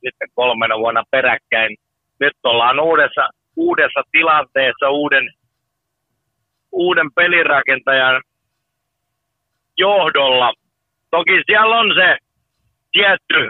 sitten 0.03 0.29
kolmena 0.35 0.77
vuonna 0.77 1.03
peräkkäin. 1.11 1.77
Nyt 2.19 2.33
ollaan 2.43 2.79
uudessa, 2.79 3.29
uudessa 3.57 4.01
tilanteessa 4.11 4.89
uuden, 4.89 5.29
uuden 6.73 7.09
pelirakentajan 7.15 8.21
johdolla. 9.77 10.53
Toki 11.11 11.41
siellä 11.45 11.79
on 11.79 11.93
se 11.95 12.17
tietty, 12.91 13.49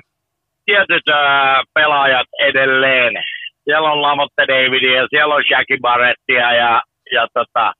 tietyt 0.65 1.07
ää, 1.07 1.63
pelaajat 1.73 2.27
edelleen, 2.39 3.13
siellä 3.63 3.91
on 3.91 4.01
Lamotte 4.01 4.43
Davidia, 4.47 5.07
siellä 5.09 5.35
on 5.35 5.43
Jackie 5.49 5.77
Barrettia 5.81 6.53
ja, 6.53 6.81
ja 7.11 7.27
tota, 7.33 7.73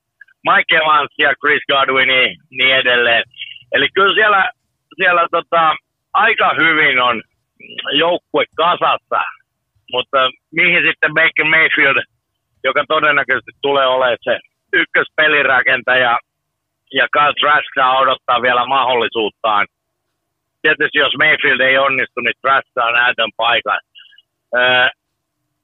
Mike 0.48 0.76
Evans 0.76 1.14
ja 1.18 1.34
Chris 1.36 1.64
Godwin 1.72 2.08
niin, 2.08 2.38
niin 2.52 2.76
edelleen. 2.76 3.24
Eli 3.72 3.88
kyllä 3.94 4.16
siellä, 4.16 4.52
siellä 4.96 5.28
tota, 5.32 5.76
aika 6.14 6.56
hyvin 6.60 7.02
on 7.02 7.22
joukkue 7.92 8.46
kasassa, 8.56 9.22
mutta 9.92 10.30
mihin 10.52 10.84
sitten 10.88 11.14
Baker 11.14 11.46
Mayfield, 11.46 12.04
joka 12.64 12.84
todennäköisesti 12.88 13.52
tulee 13.62 13.88
olemaan 13.88 14.18
se 14.24 14.40
ykköspelirakentaja 14.74 16.18
ja 16.94 17.08
Kyle 17.12 17.34
Trask 17.40 17.72
saa 17.76 18.00
odottaa 18.00 18.42
vielä 18.42 18.66
mahdollisuuttaan. 18.66 19.68
Tietysti 20.62 20.98
jos 20.98 21.14
Mayfield 21.18 21.60
ei 21.60 21.78
onnistu, 21.78 22.20
niin 22.22 22.34
Trask 22.42 22.68
saa 22.74 22.92
näytön 22.92 23.32
paikan. 23.38 23.80
Öö, 24.58 24.90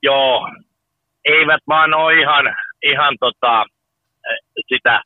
joo, 0.03 0.49
eivät 1.25 1.61
vaan 1.67 1.93
ole 1.93 2.19
ihan, 2.19 2.55
ihan 2.83 3.15
tota, 3.19 3.65
sitä 4.67 5.01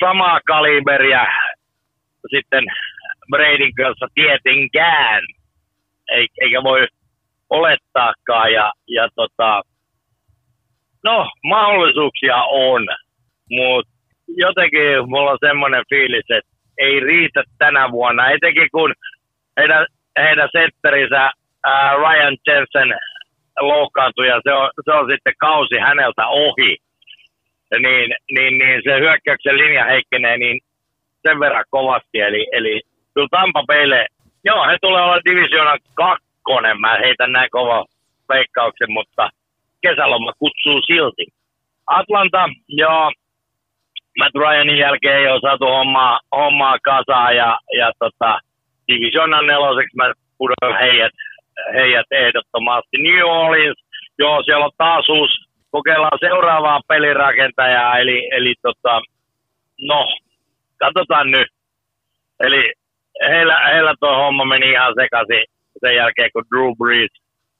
samaa 0.00 0.40
kaliberia 0.46 1.26
sitten 2.30 2.64
Bradyn 3.30 3.74
kanssa 3.74 4.06
tietenkään, 4.14 5.22
eikä 6.40 6.62
voi 6.62 6.86
olettaakaan. 7.50 8.52
Ja, 8.52 8.72
ja 8.88 9.08
tota, 9.14 9.62
no, 11.04 11.30
mahdollisuuksia 11.42 12.36
on, 12.44 12.86
mutta 13.50 13.92
jotenkin 14.28 15.10
mulla 15.10 15.30
on 15.30 15.38
semmoinen 15.40 15.82
fiilis, 15.88 16.24
että 16.30 16.50
ei 16.78 17.00
riitä 17.00 17.42
tänä 17.58 17.90
vuonna, 17.90 18.30
etenkin 18.30 18.68
kun 18.72 18.94
heidän, 19.60 19.86
heidän 20.18 20.48
setterinsä 20.52 21.30
Ryan 21.96 22.36
Jensen 22.46 22.98
loukkaantui 23.60 24.28
ja 24.28 24.40
se 24.44 24.52
on, 24.52 24.70
se 24.84 24.92
on 24.92 25.10
sitten 25.10 25.34
kausi 25.38 25.78
häneltä 25.78 26.26
ohi, 26.26 26.76
niin, 27.78 28.14
niin, 28.30 28.58
niin 28.58 28.80
se 28.84 29.00
hyökkäyksen 29.00 29.58
linja 29.58 29.84
heikkenee 29.84 30.36
niin 30.38 30.60
sen 31.28 31.40
verran 31.40 31.64
kovasti. 31.70 32.20
Eli, 32.20 32.46
eli 32.52 32.80
kyllä 33.14 33.28
Tampa 33.30 33.64
Baylle, 33.66 34.06
joo, 34.44 34.66
he 34.66 34.76
tulee 34.80 35.02
olla 35.02 35.20
divisiona 35.30 35.76
kakkonen, 35.94 36.80
mä 36.80 36.98
heitän 37.04 37.32
näin 37.32 37.50
kova 37.50 37.84
veikkauksen, 38.28 38.92
mutta 38.92 39.30
kesäloma 39.82 40.32
kutsuu 40.38 40.80
silti. 40.80 41.26
Atlanta, 41.86 42.48
joo, 42.68 43.12
Matt 44.18 44.34
Ryanin 44.34 44.78
jälkeen 44.78 45.18
ei 45.18 45.28
ole 45.28 45.40
saatu 45.40 45.64
hommaa, 45.64 46.20
hommaa 46.36 46.76
kasaan 46.82 47.36
ja, 47.36 47.58
ja 47.78 47.92
tota, 47.98 48.38
divisionan 48.88 49.46
neloseksi 49.46 49.96
mä 49.96 50.12
pudotan 50.38 50.78
heidät, 50.80 51.12
heidät 51.74 52.06
ehdottomasti. 52.10 52.96
New 52.98 53.22
Orleans, 53.24 53.78
joo, 54.18 54.42
siellä 54.42 54.64
on 54.64 54.70
taas 54.78 55.08
uusi, 55.08 55.34
kokeillaan 55.70 56.18
seuraavaa 56.20 56.80
pelirakentajaa, 56.88 57.98
eli, 57.98 58.28
eli 58.32 58.54
tota, 58.62 59.00
no, 59.80 60.06
katsotaan 60.78 61.30
nyt. 61.30 61.48
Eli 62.40 62.72
heillä, 63.28 63.58
heillä 63.72 63.94
tuo 64.00 64.16
homma 64.16 64.44
meni 64.44 64.70
ihan 64.70 64.94
sekaisin 65.00 65.44
sen 65.80 65.96
jälkeen, 65.96 66.30
kun 66.32 66.44
Drew 66.50 66.72
Brees 66.78 67.10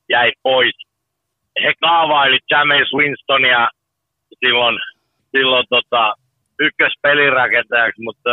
jäi 0.08 0.32
pois. 0.42 0.74
He 1.62 1.72
kaavaili 1.80 2.38
James 2.50 2.88
Winstonia 2.94 3.68
silloin, 4.44 4.78
silloin 5.30 5.66
tota, 5.68 6.14
ykköspelirakentajaksi, 6.60 8.02
mutta 8.02 8.30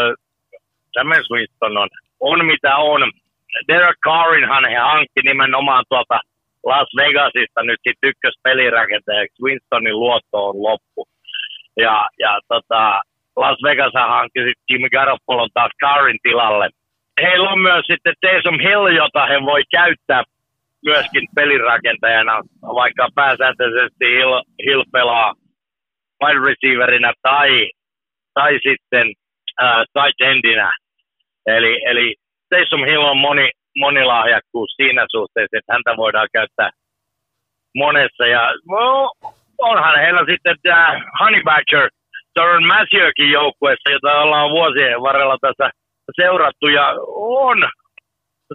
James 0.95 1.27
Winston 1.31 1.77
on, 1.77 1.89
on 2.19 2.45
mitä 2.45 2.75
on. 2.77 3.11
Derek 3.67 3.97
Carrinhan 4.05 4.65
he 4.69 4.75
hankki 4.75 5.21
nimenomaan 5.23 5.83
tuolta 5.89 6.19
Las 6.65 6.89
Vegasista 6.97 7.63
nyt 7.63 7.79
sitten 7.87 8.09
ykköspelirakentajaksi. 8.09 9.43
Winstonin 9.43 9.99
luotto 9.99 10.37
on 10.49 10.63
loppu. 10.63 11.07
Ja, 11.77 12.07
ja 12.19 12.39
tota, 12.47 13.01
Las 13.35 13.57
Vegas 13.63 13.93
hankki 13.93 14.39
sitten 14.39 14.65
Jimmy 14.69 14.89
Garoppolon 14.89 15.49
taas 15.53 15.71
Carrin 15.83 16.19
tilalle. 16.23 16.69
Heillä 17.21 17.49
on 17.49 17.59
myös 17.59 17.85
sitten 17.91 18.13
Taysom 18.21 18.59
Hill, 18.59 18.87
jota 18.87 19.25
he 19.25 19.41
voi 19.45 19.61
käyttää 19.71 20.23
myöskin 20.85 21.27
pelirakentajana, 21.35 22.41
vaikka 22.61 23.07
pääsääntöisesti 23.15 24.05
Hill, 24.05 24.41
Hill 24.65 24.83
pelaa 24.91 25.33
wide 26.23 26.39
receiverina 26.39 27.13
tai, 27.21 27.69
tai 28.33 28.53
sitten 28.53 29.07
äh, 29.63 29.83
tight 29.93 30.21
endinä. 30.21 30.71
Eli, 31.45 31.81
eli 31.85 32.15
Taysom 32.49 32.85
Hill 32.85 33.03
on 33.03 33.17
moni, 33.17 33.51
monilahjakkuus 33.77 34.71
siinä 34.75 35.05
suhteessa, 35.11 35.57
että 35.57 35.73
häntä 35.73 35.97
voidaan 35.97 36.27
käyttää 36.33 36.69
monessa. 37.75 38.25
Ja 38.27 38.53
no, 38.69 39.11
onhan 39.57 39.99
heillä 39.99 40.25
sitten 40.31 40.55
tämä 40.63 41.01
Honey 41.19 41.43
Badger, 41.43 41.89
Doran 42.35 42.63
Matthewkin 42.63 43.31
joukkueessa, 43.31 43.91
jota 43.91 44.21
ollaan 44.21 44.49
vuosien 44.49 45.01
varrella 45.01 45.37
tässä 45.41 45.69
seurattu. 46.15 46.67
Ja 46.67 46.95
on, 47.15 47.69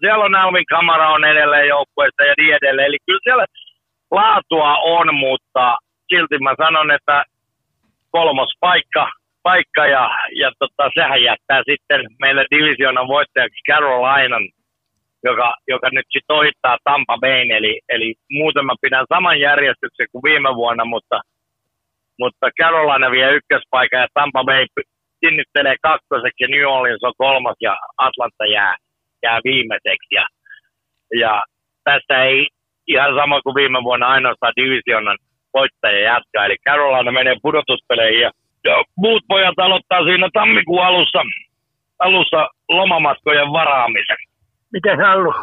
siellä 0.00 0.24
on 0.24 0.34
Alvin 0.34 0.66
Kamara 0.66 1.10
on 1.10 1.24
edelleen 1.24 1.68
joukkueessa 1.68 2.24
ja 2.24 2.34
niin 2.38 2.54
edelleen. 2.54 2.86
Eli 2.86 2.98
kyllä 3.06 3.20
siellä 3.22 3.46
laatua 4.10 4.76
on, 4.76 5.14
mutta 5.14 5.76
silti 6.08 6.38
mä 6.38 6.54
sanon, 6.58 6.90
että 6.90 7.24
kolmos 8.10 8.52
paikka, 8.60 9.10
paikka 9.48 9.86
ja, 9.96 10.04
ja 10.42 10.48
tota, 10.58 10.84
sehän 10.98 11.22
jättää 11.22 11.62
sitten 11.70 12.00
meille 12.22 12.44
divisionan 12.54 13.08
voittajaksi 13.14 13.66
Carolinan, 13.70 14.44
joka, 15.28 15.48
joka 15.72 15.88
nyt 15.92 16.08
sitten 16.10 16.36
ohittaa 16.38 16.84
Tampa 16.84 17.16
Bayn, 17.22 17.50
eli, 17.58 17.74
eli 17.94 18.14
muuten 18.38 18.66
mä 18.66 18.74
pidän 18.82 19.06
saman 19.14 19.40
järjestyksen 19.48 20.08
kuin 20.12 20.22
viime 20.28 20.50
vuonna, 20.60 20.84
mutta, 20.84 21.18
mutta 22.20 22.46
Carolina 22.60 23.10
vie 23.10 23.28
ykköspaikan 23.38 24.00
ja 24.00 24.08
Tampa 24.14 24.44
Bay 24.44 24.64
sinnittelee 25.22 25.76
kakkoseksi 25.82 26.44
ja 26.44 26.48
New 26.48 26.66
Orleans 26.74 27.04
on 27.08 27.20
kolmas 27.24 27.58
ja 27.60 27.74
Atlanta 28.06 28.44
jää, 28.56 28.74
jää 29.22 29.40
viimeiseksi. 29.44 30.12
Ja, 30.18 30.26
ja 31.22 31.42
tässä 31.84 32.14
ei 32.24 32.46
ihan 32.92 33.14
sama 33.20 33.42
kuin 33.42 33.54
viime 33.60 33.80
vuonna 33.88 34.06
ainoastaan 34.14 34.58
divisionan 34.60 35.18
voittaja 35.54 36.00
jatkaa. 36.12 36.46
Eli 36.46 36.56
Carolina 36.68 37.12
menee 37.12 37.36
pudotuspeleihin 37.42 38.20
ja, 38.20 38.30
ja 38.64 38.84
muut 38.96 39.22
pojat 39.28 39.58
aloittaa 39.58 40.04
siinä 40.04 40.28
tammikuun 40.32 40.84
alussa, 40.84 41.18
alussa 41.98 42.48
lomamatkojen 42.68 43.52
varaamisen. 43.52 44.16
Miten 44.72 45.04
Allu? 45.04 45.34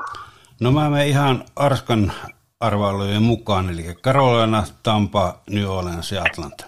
No 0.62 0.72
mä 0.72 0.90
menen 0.90 1.08
ihan 1.08 1.36
Arskan 1.56 2.12
arvailujen 2.60 3.22
mukaan, 3.22 3.70
eli 3.70 3.82
Carolina, 4.04 4.64
Tampa, 4.84 5.34
New 5.50 5.68
Orleans 5.70 6.12
ja 6.12 6.22
Atlanta. 6.22 6.66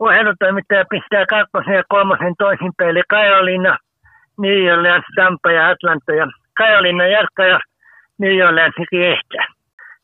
Urheilutoimittaja 0.00 0.84
pistää 0.90 1.26
kakkosen 1.26 1.74
ja 1.74 1.82
kolmosen 1.88 2.34
toisin 2.38 2.72
peili 2.78 3.02
Carolina, 3.10 3.78
New 4.38 4.72
Orleans, 4.72 5.04
Tampa 5.16 5.50
ja 5.52 5.68
Atlanta. 5.68 6.12
Ja 6.12 6.26
Carolina 6.58 7.06
jatkaa 7.06 7.46
ja 7.46 7.60
New 8.18 8.46
Orleansikin 8.46 9.02
ehtää. 9.02 9.46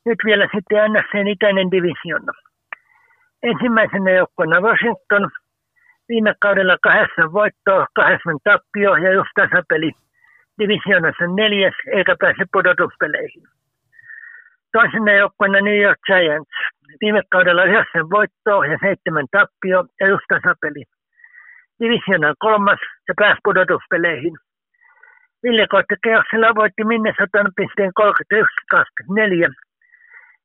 Nyt 0.07 0.19
vielä 0.25 0.47
sitten 0.55 0.93
NFCn 0.93 1.29
itäinen 1.29 1.71
divisiona. 1.71 2.33
Ensimmäisenä 3.43 4.11
joukkueena 4.11 4.61
Washington, 4.61 5.31
viime 6.09 6.35
kaudella 6.41 6.77
kahdeksan 6.83 7.33
voittoa, 7.33 7.87
kahdeksan 7.95 8.39
tappio 8.45 8.97
ja 8.97 9.13
just 9.13 9.31
tasapeli. 9.35 9.93
Divisionassa 10.59 11.27
neljäs 11.37 11.75
eikä 11.97 12.17
pääse 12.21 12.45
pudotuspeleihin. 12.53 13.43
Toisena 14.73 15.13
joukkueena 15.13 15.61
New 15.61 15.81
York 15.83 15.99
Giants, 16.07 16.57
viime 17.01 17.23
kaudella 17.31 17.65
yhdeksän 17.65 18.11
voittoa 18.11 18.67
ja 18.67 18.79
seitsemän 18.83 19.27
tappio 19.31 19.85
ja 20.01 20.07
just 20.09 20.27
tasapeli. 20.29 20.83
Divisionan 21.81 22.35
kolmas 22.39 22.81
ja 23.09 23.15
pääsi 23.17 23.41
pudotuspeleihin. 23.45 24.37
Ville 25.43 25.67
Koittekeoksella 25.67 26.55
voitti 26.55 26.85
Minnesotan 26.85 27.49
pisteen 27.57 27.93
31-24 28.01 29.70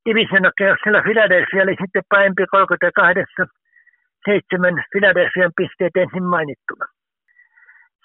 Divisionakeoksella 0.06 1.02
Philadelphia 1.02 1.64
oli 1.64 1.76
sitten 1.82 2.04
parempi 2.10 2.46
32, 2.52 3.20
seitsemän 4.26 4.76
Philadelphian 4.92 5.52
pisteet 5.58 5.96
ensin 5.96 6.24
mainittuna. 6.24 6.86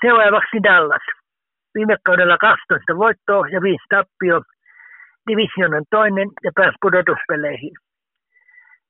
Seuraavaksi 0.01 0.57
Dallas. 0.62 1.07
Viime 1.74 1.96
kaudella 2.07 2.38
12 2.38 2.96
voittoa 2.96 3.48
ja 3.48 3.62
5 3.62 3.84
tappio. 3.88 4.42
Divisionan 5.28 5.84
toinen 5.90 6.28
ja 6.44 6.51
pääsi 6.55 6.76
pudotuspeleihin. 6.82 7.74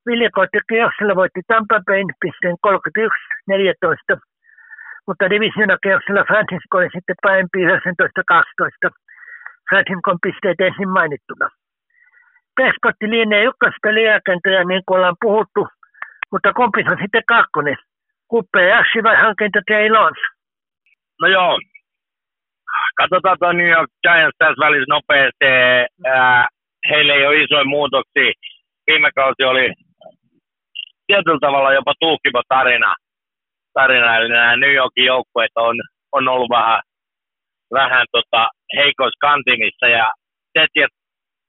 Viljakoittikierroksella 0.07 1.15
voitti 1.17 1.41
Tampa 1.47 1.81
Bayn 1.87 2.11
pisteen 2.21 2.57
31-14, 2.67 4.21
mutta 5.07 5.31
divisionakeoksella 5.31 6.25
Francisco 6.25 6.79
oli 6.79 6.91
sitten 6.95 7.17
parempi 7.23 7.59
19-12. 7.67 7.71
Franciscon 9.69 10.19
pisteet 10.23 10.61
ensin 10.61 10.89
mainittuna. 10.89 11.49
Peskotti 12.57 13.11
lienee 13.11 13.45
ykköspeliäkentäjä, 13.45 14.65
niin 14.65 14.83
kuin 14.87 14.97
ollaan 14.97 15.17
puhuttu, 15.21 15.69
mutta 16.33 16.53
kumpi 16.53 16.81
on 16.91 16.99
sitten 17.03 17.23
kakkonen? 17.27 17.77
Kuppe 18.29 18.69
ja 18.69 18.79
Ashi 18.79 19.03
vai 19.03 19.17
hankinta 19.17 19.61
Jay 19.71 19.91
Lons? 19.91 20.21
No 21.21 21.29
joo, 21.29 21.59
katsotaan 22.97 23.37
tuon 23.41 23.57
New 23.57 23.69
York 23.69 23.91
Giants 24.03 24.37
tässä 24.39 24.61
välissä 24.65 24.95
nopeasti. 24.95 25.47
Ää, 26.07 26.49
heillä 26.91 27.15
ei 27.15 27.27
ole 27.27 27.43
isoja 27.43 27.65
muutoksia. 27.65 28.33
Viime 28.87 29.11
kausi 29.15 29.45
oli 29.45 29.73
tietyllä 31.07 31.39
tavalla 31.41 31.73
jopa 31.73 31.95
tuhkiva 32.01 32.43
tarina. 32.49 32.95
tarina. 33.73 34.17
Eli 34.17 34.29
nämä 34.29 34.57
New 34.57 34.75
Yorkin 34.75 35.05
joukkueet 35.05 35.51
on, 35.57 35.77
on 36.13 36.29
ollut 36.29 36.51
vähän, 36.51 36.81
vähän 37.73 38.07
tota, 38.13 38.49
heikoissa 38.77 39.19
kantimissa 39.21 39.87
ja 39.89 40.13
Jets 40.55 41.00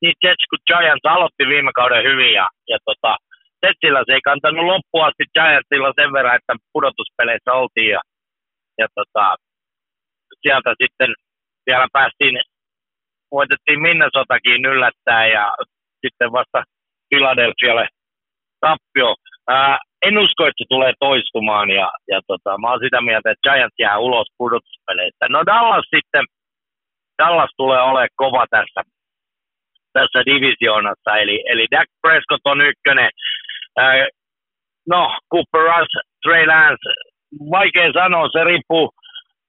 niin 0.02 0.16
Jets 0.24 0.46
kun 0.50 0.60
Giants 0.70 1.06
aloitti 1.06 1.44
viime 1.54 1.72
kauden 1.80 2.04
hyvin 2.04 2.34
ja, 2.34 2.50
ja 2.72 2.78
tota, 2.86 3.18
Jetsillä 3.64 4.04
se 4.06 4.14
ei 4.14 4.22
kantanut 4.30 4.66
loppua 4.66 5.06
asti 5.06 5.26
Giantsilla 5.36 5.92
sen 6.00 6.14
verran, 6.14 6.36
että 6.36 6.54
pudotuspeleissä 6.74 7.54
oltiin 7.54 7.92
ja, 7.96 8.02
ja 8.78 8.88
tota, 8.96 9.36
sieltä 10.42 10.72
sitten 10.84 11.10
vielä 11.68 11.88
päästiin, 11.94 12.36
voitettiin 13.32 13.82
Minnesotakin 13.82 14.66
yllättää 14.66 15.28
ja 15.28 15.54
sitten 16.06 16.32
vasta 16.32 16.64
Philadelphialle 17.10 17.88
tappio. 18.60 19.16
Ää, 19.48 19.78
en 20.06 20.18
usko, 20.18 20.42
että 20.48 20.62
se 20.64 20.66
tulee 20.70 20.94
toistumaan 21.00 21.70
ja, 21.70 21.92
ja 22.12 22.22
tota, 22.28 22.58
mä 22.58 22.70
oon 22.70 22.80
sitä 22.84 23.02
mieltä, 23.02 23.32
että 23.32 23.46
Giants 23.50 23.76
jää 23.80 23.98
ulos 23.98 24.28
pudotuspeleistä. 24.38 25.26
No 25.30 25.40
Dallas 25.46 25.86
sitten, 25.96 26.26
Dallas 27.24 27.50
tulee 27.58 27.82
olemaan 27.82 28.10
kova 28.16 28.46
tässä 28.50 28.82
tässä 29.94 30.20
divisioonassa. 30.26 31.18
Eli, 31.22 31.44
eli 31.52 31.66
Dak 31.72 31.90
Prescott 32.02 32.46
on 32.46 32.62
ykkönen. 32.62 33.10
Äh, 33.80 34.08
no, 34.90 35.02
Cooper 35.32 35.64
Rush, 35.70 35.94
Trey 36.24 36.46
Lance, 36.48 36.90
vaikea 37.52 37.94
sanoa, 37.94 38.30
se 38.32 38.44
riippuu. 38.44 38.92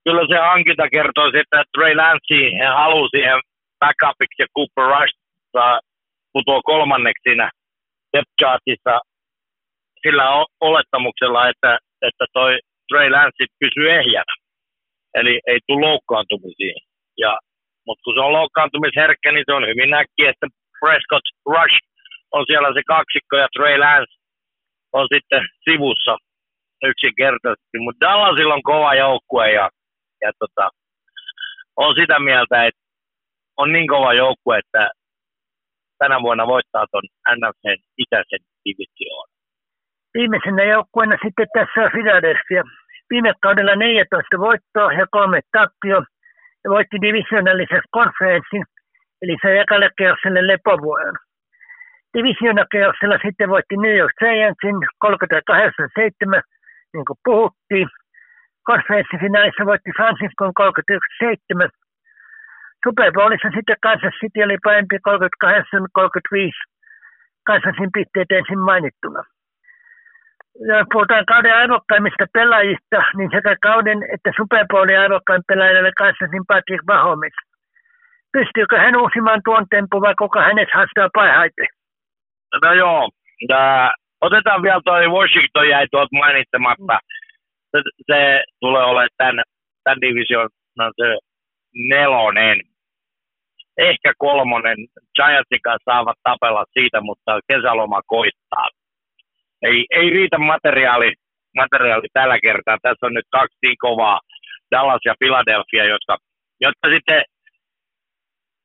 Kyllä 0.04 0.24
se 0.30 0.38
hankinta 0.38 0.88
kertoo, 0.88 1.26
että 1.26 1.64
Trey 1.74 1.94
Lance 1.96 2.34
he 2.58 2.66
haluaa 2.66 3.08
siihen 3.08 3.40
backupiksi 3.80 4.42
ja 4.42 4.46
Cooper 4.56 4.86
Rush 4.92 5.14
saa 5.52 5.80
putoa 6.32 6.60
kolmanneksi 6.62 7.22
siinä 7.22 7.50
depth 8.12 8.32
chartissa 8.40 9.00
sillä 10.02 10.24
olettamuksella, 10.60 11.48
että, 11.48 11.78
että 12.08 12.24
toi 12.32 12.58
Trey 12.88 13.10
Lance 13.10 13.44
pysyy 13.60 13.90
ehjänä. 13.90 14.34
eli 15.14 15.40
ei 15.46 15.58
tule 15.66 15.86
loukkaantumisiin. 15.86 16.76
Ja, 17.18 17.38
mutta 17.86 18.02
kun 18.04 18.14
se 18.14 18.20
on 18.20 18.32
loukkaantumisherkkä, 18.32 19.32
niin 19.32 19.44
se 19.46 19.52
on 19.52 19.66
hyvin 19.70 19.90
näkki, 19.90 20.22
että 20.26 20.46
Prescott 20.80 21.26
Rush 21.52 21.76
on 22.36 22.44
siellä 22.46 22.68
se 22.74 22.82
kaksikko 22.86 23.36
ja 23.36 23.48
Trey 23.54 23.78
Lance 23.78 24.12
on 24.92 25.06
sitten 25.14 25.42
sivussa 25.64 26.16
yksinkertaisesti. 26.90 27.78
Mutta 27.78 28.06
Dallasilla 28.06 28.54
on 28.54 28.62
kova 28.62 28.94
joukkue 28.94 29.52
ja, 29.52 29.70
ja 30.22 30.30
tota, 30.38 30.70
on 31.76 31.94
sitä 32.00 32.18
mieltä, 32.18 32.66
että 32.66 32.82
on 33.56 33.72
niin 33.72 33.88
kova 33.88 34.12
joukkue, 34.14 34.58
että 34.58 34.90
tänä 35.98 36.22
vuonna 36.22 36.46
voittaa 36.46 36.86
tuon 36.90 37.02
NFCn 37.36 37.80
itäisen 37.98 38.42
divisioon. 38.64 39.28
Viimeisenä 40.14 40.64
joukkueena 40.64 41.16
sitten 41.24 41.46
tässä 41.54 41.80
on 41.80 41.90
Philadelphia. 41.90 42.62
Viime 43.10 43.32
kaudella 43.42 43.76
14 43.76 44.38
voittoa 44.38 44.92
ja 44.92 45.06
kolme 45.10 45.40
tappio 45.52 46.02
voitti 46.68 46.96
divisionallisen 47.06 47.82
konferenssin, 47.90 48.64
eli 49.22 49.36
se 49.42 49.60
ekalle 49.60 49.90
keokselle 49.98 50.46
lepovuoden. 50.46 51.16
Divisionakeoksella 52.14 53.18
sitten 53.26 53.48
voitti 53.48 53.76
New 53.76 53.96
York 53.96 54.12
Giantsin 54.18 54.78
38-7, 55.04 56.42
niin 56.94 57.04
kuin 57.06 57.18
puhuttiin. 57.24 57.88
Konferenssifinaalissa 58.64 59.66
voitti 59.66 59.90
Franciscon 59.96 60.52
31-7 60.60 61.68
Super 62.84 63.12
Bowlissa 63.12 63.48
sitten 63.54 63.76
Kansas 63.82 64.14
City 64.20 64.42
oli 64.42 64.58
parempi 64.64 64.96
38-35 64.96 65.00
Kansasin 67.46 67.90
pisteet 67.94 68.30
ensin 68.30 68.58
mainittuna. 68.58 69.22
Ja 70.68 70.84
puhutaan 70.92 71.26
kauden 71.26 71.54
arvokkaimmista 71.54 72.26
pelaajista, 72.32 72.98
niin 73.16 73.30
sekä 73.34 73.56
kauden 73.62 73.98
että 74.14 74.30
Super 74.36 74.66
Bowlin 74.70 74.98
arvokkain 74.98 75.42
pelaaja 75.48 75.80
oli 75.80 75.92
Kansasin 75.92 76.44
Patrick 76.48 76.84
Mahomes. 76.86 77.36
Pystyykö 78.32 78.78
hän 78.78 78.96
uusimaan 78.96 79.40
tuon 79.44 79.66
tempu 79.70 80.00
vai 80.00 80.14
kuka 80.14 80.40
hänet 80.40 80.68
haastaa 80.74 81.08
parhaiten? 81.14 81.66
No 82.62 82.72
joo, 82.72 83.08
Tää, 83.48 83.94
otetaan 84.20 84.62
vielä 84.62 84.80
toi 84.84 85.06
Washington 85.06 85.68
jäi 85.68 85.86
tuolta 85.90 86.16
mainitsematta. 86.16 86.98
Se, 87.70 87.78
se 88.06 88.42
tulee 88.60 88.84
olemaan 88.84 89.08
tämän, 89.16 89.44
tämän 89.84 90.00
division 90.00 90.48
no 90.78 90.90
se 90.96 91.18
nelonen 91.88 92.58
ehkä 93.78 94.12
kolmonen. 94.18 94.76
Giantsin 95.16 95.62
kanssa 95.62 95.92
saavat 95.92 96.18
tapella 96.22 96.64
siitä, 96.72 97.00
mutta 97.00 97.40
kesäloma 97.48 98.00
koittaa. 98.06 98.68
Ei, 99.62 99.86
ei 99.90 100.10
riitä 100.10 100.38
materiaali, 100.38 101.12
materiaali 101.56 102.08
tällä 102.12 102.38
kertaa. 102.40 102.78
Tässä 102.82 103.06
on 103.06 103.14
nyt 103.14 103.28
kaksi 103.30 103.58
niin 103.62 103.76
kovaa, 103.78 104.20
Dallas 104.70 105.00
ja 105.04 105.14
Philadelphia, 105.18 105.84
jotka, 105.84 106.16
jotka 106.60 106.88
sitten 106.94 107.22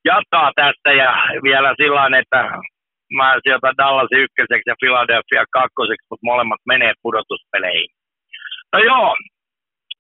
jatkaa 0.06 0.52
tästä 0.56 0.92
ja 0.92 1.12
vielä 1.44 1.76
sillä 1.78 2.20
että 2.20 2.40
mä 3.18 3.40
sieltä 3.44 3.74
Dallas 3.78 4.12
ykköseksi 4.12 4.70
ja 4.70 4.76
Philadelphia 4.80 5.44
kakkoseksi, 5.52 6.08
mutta 6.10 6.28
molemmat 6.32 6.62
menee 6.66 6.94
pudotuspeleihin. 7.02 7.90
No 8.74 8.80
joo, 8.80 9.16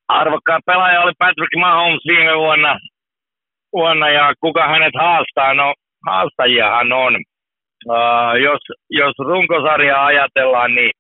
arvokkaan 0.07 0.61
pelaaja 0.65 1.01
oli 1.01 1.13
Patrick 1.19 1.55
Mahomes 1.55 2.01
viime 2.07 2.37
vuonna 2.37 2.79
vuonna 3.73 4.09
ja 4.09 4.33
kuka 4.39 4.67
hänet 4.67 4.95
haastaa? 4.99 5.53
No 5.53 5.73
haastajiahan 6.07 6.93
on. 6.93 7.13
Uh, 7.89 8.35
jos, 8.43 8.59
jos 8.89 9.13
runkosarjaa 9.17 10.05
ajatellaan, 10.05 10.75
niin 10.75 10.91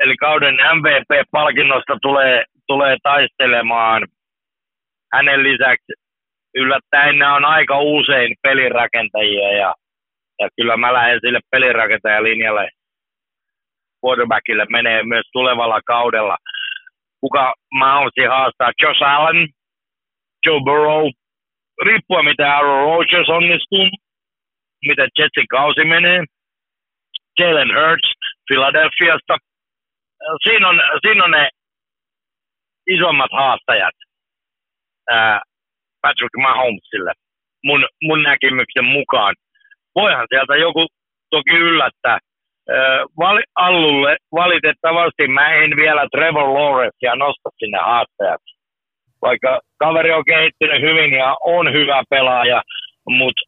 eli 0.00 0.16
kauden 0.16 0.54
MVP-palkinnosta 0.54 1.98
tulee, 2.02 2.44
tulee 2.66 2.96
taistelemaan 3.02 4.02
hänen 5.12 5.42
lisäksi 5.42 5.92
yllättäen 6.54 7.18
nämä 7.18 7.36
on 7.36 7.44
aika 7.44 7.78
usein 7.78 8.34
pelirakentajia 8.42 9.52
ja, 9.52 9.74
ja 10.40 10.48
kyllä 10.56 10.76
mä 10.76 10.92
lähden 10.92 11.20
sille 11.20 11.40
pelirakentajalinjalle 11.50 12.68
quarterbackille 14.04 14.66
menee 14.70 15.02
myös 15.02 15.26
tulevalla 15.32 15.80
kaudella. 15.86 16.36
Kuka 17.20 17.54
Mahonsi 17.74 18.24
haastaa? 18.28 18.72
Josh 18.82 19.02
Allen, 19.02 19.48
Joe 20.46 20.60
Burrow, 20.64 21.08
riippuen 21.84 22.24
mitä 22.24 22.56
Aaron 22.56 22.84
Rodgers 22.84 23.28
onnistuu, 23.28 23.88
mitä 24.86 25.02
Jetsin 25.18 25.48
kausi 25.48 25.84
menee, 25.84 26.24
Jalen 27.38 27.68
Hurts 27.68 28.10
Philadelphiasta. 28.46 29.36
Siinä 30.42 30.68
on, 30.68 30.82
siinä 31.06 31.24
on 31.24 31.30
ne 31.30 31.48
isommat 32.86 33.30
haastajat 33.32 33.94
Patrick 36.02 36.36
Mahomesille 36.36 37.12
mun, 37.64 37.86
mun 38.02 38.22
näkemyksen 38.22 38.84
mukaan. 38.84 39.34
Voihan 39.94 40.26
sieltä 40.28 40.56
joku 40.56 40.86
toki 41.30 41.50
yllättää. 41.50 42.18
Val, 43.18 43.42
Allulle 43.54 44.16
valitettavasti 44.32 45.28
mä 45.28 45.54
en 45.54 45.76
vielä 45.76 46.06
Trevor 46.10 46.48
Lawrencea 46.54 47.14
nosta 47.16 47.50
sinne 47.58 47.78
haastajaksi 47.78 48.52
vaikka 49.22 49.60
kaveri 49.78 50.12
on 50.12 50.24
kehittynyt 50.24 50.82
hyvin 50.82 51.12
ja 51.12 51.36
on 51.44 51.72
hyvä 51.72 52.02
pelaaja, 52.10 52.62
mutta 53.08 53.42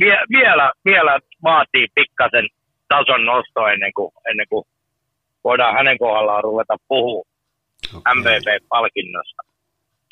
vie, 0.00 0.18
vielä, 0.28 0.72
vielä 0.84 1.18
vaatii 1.42 1.86
pikkasen 1.94 2.48
tason 2.88 3.24
nosto 3.24 3.66
ennen 3.66 3.92
kuin, 3.94 4.12
ennen 4.30 4.46
kuin 4.48 4.64
voidaan 5.44 5.74
hänen 5.74 5.98
kohdallaan 5.98 6.44
ruveta 6.44 6.76
puhua 6.88 7.22
okay. 7.96 8.14
MVP-palkinnosta. 8.14 9.42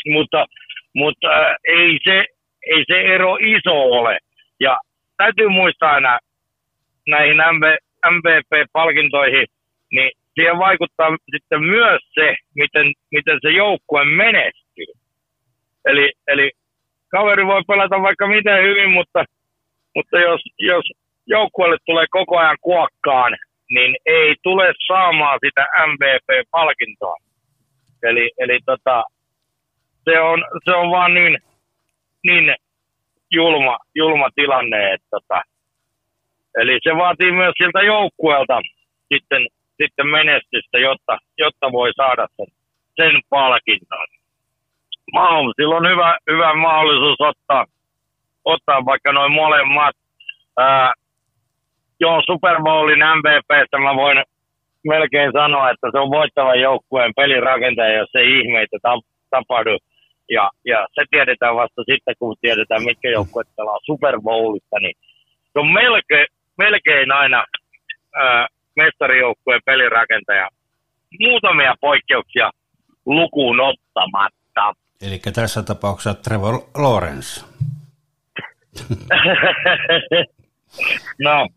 Mutta, 0.07 0.47
mutta 0.95 1.29
äh, 1.29 1.57
ei, 1.69 1.99
se, 2.05 2.25
ei 2.67 2.85
se 2.91 3.01
ero 3.15 3.37
iso 3.41 3.77
ole. 3.83 4.19
Ja 4.61 4.79
täytyy 5.17 5.49
muistaa 5.49 5.93
aina 5.93 6.19
näihin 7.07 7.37
MVP-palkintoihin, 8.11 9.47
niin 9.93 10.11
siihen 10.35 10.59
vaikuttaa 10.59 11.17
sitten 11.31 11.63
myös 11.63 12.01
se, 12.15 12.37
miten, 12.55 12.93
miten 13.11 13.39
se 13.43 13.51
joukkue 13.51 14.05
menestyy. 14.05 14.93
Eli, 15.85 16.13
eli 16.27 16.51
kaveri 17.09 17.47
voi 17.47 17.63
pelata 17.69 18.03
vaikka 18.03 18.27
miten 18.27 18.63
hyvin, 18.63 18.91
mutta, 18.91 19.25
mutta 19.95 20.21
jos, 20.21 20.41
jos 20.59 20.85
joukkueelle 21.27 21.77
tulee 21.87 22.07
koko 22.11 22.39
ajan 22.39 22.57
kuokkaan, 22.61 23.37
niin 23.71 23.97
ei 24.07 24.35
tule 24.43 24.73
saamaan 24.87 25.39
sitä 25.47 25.67
MVP-palkintoa. 25.87 27.17
Eli, 28.03 28.31
eli 28.39 28.59
tota, 28.67 29.05
se, 30.05 30.21
on, 30.21 30.45
se 30.65 30.75
on 30.75 30.91
vaan 30.91 31.15
niin, 31.15 31.39
niin 32.25 32.55
julma, 33.31 33.79
julma 33.95 34.29
tilanne, 34.35 34.93
että 34.93 35.07
tota, 35.11 35.43
eli 36.59 36.79
se 36.83 36.97
vaatii 36.97 37.33
myös 37.33 37.55
siltä 37.59 37.83
joukkueelta 37.83 38.61
sitten 39.13 39.47
sitten 39.83 40.07
menestystä, 40.07 40.79
jotta, 40.79 41.19
jotta 41.39 41.73
voi 41.73 41.93
saada 41.97 42.27
sen, 42.37 42.47
sen 42.97 43.21
palkinnon. 43.29 44.07
Mahomesilla 45.13 45.77
on 45.77 45.89
hyvä, 45.89 46.19
hyvä 46.31 46.55
mahdollisuus 46.55 47.21
ottaa, 47.21 47.65
ottaa 48.45 48.85
vaikka 48.85 49.13
noin 49.13 49.33
molemmat. 49.33 49.97
Joo, 52.01 52.23
Super 52.27 52.63
Bowlin 52.63 53.05
MVPstä 53.17 53.79
mä 53.79 53.95
voin 53.97 54.25
melkein 54.85 55.33
sanoa, 55.33 55.71
että 55.71 55.87
se 55.93 55.99
on 55.99 56.11
voittava 56.11 56.55
joukkueen 56.55 57.13
pelirakentaja, 57.17 57.99
jos 57.99 58.11
ei 58.15 58.41
ihmeitä 58.41 58.77
tapahdu. 59.31 59.79
Ja, 60.31 60.51
ja 60.65 60.87
se 60.95 61.03
tiedetään 61.11 61.57
vasta 61.57 61.83
sitten, 61.91 62.15
kun 62.19 62.37
tiedetään, 62.41 62.85
mitkä 62.85 63.09
joukkueet 63.11 63.49
pelaa 63.57 63.79
Super 63.87 64.21
Bowlista, 64.21 64.77
niin 64.81 64.97
se 65.53 65.59
on 65.59 65.73
melkein, 65.73 66.27
melkein 66.59 67.13
aina 67.13 67.45
ää, 68.15 68.47
mestarijoukkueen 68.77 69.61
pelirakentaja. 69.65 70.49
Muutamia 71.21 71.75
poikkeuksia 71.81 72.51
lukuun 73.07 73.61
ottamatta. 73.61 74.75
Eli 75.03 75.19
tässä 75.35 75.63
tapauksessa 75.63 76.23
Trevor 76.23 76.55
Lawrence. 76.75 77.54
No. 81.27 81.49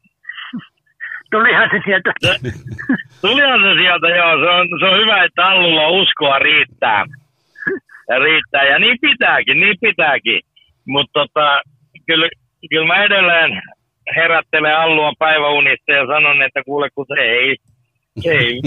Tulihan 1.31 1.69
se 1.71 1.81
sieltä. 1.85 2.13
Tulihan 3.21 3.59
se 3.61 3.73
sieltä, 3.81 4.07
joo. 4.07 4.39
Se 4.39 4.49
on, 4.49 4.67
se 4.79 4.85
on 4.85 4.99
hyvä, 5.01 5.23
että 5.23 5.47
Allulla 5.47 5.87
uskoa 5.87 6.39
riittää. 6.39 7.05
Riittää, 8.19 8.63
ja 8.63 8.79
niin 8.79 8.97
pitääkin, 9.01 9.59
niin 9.59 9.75
pitääkin. 9.81 10.41
Mutta 10.87 11.19
tota, 11.19 11.61
kyllä, 12.05 12.29
kyllä 12.69 12.87
mä 12.87 13.03
edelleen 13.03 13.61
herättelee 14.15 14.73
Allua 14.73 15.13
päiväunista 15.19 15.91
ja 15.91 16.07
sanon, 16.07 16.41
että 16.41 16.61
kuule, 16.65 16.89
kun 16.95 17.05
se 17.07 17.21
ei, 17.21 17.55
ei 18.25 18.61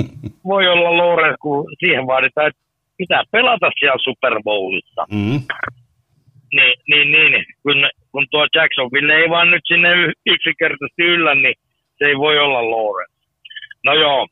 voi 0.44 0.68
olla 0.68 0.96
Lorenz, 0.96 1.36
kun 1.40 1.66
siihen 1.78 2.06
vaaditaan, 2.06 2.46
että 2.46 2.62
pitää 2.98 3.22
pelata 3.30 3.70
siellä 3.78 3.98
Super 4.04 4.42
Bowlissa. 4.44 5.06
Mm-hmm. 5.12 5.40
Niin, 6.52 6.74
niin, 6.88 7.12
niin, 7.12 7.44
kun, 7.62 7.90
kun 8.12 8.26
tuo 8.30 8.46
Jacksonville 8.54 9.14
ei 9.14 9.30
vaan 9.30 9.50
nyt 9.50 9.62
sinne 9.66 9.88
yksinkertaisesti 10.26 11.02
yllä, 11.02 11.34
niin 11.34 11.54
se 11.98 12.04
ei 12.04 12.16
voi 12.18 12.38
olla 12.38 12.70
Lorenz. 12.70 13.12
No 13.84 13.94
joo, 13.94 14.28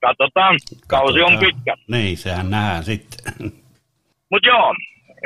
katsotaan, 0.00 0.58
kausi 0.88 1.22
on 1.22 1.38
pitkä. 1.38 1.74
Niin, 1.88 2.16
sehän 2.16 2.50
nähdään 2.50 2.84
sitten. 2.84 3.32
Mutta 4.30 4.48
joo, 4.48 4.74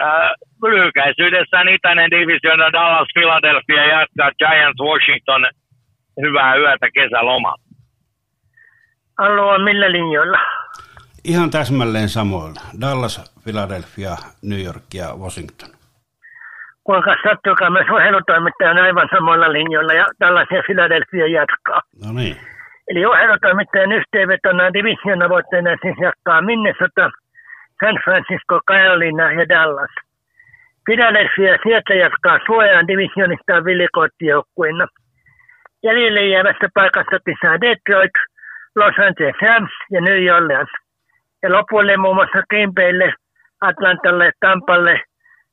Äh, 0.01 0.31
lyhykäisyydessään 0.63 1.69
itäinen 1.69 2.11
divisioona 2.11 2.73
Dallas 2.73 3.09
Philadelphia 3.15 3.85
jatkaa 3.85 4.31
Giants 4.39 4.81
Washington. 4.81 5.47
Hyvää 6.23 6.57
yötä 6.57 6.91
kesälomaa. 6.95 7.57
Alua 9.19 9.59
millä 9.59 9.93
linjoilla? 9.93 10.39
Ihan 11.25 11.51
täsmälleen 11.51 12.09
samoilla. 12.09 12.61
Dallas, 12.81 13.35
Philadelphia, 13.45 14.17
New 14.43 14.61
York 14.65 14.95
ja 14.95 15.15
Washington. 15.15 15.69
Kuinka 16.87 17.17
sattuukaan 17.25 17.73
myös 17.73 17.91
ohjelutoimittaja 17.91 18.71
on 18.71 18.79
aivan 18.79 19.09
samoilla 19.15 19.53
linjoilla 19.53 19.93
ja 19.93 20.07
Dallas 20.21 20.49
ja 20.51 20.63
Philadelphia 20.67 21.27
jatkaa. 21.27 21.81
No 22.05 22.13
niin. 22.13 22.37
Eli 22.89 23.05
ohjelutoimittajan 23.05 23.93
yhteenvetona 23.93 24.73
divisiona 24.73 25.29
voittajana 25.29 25.77
siis 25.83 25.99
jatkaa 26.01 26.43
Minnesota, 26.43 27.11
San 27.81 27.97
Francisco, 28.05 28.61
Carolina 28.71 29.33
ja 29.33 29.49
Dallas. 29.49 29.95
Philadelphia 30.85 31.59
sieltä 31.63 31.95
jatkaa 31.95 32.39
suojaan 32.47 32.89
divisionistaan 32.89 33.65
villikottijoukkuina. 33.65 34.87
Jäljelle 35.83 36.27
jäävästä 36.27 36.69
paikasta 36.75 37.19
pisää 37.25 37.61
Detroit, 37.61 38.17
Los 38.77 38.95
Angeles 39.07 39.41
Rams 39.43 39.73
ja 39.91 40.01
New 40.01 40.35
Orleans. 40.37 40.71
Ja 41.43 41.53
lopulle 41.53 41.97
muun 41.97 42.17
muassa 42.17 42.43
Baylle, 42.75 43.15
Atlantalle, 43.61 44.33
Tampalle, 44.41 45.01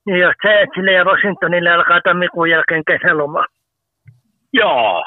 New 0.07 0.19
York 0.19 0.37
Giantsille 0.41 0.91
ja 0.91 1.05
Washingtonille 1.05 1.71
alkaa 1.71 2.01
tammikuun 2.01 2.49
jälkeen 2.49 2.83
kesäloma. 2.91 3.45
Joo, 4.53 5.03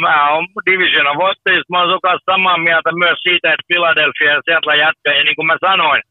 mä 0.00 0.30
oon 0.30 0.46
divisionan 0.70 1.16
voittajista, 1.24 1.72
mä 1.72 1.82
oon 1.82 2.18
samaa 2.30 2.58
mieltä 2.58 2.90
myös 2.92 3.18
siitä, 3.22 3.48
että 3.52 3.68
Philadelphia 3.68 4.32
ja 4.32 4.40
Seattle 4.44 4.76
jatkaa. 4.76 5.14
Ja 5.18 5.24
niin 5.24 5.36
kuin 5.36 5.46
mä 5.46 5.56
sanoin, 5.68 6.02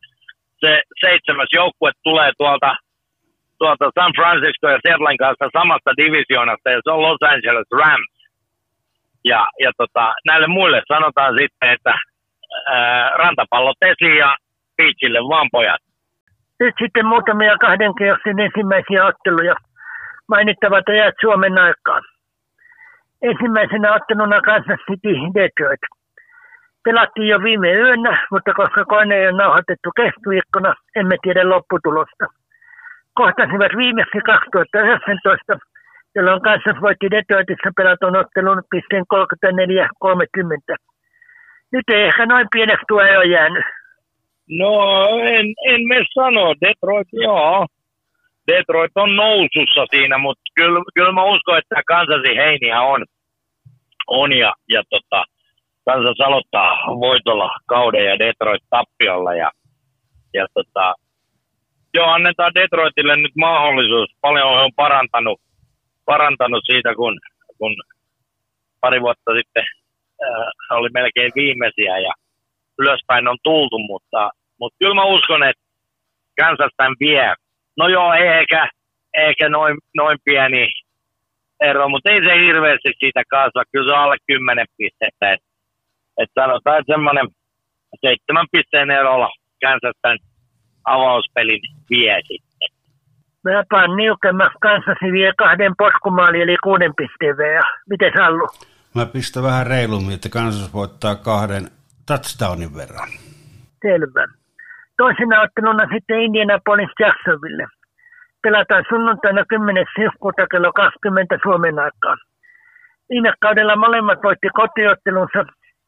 se 0.62 0.82
seitsemäs 1.02 1.50
joukkue 1.54 1.92
tulee 2.04 2.32
tuolta, 2.38 2.76
tuolta 3.60 3.86
San 4.00 4.14
Francisco 4.18 4.66
ja 4.70 4.80
Seattlein 4.84 5.18
kanssa 5.18 5.58
samasta 5.60 5.98
divisioonasta 5.98 6.70
ja 6.70 6.80
se 6.84 6.92
on 6.92 7.02
Los 7.02 7.22
Angeles 7.22 7.70
Rams. 7.80 8.16
Ja, 9.26 9.48
ja 9.64 9.72
tota, 9.78 10.14
näille 10.28 10.48
muille 10.48 10.82
sanotaan 10.88 11.34
sitten, 11.40 11.70
että 11.70 11.94
ää, 12.74 13.10
rantapallot 13.10 13.78
esiin 13.82 14.18
ja 14.18 14.38
Beachille 14.78 15.20
vaan 15.20 15.50
pojat. 15.52 15.85
Nyt 16.60 16.76
sitten 16.82 17.06
muutamia 17.06 17.58
kahden 17.58 17.96
kierroksen 17.96 18.40
ensimmäisiä 18.40 19.06
otteluja. 19.06 19.56
Mainittavat 20.28 20.90
ajat 20.90 21.16
Suomen 21.22 21.58
aikaan. 21.58 22.04
Ensimmäisenä 23.22 23.94
otteluna 23.94 24.42
Kansas 24.42 24.80
City 24.88 25.14
Detroit. 25.36 25.84
Pelattiin 26.84 27.28
jo 27.28 27.44
viime 27.44 27.72
yönä, 27.74 28.14
mutta 28.32 28.54
koska 28.54 28.86
kone 28.86 29.16
ei 29.16 29.28
ole 29.28 29.38
nauhoitettu 29.38 29.90
keskiviikkona, 29.96 30.74
emme 30.96 31.16
tiedä 31.22 31.50
lopputulosta. 31.50 32.26
Kohtasivat 33.14 33.72
viimeksi 33.78 34.20
2019, 34.26 35.60
jolloin 36.16 36.42
Kansas 36.42 36.82
voitti 36.82 37.12
Detroitissa 37.12 37.70
pelatun 37.78 38.16
ottelun 38.16 38.64
pisteen 38.70 39.06
34-30. 39.14 40.76
Nyt 41.72 41.90
ei 41.90 42.04
ehkä 42.04 42.26
noin 42.26 42.48
pieneksi 42.52 42.86
tuo 42.88 43.02
jäänyt. 43.02 43.66
No 44.50 45.08
en, 45.20 45.46
en 45.70 45.88
me 45.88 45.96
sano, 46.14 46.54
Detroit 46.62 47.08
joo. 47.14 47.66
Detroit 48.48 48.92
on 48.96 49.16
nousussa 49.16 49.86
siinä, 49.90 50.18
mutta 50.18 50.44
kyllä, 50.56 50.80
kyllä 50.96 51.12
mä 51.12 51.24
uskon, 51.24 51.58
että 51.58 51.82
Kansasin 51.88 52.38
heiniä 52.38 52.82
on, 52.82 53.06
on 54.08 54.34
ja, 54.34 54.54
ja 54.70 54.84
tota, 54.90 55.24
Kansas 55.86 56.20
aloittaa 56.20 56.78
voitolla 56.88 57.50
kauden 57.66 58.06
ja 58.06 58.20
Detroit 58.20 58.64
tappiolla 58.70 59.34
ja, 59.34 59.52
ja 60.34 60.46
tota, 60.54 60.94
joo, 61.94 62.08
annetaan 62.08 62.56
Detroitille 62.56 63.16
nyt 63.16 63.36
mahdollisuus. 63.36 64.10
Paljon 64.22 64.48
on 64.48 64.72
parantanut, 64.76 65.42
parantanut 66.06 66.64
siitä, 66.66 66.96
kun, 66.96 67.20
kun 67.58 67.76
pari 68.82 69.02
vuotta 69.02 69.32
sitten 69.38 69.64
äh, 70.24 70.78
oli 70.78 70.90
melkein 70.94 71.32
viimeisiä 71.36 72.00
ja 72.00 72.14
ylöspäin 72.80 73.28
on 73.28 73.38
tultu, 73.44 73.80
mutta, 73.80 74.30
mutta 74.60 74.78
kyllä 74.80 74.96
mä 74.96 75.04
uskon, 75.04 75.44
että 75.44 75.64
Kansas 76.40 76.72
tämän 76.78 76.96
vie. 77.00 77.34
No 77.78 77.88
joo, 77.88 78.14
ehkä, 78.14 78.70
ehkä 79.14 79.50
noin, 79.50 79.78
noin 79.96 80.18
pieni 80.26 80.68
ero, 81.62 81.90
mutta 81.90 82.10
ei 82.10 82.22
se 82.22 82.46
hirveästi 82.46 82.90
siitä 83.00 83.24
kasva. 83.30 83.64
Kyllä 83.72 83.88
se 83.88 83.94
on 83.94 84.04
alle 84.04 84.18
10 84.28 84.66
pistettä. 84.78 85.34
Et, 85.34 85.40
et 86.18 86.30
sanotaan, 86.40 86.80
että 86.80 86.94
semmoinen 86.94 87.28
seitsemän 88.02 88.48
pisteen 88.52 88.92
erolla 88.92 89.30
Kansas 89.62 89.96
tämän 90.02 90.18
avauspelin 90.86 91.62
vie 91.90 92.22
sitten. 92.28 92.70
Mä 93.44 93.64
paan 93.70 93.96
niukemmaksi 93.96 94.58
Kansasi 94.62 95.12
vie 95.12 95.32
kahden 95.38 95.74
potkumaali 95.78 96.42
eli 96.42 96.56
kuuden 96.64 96.94
pisteen 96.98 97.38
vea. 97.38 97.62
Miten 97.90 98.12
Sallu? 98.18 98.48
Mä 98.96 99.06
pistän 99.06 99.44
vähän 99.44 99.68
reilummin, 99.68 100.16
että 100.16 100.30
Kansas 100.30 100.74
voittaa 100.74 101.16
kahden 101.16 101.68
touchdownin 102.08 102.76
verran. 102.76 103.10
Selvä. 103.82 104.26
Toisena 104.98 105.42
otteluna 105.42 105.86
sitten 105.94 106.22
Indianapolis 106.22 106.90
Jacksonville. 107.00 107.68
Pelataan 108.42 108.86
sunnuntaina 108.90 109.46
10. 109.50 109.86
syyskuuta 109.96 110.48
kello 110.52 110.74
20 110.74 111.38
Suomen 111.44 111.80
aikaa. 111.80 112.16
Viime 113.10 113.34
kaudella 113.42 113.76
molemmat 113.76 114.20
voitti 114.24 114.50
kotiottelunsa 114.50 115.40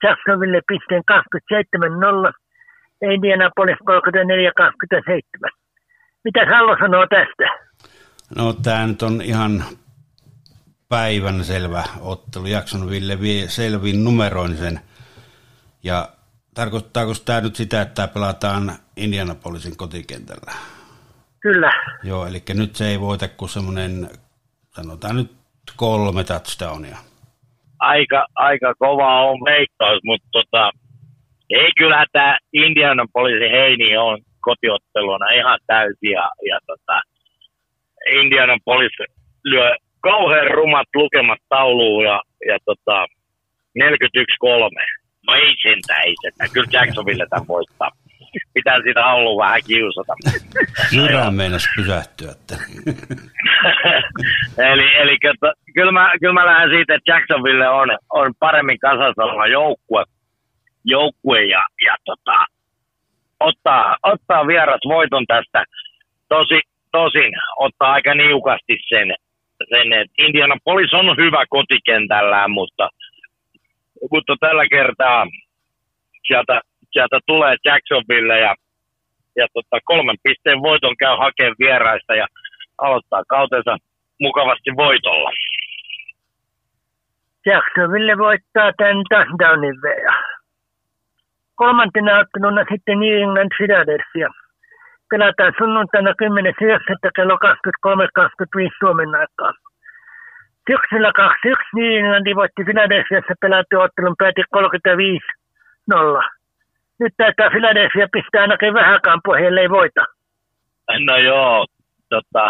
Jacksonville 0.04 0.62
pisteen 0.68 1.04
27-0 2.30 2.34
ja 3.02 3.12
Indianapolis 3.12 3.78
34-27. 5.48 5.50
Mitä 6.24 6.46
Sallo 6.50 6.78
sanoo 6.80 7.08
tästä? 7.08 7.46
No 8.36 8.54
tämä 8.54 8.88
nyt 8.88 9.02
on 9.02 9.22
ihan 9.22 9.64
päivän 10.90 11.44
selvä 11.44 11.84
ottelu. 12.02 12.46
Jacksonville 12.46 13.22
vie 13.22 13.48
selvin 13.48 14.04
numeroin 14.04 14.58
sen. 14.58 14.80
Ja 15.88 16.08
tarkoittaako 16.56 17.12
tämä 17.26 17.42
nyt 17.42 17.56
sitä, 17.56 17.82
että 17.82 18.08
pelataan 18.08 18.72
Indianapolisin 18.98 19.78
kotikentällä? 19.78 20.52
Kyllä. 21.40 21.72
Joo, 22.04 22.28
eli 22.28 22.40
nyt 22.54 22.76
se 22.76 22.88
ei 22.88 23.00
voita 23.00 23.28
kuin 23.28 23.50
semmoinen, 23.50 24.10
sanotaan 24.76 25.16
nyt 25.16 25.32
kolme 25.76 26.24
touchdownia. 26.24 26.98
Aika, 27.80 28.28
aika 28.36 28.74
kova 28.80 29.30
on 29.30 29.40
veikkaus, 29.40 30.00
mutta 30.04 30.28
tota, 30.32 30.72
ei 31.50 31.72
kyllä 31.78 32.06
tämä 32.12 32.38
Indianapolisin 32.54 33.52
heini 33.52 33.98
on 33.98 34.18
kotiotteluna 34.40 35.30
ihan 35.30 35.60
täysi 35.68 36.08
ja, 36.12 36.30
ja 36.50 36.60
tota, 36.68 37.02
Indianapolis 38.22 38.92
lyö 39.44 39.76
kauhean 40.00 40.52
rumat 40.52 40.88
lukemat 40.96 41.40
tauluun 41.50 42.04
ja, 42.04 42.22
ja 42.48 42.58
tota, 42.66 43.06
41-3. 43.80 44.98
No 45.28 45.34
ei 45.34 45.56
sentään, 45.64 46.04
ei 46.04 46.16
sentään. 46.22 46.50
Kyllä 46.54 46.68
Jacksonville 46.72 47.28
tämän 47.30 47.48
voittaa. 47.48 47.92
Pitää 48.54 48.78
sitä 48.88 49.06
ollut 49.06 49.38
vähän 49.38 49.62
kiusata. 49.68 50.14
Jyrään 50.92 51.34
meinas 51.34 51.68
pysähtyä. 51.76 52.34
eli 54.72 54.88
eli 54.96 55.18
kyllä, 55.74 55.92
mä, 55.92 56.12
kyllä 56.20 56.34
mä 56.34 56.46
lähden 56.46 56.70
siitä, 56.70 56.96
että 56.96 57.12
Jacksonville 57.12 57.70
on, 57.70 57.90
on 58.10 58.34
paremmin 58.40 58.80
kasassa 58.80 59.24
oleva 59.24 59.48
joukkue, 59.48 60.04
joukkue 60.86 61.44
ja, 61.44 61.64
ja 61.86 61.96
tota, 62.06 62.46
ottaa, 63.40 63.98
ottaa 64.04 64.48
vieras 64.48 64.82
voiton 64.86 65.26
tästä. 65.28 65.66
Tosi, 66.30 66.60
tosin 66.92 67.34
ottaa 67.58 67.92
aika 67.92 68.16
niukasti 68.16 68.78
sen, 68.90 69.16
sen 69.70 69.94
että 69.94 70.64
Police 70.64 70.96
on 70.96 71.18
hyvä 71.18 71.46
kotikentällään, 71.50 72.52
mutta, 72.52 72.90
mutta 74.12 74.36
tällä 74.40 74.66
kertaa 74.70 75.26
sieltä, 76.28 76.62
sieltä 76.92 77.20
tulee 77.26 77.56
Jacksonville 77.66 78.40
ja, 78.40 78.56
ja 79.36 79.48
tota, 79.54 79.78
kolmen 79.84 80.18
pisteen 80.24 80.62
voiton 80.62 80.96
käy 81.00 81.16
hakemaan 81.18 81.56
vieraista 81.60 82.16
ja 82.16 82.28
aloittaa 82.78 83.24
kautensa 83.28 83.78
mukavasti 84.20 84.70
voitolla. 84.76 85.32
Jacksonville 87.46 88.18
voittaa 88.18 88.72
tämän 88.78 89.04
touchdownin 89.10 89.82
vielä. 89.82 90.38
Kolmantena 91.56 92.20
otteluna 92.20 92.64
sitten 92.72 93.00
New 93.00 93.18
England 93.24 93.52
Philadelphia. 93.58 94.30
Pelataan 95.10 95.54
sunnuntaina 95.58 96.12
10.9. 96.12 97.12
kello 97.16 97.36
23.25 97.36 98.72
Suomen 98.80 99.16
aikaa. 99.16 99.54
Syksyllä 100.68 101.12
21 101.16 101.76
New 101.76 101.92
England 102.00 102.36
voitti 102.36 102.64
Philadelphiassa 102.68 103.34
pelattu 103.42 103.76
ottelun 103.86 104.16
pääti 104.22 104.42
35-0. 104.42 104.46
Nyt 107.00 107.14
taitaa 107.18 107.50
Philadelphia 107.50 108.08
pistää 108.16 108.42
ainakin 108.42 108.74
vähän 108.74 109.00
kampoihin, 109.02 109.58
ei 109.58 109.70
voita. 109.70 110.04
No 111.10 111.18
joo, 111.18 111.66
tota, 112.10 112.44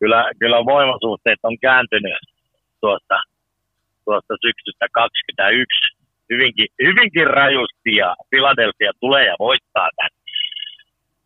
kyllä, 0.00 0.20
kyllä 0.40 0.58
voimasuhteet 0.72 1.38
on 1.42 1.56
kääntynyt 1.58 2.22
tuosta, 2.80 3.16
tuosta 4.04 4.34
syksystä 4.44 4.86
2021 4.92 6.00
hyvinkin, 6.30 6.68
hyvinkin 6.86 7.26
rajusti 7.26 7.92
ja 8.02 8.16
Philadelphia 8.30 8.92
tulee 9.00 9.24
ja 9.26 9.36
voittaa 9.38 9.88
tämän. 9.96 10.10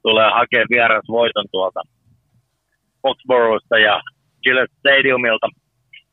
tulee 0.02 0.30
hakemaan 0.30 0.66
vieras 0.70 1.04
voiton 1.08 1.46
tuolta 1.50 1.80
Foxboroughsta 3.02 3.78
ja 3.78 4.00
Gillette 4.44 4.76
Stadiumilta. 4.78 5.48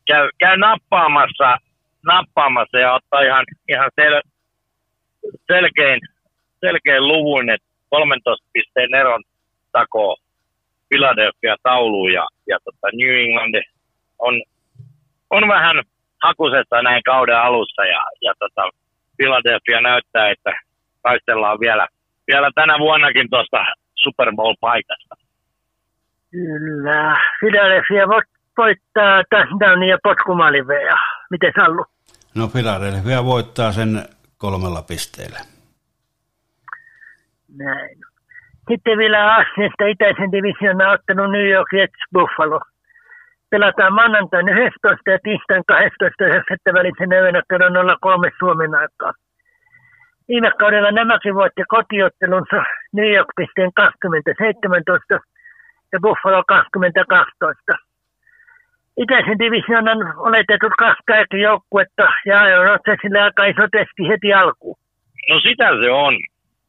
Käy, 0.07 0.29
käy 0.39 0.57
nappaamassa, 0.57 1.57
nappaamassa 2.05 2.77
ja 2.79 2.93
ottaa 2.93 3.21
ihan, 3.21 3.45
ihan 3.69 3.91
sel, 3.95 4.21
selkein, 5.47 5.99
selkein 6.59 7.07
luvun, 7.07 7.49
että 7.49 7.67
13 7.89 8.47
pisteen 8.53 8.95
eron 8.95 9.23
takoo 9.71 10.17
Philadelphia 10.89 11.55
tauluun 11.63 12.13
ja, 12.13 12.27
ja 12.47 12.57
tota 12.63 12.87
New 12.93 13.15
England 13.23 13.63
on, 14.19 14.41
on 15.29 15.47
vähän 15.47 15.83
hakusessa 16.23 16.81
näin 16.81 17.03
kauden 17.03 17.37
alussa 17.37 17.85
ja, 17.85 18.03
ja 18.21 18.33
tota, 18.39 18.69
Philadelphia 19.17 19.81
näyttää, 19.81 20.29
että 20.29 20.51
taistellaan 21.03 21.59
vielä, 21.59 21.87
vielä 22.27 22.51
tänä 22.55 22.79
vuonnakin 22.79 23.29
tuosta 23.29 23.65
Super 23.95 24.31
Bowl-paikasta. 24.35 25.20
Kyllä. 26.31 27.17
Philadelphia 27.39 28.07
voittaa 28.57 29.23
touchdownin 29.29 29.89
ja 29.89 29.97
potkumaliveja. 30.03 30.97
Miten 31.29 31.53
Sallu? 31.55 31.85
No 32.35 32.47
Philadelphia 32.47 33.25
voittaa 33.25 33.71
sen 33.71 34.05
kolmella 34.37 34.81
pisteellä. 34.81 35.39
Näin. 37.57 37.97
Sitten 38.69 38.97
vielä 38.97 39.35
Aasiasta 39.35 39.85
itäisen 39.93 40.31
divisioona 40.31 40.91
ottanut 40.91 41.31
New 41.31 41.47
York 41.49 41.67
Jets 41.73 42.01
Buffalo. 42.13 42.59
Pelataan 43.49 43.93
maanantain 43.93 44.49
11 44.49 45.11
ja 45.11 45.19
tiistain 45.23 45.63
12 45.67 46.25
9. 46.25 46.57
välisen 46.73 47.11
yönä 47.11 47.41
kello 47.49 47.97
03 48.01 48.31
Suomen 48.39 48.75
aikaa. 48.75 49.13
Viime 50.27 50.51
kaudella 50.59 50.91
nämäkin 50.91 51.35
voitti 51.35 51.63
kotiottelunsa 51.67 52.63
New 52.93 53.09
York 53.15 53.27
pisteen 53.35 53.71
2017 53.73 55.19
ja 55.91 55.99
Buffalo 55.99 56.43
2012. 56.47 57.73
Itäisen 58.97 59.39
divisioonan 59.39 60.17
oletetut 60.17 60.73
kaksi 60.79 61.03
kärkijoukkuetta 61.07 62.03
ja 62.25 62.63
Rodgersille 62.63 63.19
aika 63.21 63.45
iso 63.45 63.65
testi 63.71 64.07
heti 64.09 64.33
alkuun. 64.33 64.77
No 65.29 65.39
sitä 65.39 65.67
se 65.81 65.91
on. 65.91 66.13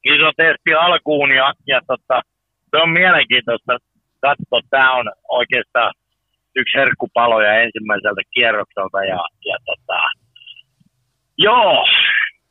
Iso 0.04 0.30
testi 0.36 0.74
alkuun 0.74 1.30
ja, 1.30 1.52
ja 1.66 1.80
tota, 1.86 2.22
se 2.70 2.76
on 2.76 2.90
mielenkiintoista 2.90 3.72
katsoa. 4.20 4.60
Tämä 4.70 4.92
on 4.92 5.12
oikeastaan 5.28 5.92
yksi 6.56 6.78
herkkupaloja 6.78 7.60
ensimmäiseltä 7.62 8.22
kierrokselta 8.30 9.04
ja, 9.04 9.20
ja 9.44 9.56
tota, 9.64 9.98
joo, 11.38 11.86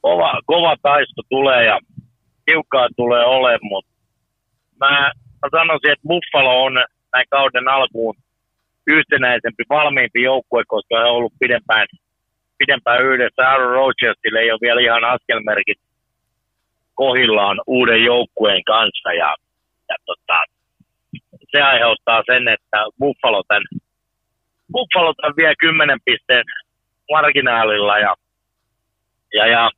kova, 0.02 0.40
kova 0.46 0.76
taisto 0.82 1.22
tulee 1.30 1.66
ja 1.66 1.80
tiukkaa 2.46 2.88
tulee 2.96 3.26
olemaan, 3.26 3.60
mutta 3.62 3.92
mä, 4.80 5.12
mä 5.42 5.60
sanoisin, 5.60 5.92
että 5.92 6.08
Buffalo 6.08 6.64
on 6.64 6.74
näin 7.14 7.26
kauden 7.30 7.68
alkuun 7.68 8.16
yhtenäisempi, 8.88 9.64
valmiimpi 9.70 10.22
joukkue, 10.24 10.64
koska 10.68 11.00
he 11.00 11.04
on 11.04 11.16
ollut 11.18 11.34
pidempään, 11.40 11.88
pidempään 12.58 13.06
yhdessä. 13.06 13.50
Aaron 13.50 13.72
Rodgersille 13.72 14.40
ei 14.40 14.52
ole 14.52 14.60
vielä 14.62 14.82
ihan 14.82 15.04
askelmerkit 15.04 15.80
kohillaan 16.94 17.62
uuden 17.68 18.04
joukkueen 18.04 18.64
kanssa 18.64 19.14
ja, 19.14 19.36
ja 19.90 19.96
tota, 20.06 20.38
se 21.52 21.62
aiheuttaa 21.62 22.24
sen, 22.26 22.48
että 22.48 22.78
Buffalo 23.00 23.44
tämän, 23.48 23.64
Buffalo 24.72 25.14
tämän 25.14 25.34
vie 25.38 25.54
10 25.60 25.98
pisteen 26.06 26.46
marginaalilla 27.12 28.00
ja, 28.00 28.16
ja, 29.34 29.48
ja 29.48 29.72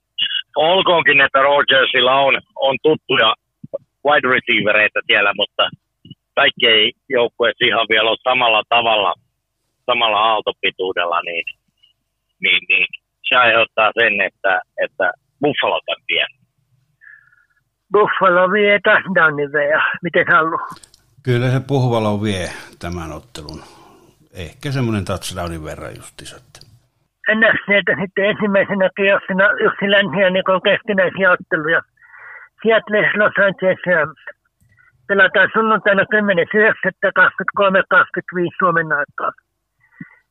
olkoonkin, 0.56 1.22
että 1.22 1.40
Rodgersilla 1.42 2.16
on, 2.16 2.42
on 2.56 2.78
tuttuja 2.84 3.34
wide 4.06 4.28
receivereitä 4.28 5.00
siellä, 5.08 5.32
mutta 5.38 5.70
kaikki 6.36 6.68
ei 6.68 6.92
joukkueessa 7.10 7.66
ihan 7.66 7.88
vielä 7.90 8.10
ole 8.10 8.18
samalla 8.24 8.64
tavalla, 8.70 9.14
samalla 9.86 10.20
aaltopituudella, 10.20 11.22
niin, 11.22 11.46
niin, 12.40 12.62
niin 12.70 12.88
se 13.30 13.36
aiheuttaa 13.36 13.92
sen, 14.00 14.22
että, 14.22 14.62
että 14.84 15.12
Buffalo 15.42 15.82
tämän 15.86 16.04
vie. 16.10 16.26
Buffalo 17.94 18.52
vie 18.52 18.80
touchdownin 18.84 19.52
veja. 19.54 19.82
Miten 20.04 20.26
haluaa? 20.34 20.68
Kyllä 21.24 21.50
se 21.50 21.60
Buffalo 21.68 22.22
vie 22.22 22.50
tämän 22.80 23.12
ottelun. 23.12 23.62
Ehkä 24.34 24.72
semmoinen 24.72 25.06
touchdownin 25.06 25.64
verran 25.64 25.96
justiinsa. 25.96 26.36
NFCtä 27.32 27.94
sitten 28.02 28.26
ensimmäisenä 28.26 28.90
kierroksena 28.96 29.46
yksi 29.68 29.92
länsiä 29.92 30.30
niin 30.30 30.64
keskinäisiä 30.70 31.32
otteluja. 31.32 31.82
Seattle 32.64 33.12
Los 33.16 33.34
Angeles 33.46 33.80
Rams. 33.86 34.22
Pelataan 35.08 35.50
sunnuntaina 35.54 36.04
10.9.23.25 36.04 36.10
Suomen 38.60 38.92
aikaa. 38.92 39.32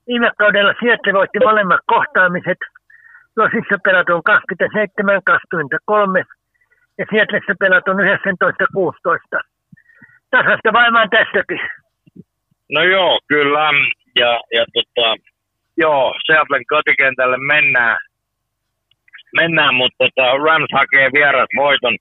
Viime 0.06 0.30
kaudella 0.38 0.74
Seattle 0.80 1.12
voitti 1.12 1.38
molemmat 1.38 1.80
kohtaamiset. 1.86 2.58
Losissa 3.36 3.76
pelatun 3.84 4.22
27-23 4.30 6.24
ja 6.98 7.04
Seattleissa 7.10 7.54
pelatun 7.60 7.96
19-16. 7.96 7.98
Tasasta 10.30 10.72
vaimaan 10.72 11.10
tässäkin. 11.10 11.60
No 12.72 12.82
joo, 12.82 13.20
kyllä. 13.28 13.70
Ja, 14.18 14.40
ja 14.52 14.64
tota, 14.74 15.16
joo, 15.76 16.14
Seattlen 16.26 16.66
kotikentälle 16.66 17.36
mennään, 17.36 17.98
mennään 19.36 19.74
mutta 19.74 19.96
tota, 19.98 20.36
Rams 20.44 20.68
hakee 20.72 21.10
vieras 21.12 21.48
voiton. 21.56 21.96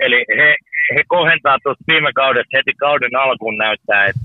Eli 0.00 0.24
he, 0.36 0.56
he 0.94 1.02
kohentaa 1.08 1.58
tuosta 1.62 1.84
viime 1.88 2.12
kaudesta 2.14 2.56
heti 2.56 2.72
kauden 2.78 3.16
alkuun 3.16 3.58
näyttää, 3.58 4.06
että 4.06 4.20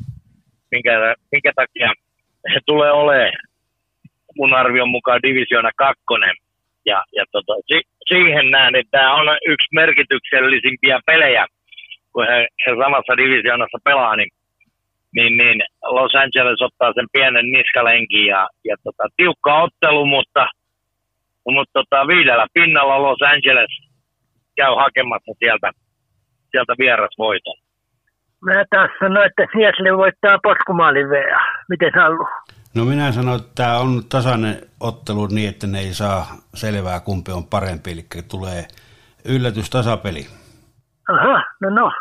minkä, 0.72 1.16
minkä 1.32 1.52
takia 1.56 1.94
he 2.54 2.60
tulee 2.66 2.92
olemaan 2.92 3.34
mun 4.38 4.54
arvion 4.54 4.90
mukaan 4.90 5.22
divisiona 5.24 5.72
kakkonen. 5.76 6.36
Ja, 6.86 7.04
ja 7.16 7.26
tota, 7.32 7.54
si, 7.68 7.82
siihen 8.08 8.52
näen, 8.52 8.76
että 8.76 8.98
tämä 8.98 9.16
on 9.16 9.38
yksi 9.48 9.68
merkityksellisimpiä 9.72 11.00
pelejä, 11.06 11.46
kun 12.14 12.28
he, 12.28 12.48
he 12.66 12.72
samassa 12.84 13.18
divisioonassa 13.18 13.78
pelaa, 13.84 14.16
niin 14.16 14.30
niin, 15.16 15.38
niin 15.38 15.62
Los 15.84 16.16
Angeles 16.16 16.62
ottaa 16.62 16.94
sen 16.94 17.08
pienen 17.12 17.52
niskalenkin 17.52 18.26
ja, 18.26 18.50
ja 18.66 18.76
tota, 18.84 19.04
tiukka 19.18 19.62
ottelu, 19.62 20.06
mutta, 20.06 20.48
mutta 21.50 21.72
tota, 21.74 22.08
viidellä 22.08 22.48
pinnalla 22.54 23.02
Los 23.02 23.22
Angeles 23.22 23.72
käy 24.56 24.76
hakemassa 24.76 25.32
sieltä, 25.40 25.72
sieltä 26.52 26.74
vierasvoiton. 26.80 27.58
Mä 28.46 28.66
taas 28.70 28.92
sanoin, 29.00 29.26
että 29.26 29.44
Seattle 29.54 29.98
voittaa 29.98 30.40
potkumaalin 30.44 31.10
VA. 31.10 31.40
Miten 31.70 31.92
sä? 31.96 32.04
No 32.76 32.86
minä 32.86 33.12
sanoin, 33.12 33.40
että 33.42 33.56
tämä 33.56 33.78
on 33.78 34.02
tasainen 34.10 34.56
ottelu 34.80 35.28
niin, 35.28 35.50
että 35.50 35.68
ne 35.68 35.80
ei 35.80 35.94
saa 35.94 36.26
selvää 36.54 37.00
kumpi 37.00 37.32
on 37.32 37.44
parempi, 37.48 37.92
eli 37.92 38.06
tulee 38.32 38.62
yllätys 39.26 39.70
tasapeli. 39.70 40.24
Aha, 41.10 41.44
no 41.62 41.70
no, 41.70 41.92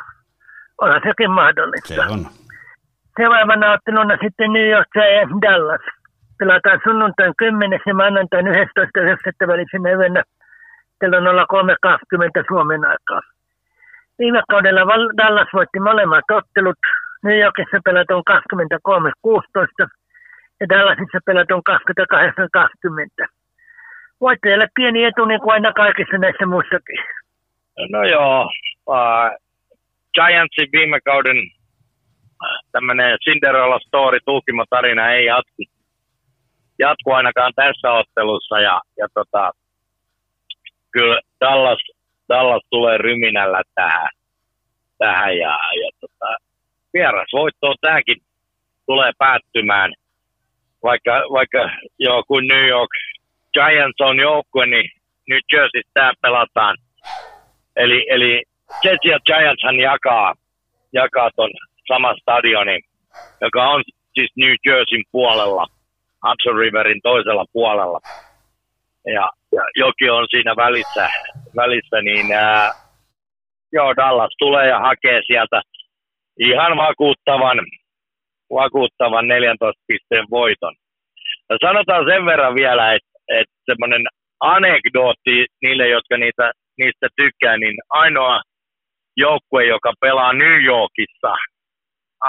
onhan 0.80 1.00
sekin 1.08 1.30
mahdollista. 1.30 1.94
Se 1.94 2.00
on. 2.00 2.26
Seuraavana 3.16 3.72
otteluna 3.72 4.16
sitten 4.24 4.52
New 4.52 4.68
York 4.74 4.88
Giants 4.92 5.34
Dallas. 5.42 5.84
Pelataan 6.38 6.80
sunnuntain 6.84 7.32
10. 7.38 7.80
ja 7.86 7.94
maanantain 7.94 8.46
11.9. 8.46 8.52
välisenä 9.46 9.90
yönä 9.90 10.22
kello 11.02 11.18
03.20 11.18 12.44
Suomen 12.48 12.84
aikaa. 12.84 13.20
Viime 14.18 14.42
kaudella 14.50 14.80
Dallas 15.16 15.48
voitti 15.52 15.80
molemmat 15.80 16.30
ottelut. 16.38 16.82
New 17.24 17.38
Yorkissa 17.38 17.78
pelatun 17.84 18.22
23-16 18.30 19.88
ja 20.60 20.66
Dallasissa 20.68 21.18
pelatun 21.26 21.62
28-20. 23.24 23.26
Voittajalle 24.20 24.68
pieni 24.74 25.04
etu 25.04 25.24
niin 25.24 25.40
kuin 25.40 25.52
aina 25.52 25.72
kaikissa 25.72 26.18
näissä 26.18 26.46
muissakin. 26.46 26.98
No 27.90 28.02
joo, 28.02 28.50
uh, 28.86 29.28
Giantsin 30.14 30.68
viime 30.72 30.98
kauden 31.04 31.36
tämmöinen 32.72 33.18
Cinderella 33.24 33.78
story, 33.86 34.18
tarina 34.70 35.12
ei 35.12 35.24
jatku, 35.26 35.62
jatku 36.78 37.10
ainakaan 37.12 37.52
tässä 37.56 37.92
ottelussa 37.92 38.60
ja, 38.60 38.80
ja 38.98 39.06
tota, 39.14 39.52
kyllä 40.92 41.20
Dallas, 41.40 41.78
Dallas 42.28 42.62
tulee 42.70 42.98
ryminällä 42.98 43.62
tähän, 43.74 44.08
tähän 44.98 45.38
ja, 45.38 45.58
ja 45.82 45.90
tota, 46.00 46.36
vierasvoitto 46.94 47.74
tämäkin 47.80 48.16
tulee 48.86 49.12
päättymään, 49.18 49.92
vaikka, 50.82 51.12
vaikka 51.12 51.70
joo, 51.98 52.22
kun 52.28 52.46
New 52.46 52.66
York 52.68 52.90
Giants 53.52 54.00
on 54.00 54.20
joukkue, 54.20 54.66
niin 54.66 54.90
New 55.28 55.38
Jersey 55.52 55.82
tämä 55.94 56.12
pelataan. 56.22 56.76
Eli, 57.76 58.06
eli 58.10 58.42
Jets 58.84 59.04
ja 59.04 59.18
Giantshan 59.26 59.80
jakaa, 59.80 60.34
jakaa 60.92 61.30
ton 61.36 61.50
sama 61.88 62.14
stadioni, 62.20 62.80
joka 63.40 63.68
on 63.68 63.82
siis 64.14 64.30
New 64.36 64.54
Jerseyn 64.66 65.04
puolella, 65.12 65.66
Hudson 66.26 66.58
Riverin 66.58 67.00
toisella 67.02 67.44
puolella. 67.52 68.00
Ja, 69.06 69.30
ja 69.52 69.62
joki 69.76 70.10
on 70.10 70.26
siinä 70.30 70.56
välissä, 70.56 71.08
välissä 71.56 72.02
niin 72.02 72.32
ää, 72.32 72.70
joo, 73.72 73.96
Dallas 73.96 74.34
tulee 74.38 74.68
ja 74.68 74.78
hakee 74.78 75.20
sieltä 75.26 75.62
ihan 76.38 76.76
vakuuttavan, 76.76 77.58
vakuuttavan 78.54 79.28
14 79.28 79.82
pisteen 79.86 80.26
voiton. 80.30 80.74
Ja 81.50 81.56
sanotaan 81.66 82.04
sen 82.10 82.26
verran 82.26 82.54
vielä, 82.54 82.94
että, 82.94 83.10
että 83.28 83.54
semmoinen 83.70 84.02
anekdootti 84.40 85.46
niille, 85.62 85.88
jotka 85.88 86.16
niitä, 86.16 86.52
niistä 86.78 87.06
tykkää, 87.16 87.56
niin 87.56 87.74
ainoa 87.90 88.42
joukkue, 89.16 89.64
joka 89.64 89.92
pelaa 90.00 90.32
New 90.32 90.64
Yorkissa 90.64 91.34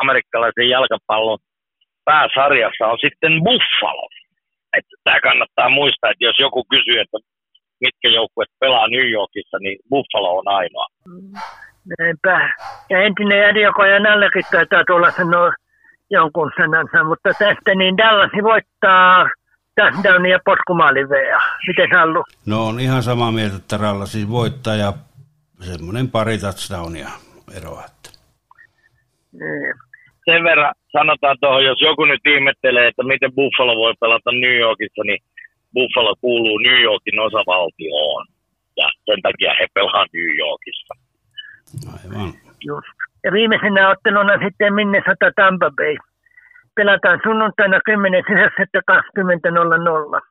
amerikkalaisen 0.01 0.69
jalkapallon 0.69 1.39
pääsarjassa 2.05 2.87
on 2.87 2.97
sitten 3.01 3.33
Buffalo. 3.43 4.07
Että 4.77 4.95
tämä 5.03 5.19
kannattaa 5.27 5.69
muistaa, 5.69 6.11
että 6.11 6.25
jos 6.25 6.39
joku 6.39 6.63
kysyy, 6.69 6.99
että 6.99 7.17
mitkä 7.81 8.07
joukkueet 8.09 8.51
pelaa 8.59 8.87
New 8.87 9.07
Yorkissa, 9.17 9.57
niin 9.59 9.77
Buffalo 9.89 10.37
on 10.39 10.47
ainoa. 10.47 10.87
Näinpä. 11.99 12.35
Ja 12.89 12.97
entinen 13.07 13.49
Adiokojan 13.49 14.05
allekin 14.05 14.43
taitaa 14.51 14.83
tulla 14.87 15.11
sanoa 15.11 15.51
jonkun 16.09 16.51
sanansa, 16.57 17.03
mutta 17.03 17.29
tästä 17.39 17.75
niin 17.75 17.97
Dallas 17.97 18.31
voittaa 18.43 19.29
touchdownin 19.75 20.31
ja 20.31 20.39
potkumaalin 20.45 21.09
VA. 21.09 21.39
Miten 21.67 21.89
Sallu? 21.93 22.23
No 22.45 22.67
on 22.67 22.79
ihan 22.79 23.03
samaa 23.03 23.31
mieltä, 23.31 23.55
että 23.55 23.77
Rallasi 23.77 24.29
voittaa 24.29 24.75
ja 24.75 24.93
semmoinen 25.59 26.11
pari 26.11 26.37
touchdownia 26.37 27.09
eroa. 27.57 27.83
Niin. 29.31 29.73
Sen 30.25 30.43
verran 30.43 30.73
sanotaan 30.97 31.37
tuohon, 31.41 31.65
jos 31.65 31.81
joku 31.81 32.05
nyt 32.05 32.25
ihmettelee, 32.35 32.87
että 32.87 33.03
miten 33.03 33.35
Buffalo 33.35 33.75
voi 33.75 33.93
pelata 33.99 34.31
New 34.31 34.55
Yorkissa, 34.65 35.01
niin 35.05 35.21
Buffalo 35.73 36.15
kuuluu 36.21 36.57
New 36.57 36.81
Yorkin 36.81 37.19
osavaltioon. 37.19 38.25
Ja 38.77 38.87
sen 39.05 39.21
takia 39.21 39.53
he 39.59 39.67
pelaa 39.73 40.05
New 40.13 40.37
Yorkissa. 40.43 40.93
Aivan. 41.93 42.33
Just. 42.67 42.97
Ja 43.23 43.31
viimeisenä 43.31 43.89
otteluna 43.89 44.33
sitten 44.43 44.73
Minnesota 44.73 45.31
Tampa 45.35 45.71
Bay. 45.77 45.95
Pelataan 46.75 47.19
sunnuntaina 47.23 47.77
10.9.20.00. 47.77 50.21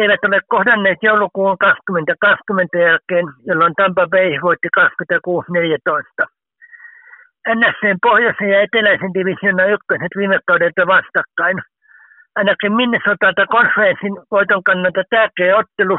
Eivät 0.00 0.24
ole 0.24 0.40
kohdanneet 0.48 0.98
joulukuun 1.02 1.58
2020 1.58 2.78
jälkeen, 2.78 3.26
jolloin 3.46 3.74
Tampa 3.74 4.06
Bay 4.06 4.30
voitti 4.42 4.68
26-14. 6.22 6.26
NSCn 7.48 7.98
pohjoisen 8.02 8.48
ja 8.48 8.62
eteläisen 8.62 9.14
divisioonan 9.14 9.70
ykköset 9.76 10.12
viime 10.16 10.38
kaudelta 10.46 10.86
vastakkain. 10.86 11.58
Ainakin 12.36 12.72
Minnesotalta 12.72 13.46
konferenssin 13.46 14.14
voiton 14.30 14.62
kannalta 14.64 15.02
tärkeä 15.10 15.56
ottelu, 15.56 15.98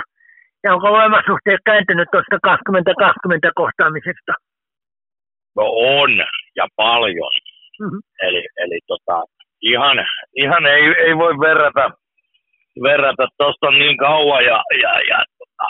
ja 0.63 0.73
onko 0.73 0.87
voimasuhteet 0.89 1.61
kääntynyt 1.65 2.09
tuosta 2.11 2.37
2020 2.43 3.51
kohtaamisesta? 3.55 4.33
No 5.55 5.63
on, 5.65 6.11
ja 6.55 6.67
paljon. 6.75 7.33
Mm-hmm. 7.79 8.01
Eli, 8.21 8.43
eli 8.57 8.79
tota, 8.87 9.23
ihan, 9.61 9.97
ihan 10.35 10.65
ei, 10.65 10.83
ei 11.05 11.17
voi 11.17 11.33
verrata, 11.39 11.91
verrata 12.83 13.27
tuosta 13.37 13.71
niin 13.71 13.97
kauan 13.97 14.45
ja, 14.45 14.63
ja, 14.81 14.93
ja 15.09 15.23
tota, 15.37 15.67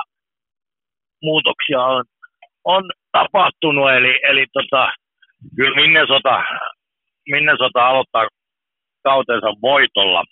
muutoksia 1.21 1.81
on, 1.81 2.03
on 2.63 2.83
tapahtunut, 3.11 3.91
eli, 3.91 4.19
eli 4.29 4.45
tota, 4.53 4.91
kyllä 5.55 5.75
Minnesota, 5.75 6.43
Minnesota 7.31 7.87
aloittaa 7.87 8.27
kautensa 9.03 9.47
voitolla, 9.61 10.23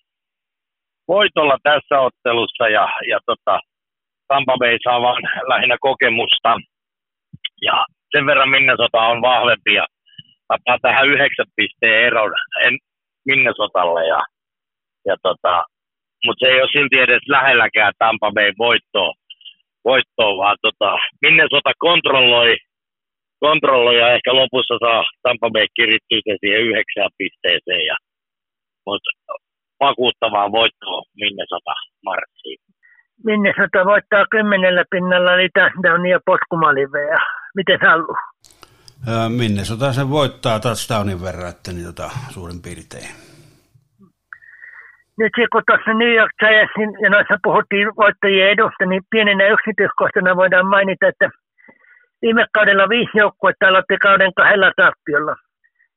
voitolla 1.08 1.58
tässä 1.64 2.00
ottelussa 2.00 2.70
ja, 2.70 2.90
ja 3.10 3.20
tota, 3.26 3.60
Tampa 4.28 4.58
Bay 4.58 4.78
saa 4.84 5.02
vaan 5.02 5.24
lähinnä 5.48 5.78
kokemusta. 5.80 6.58
Ja 7.62 7.86
sen 8.12 8.26
verran 8.26 8.50
Minnesota 8.50 9.00
on 9.02 9.22
vahvempi 9.22 9.74
ja 9.74 9.86
tapaa 10.48 10.78
tähän 10.82 11.08
yhdeksän 11.08 11.46
pisteen 11.56 12.06
eron 12.06 12.34
en 12.66 12.78
Minnesotalle 13.26 14.08
ja, 14.08 14.22
ja 15.06 15.16
tota, 15.22 15.64
mutta 16.26 16.46
se 16.46 16.52
ei 16.52 16.62
ole 16.62 16.70
silti 16.72 16.98
edes 17.00 17.24
lähelläkään 17.28 17.94
Tampa 18.00 18.32
Bay 18.32 18.52
voittoa, 18.58 19.14
voittoa 19.86 20.38
vaan 20.38 20.58
tota, 20.62 20.98
Minnesota 21.26 21.72
kontrolloi 21.78 22.58
kontrolloi 23.48 23.98
ja 24.02 24.08
ehkä 24.16 24.32
lopussa 24.40 24.76
saa 24.86 25.04
Tampa 25.24 25.48
Bay 25.54 25.68
kirittyä 25.78 26.20
se 26.24 26.34
siihen 26.40 26.66
yhdeksään 26.68 27.12
pisteeseen. 27.20 27.86
Ja, 27.92 27.96
mutta 28.88 29.10
vakuuttavaa 29.80 30.52
voittoa 30.60 31.02
Minnesota 31.22 31.74
marssiin. 32.08 32.60
Minnesota 33.30 33.80
voittaa 33.92 34.26
kymmenellä 34.36 34.84
pinnalla 34.92 35.34
eli 35.34 35.50
touchdownia 35.54 36.16
ja 36.16 36.20
potkumaliveja. 36.26 37.20
Miten 37.58 37.80
Hallu? 37.88 38.16
Minnesota 39.42 39.94
sen 39.94 40.10
voittaa 40.10 40.60
touchdownin 40.60 41.22
verran, 41.28 41.50
että 41.54 41.72
niin 41.72 41.88
tota, 41.90 42.08
suurin 42.36 42.62
piirtein. 42.66 43.10
Nyt 45.20 45.34
kun 45.52 45.64
tuossa 45.68 45.94
New 45.94 46.14
York 46.20 46.34
Giantsin 46.40 46.92
ja 47.04 47.10
noissa 47.10 47.36
puhuttiin 47.44 47.88
voittajien 48.02 48.50
edusta, 48.56 48.86
niin 48.86 49.04
pienenä 49.12 49.54
yksityiskohtana 49.56 50.36
voidaan 50.42 50.68
mainita, 50.76 51.08
että 51.08 51.30
Viime 52.24 52.46
kaudella 52.54 52.90
viisi 52.90 53.18
joukkuetta 53.18 53.68
aloitti 53.68 53.98
kauden 53.98 54.34
kahdella 54.34 54.72
tappiolla. 54.76 55.36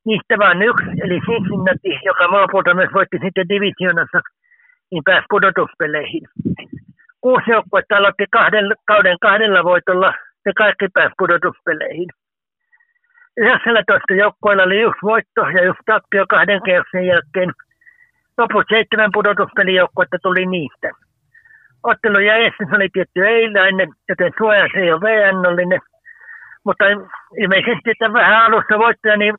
Niistä 0.06 0.38
vain 0.38 0.62
yksi, 0.62 0.90
eli 1.04 1.20
Cincinnati, 1.26 1.92
joka 2.04 2.24
lopulta 2.30 2.74
myös 2.74 2.90
voitti 2.94 3.18
sitten 3.24 3.48
divisionassa, 3.48 4.20
niin 4.90 5.02
pääsi 5.04 5.26
pudotuspeleihin. 5.30 6.24
Kuusi 7.20 7.50
joukkuetta 7.50 7.96
aloitti 7.96 8.24
kahden, 8.30 8.64
kauden 8.86 9.16
kahdella 9.20 9.64
voitolla, 9.64 10.14
ja 10.46 10.52
kaikki 10.56 10.86
pääsi 10.94 11.14
pudotuspeleihin. 11.18 12.08
19 13.36 14.14
joukkueella 14.14 14.62
oli 14.62 14.80
yksi 14.80 15.02
voitto 15.02 15.40
ja 15.56 15.62
yksi 15.62 15.82
tappio 15.86 16.24
kahden 16.28 16.62
kierroksen 16.64 17.06
jälkeen. 17.06 17.50
Loput 18.38 18.66
seitsemän 18.68 19.10
pudotuspelijoukkuetta 19.12 20.18
tuli 20.22 20.46
niistä. 20.46 20.90
Ottelun 21.82 22.24
järjestys 22.24 22.68
oli 22.76 22.88
tietty 22.92 23.26
eiläinen, 23.26 23.88
joten 24.08 24.32
suojan 24.38 24.70
se 24.72 24.80
ei 24.80 24.92
ole 24.92 25.00
VN-nollinen– 25.00 25.80
mutta 26.66 26.84
ilmeisesti, 27.42 27.90
että 27.90 28.12
vähän 28.12 28.44
alussa 28.44 28.78
voittaja, 28.78 29.16
niin 29.16 29.34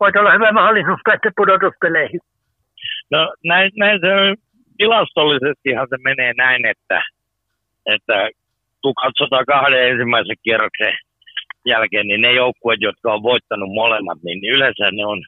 voit 0.00 0.16
olla 0.16 0.32
hyvä 0.32 0.52
mahdollisuus 0.52 1.00
päästä 1.04 1.30
pudotuspeleihin. 1.36 2.20
No 3.10 3.34
näin, 3.44 3.70
näin 3.76 4.00
se. 4.00 4.08
Tilastollisestihan 4.78 5.86
se 5.90 5.96
menee 6.04 6.32
näin, 6.36 6.66
että, 6.66 7.02
että 7.86 8.30
kun 8.82 8.94
katsotaan 8.94 9.46
kahden 9.46 9.90
ensimmäisen 9.90 10.36
kierroksen 10.42 10.94
jälkeen, 11.66 12.06
niin 12.06 12.20
ne 12.20 12.32
joukkueet, 12.32 12.80
jotka 12.80 13.12
on 13.14 13.22
voittanut 13.22 13.70
molemmat, 13.74 14.18
niin 14.24 14.44
yleensä 14.44 14.84
ne 14.92 15.06
on 15.06 15.22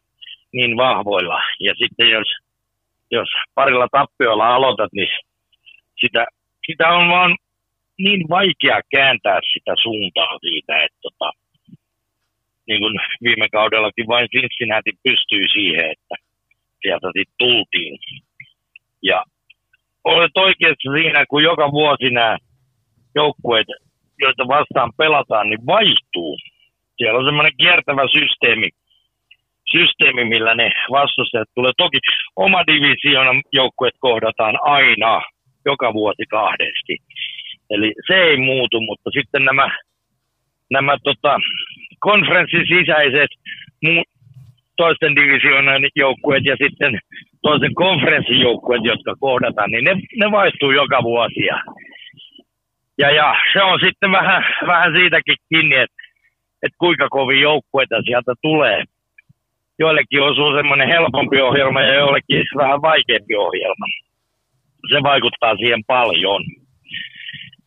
niin 0.52 0.76
vahvoilla. 0.76 1.40
Ja 1.60 1.72
sitten 1.74 2.10
jos, 2.10 2.28
jos 3.10 3.28
parilla 3.54 3.88
tappiolla 3.92 4.54
aloitat, 4.54 4.92
niin 4.92 5.08
sitä, 6.00 6.26
sitä 6.66 6.88
on 6.88 7.08
vaan 7.08 7.36
niin 7.98 8.28
vaikea 8.28 8.80
kääntää 8.90 9.40
sitä 9.52 9.74
suuntaa 9.82 10.38
siitä, 10.38 10.82
että 10.84 10.98
tota, 11.02 11.30
niin 12.68 12.80
kuin 12.80 12.94
viime 13.22 13.48
kaudellakin 13.48 14.06
vain 14.06 14.28
Cincinnati 14.28 14.92
pystyy 15.02 15.48
siihen, 15.48 15.90
että 15.90 16.14
sieltä 16.82 17.06
sitten 17.06 17.38
tultiin. 17.38 17.98
Ja 19.02 19.24
olet 20.04 20.36
oikeassa 20.36 20.92
siinä, 20.92 21.24
kun 21.30 21.42
joka 21.42 21.70
vuosi 21.70 22.10
nämä 22.10 22.36
joukkueet, 23.14 23.66
joita 24.18 24.48
vastaan 24.48 24.92
pelataan, 24.96 25.50
niin 25.50 25.66
vaihtuu. 25.66 26.38
Siellä 26.96 27.18
on 27.18 27.24
semmoinen 27.24 27.56
kiertävä 27.62 28.02
systeemi, 28.12 28.68
systeemi, 29.72 30.24
millä 30.24 30.54
ne 30.54 30.70
vastustajat 30.90 31.48
tulee. 31.54 31.72
Toki 31.76 31.98
oma 32.36 32.66
divisioonan 32.66 33.42
joukkueet 33.52 33.94
kohdataan 33.98 34.58
aina, 34.62 35.22
joka 35.64 35.92
vuosi 35.92 36.24
kahdesti. 36.30 36.96
Eli 37.70 37.92
se 38.06 38.14
ei 38.14 38.36
muutu, 38.36 38.80
mutta 38.80 39.10
sitten 39.10 39.44
nämä, 39.44 39.68
nämä 40.70 40.96
tota, 41.04 41.38
konferenssin 42.00 42.66
sisäiset 42.68 43.30
toisten 44.76 45.16
divisioonan 45.16 45.82
joukkueet 45.96 46.44
ja 46.44 46.56
sitten 46.56 46.98
toisen 47.42 47.74
konferenssin 47.74 48.40
joukkueet, 48.40 48.84
jotka 48.84 49.14
kohdataan, 49.20 49.70
niin 49.70 49.84
ne, 49.84 49.94
ne 50.16 50.30
vaihtuu 50.30 50.70
joka 50.70 51.02
vuosi. 51.02 51.40
Ja, 51.40 51.62
ja, 52.98 53.10
ja 53.10 53.34
se 53.52 53.62
on 53.62 53.78
sitten 53.84 54.12
vähän, 54.12 54.42
vähän 54.66 54.92
siitäkin 54.92 55.36
kiinni, 55.48 55.74
että, 55.74 55.96
että 56.62 56.76
kuinka 56.78 57.08
kovin 57.08 57.40
joukkueita 57.40 58.02
sieltä 58.02 58.32
tulee. 58.42 58.84
Joillekin 59.78 60.22
osuu 60.22 60.56
semmoinen 60.56 60.88
helpompi 60.88 61.40
ohjelma 61.40 61.80
ja 61.80 61.94
joillekin 61.94 62.44
vähän 62.56 62.82
vaikeampi 62.82 63.36
ohjelma. 63.36 63.86
Se 64.90 65.02
vaikuttaa 65.02 65.56
siihen 65.56 65.84
paljon. 65.86 66.42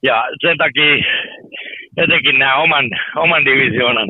Ja 0.04 0.24
sen 0.42 0.58
takia 0.58 0.96
etenkin 1.98 2.40
nämä 2.40 2.56
oman, 2.56 2.86
oman 3.16 3.46
divisioonan 3.46 4.10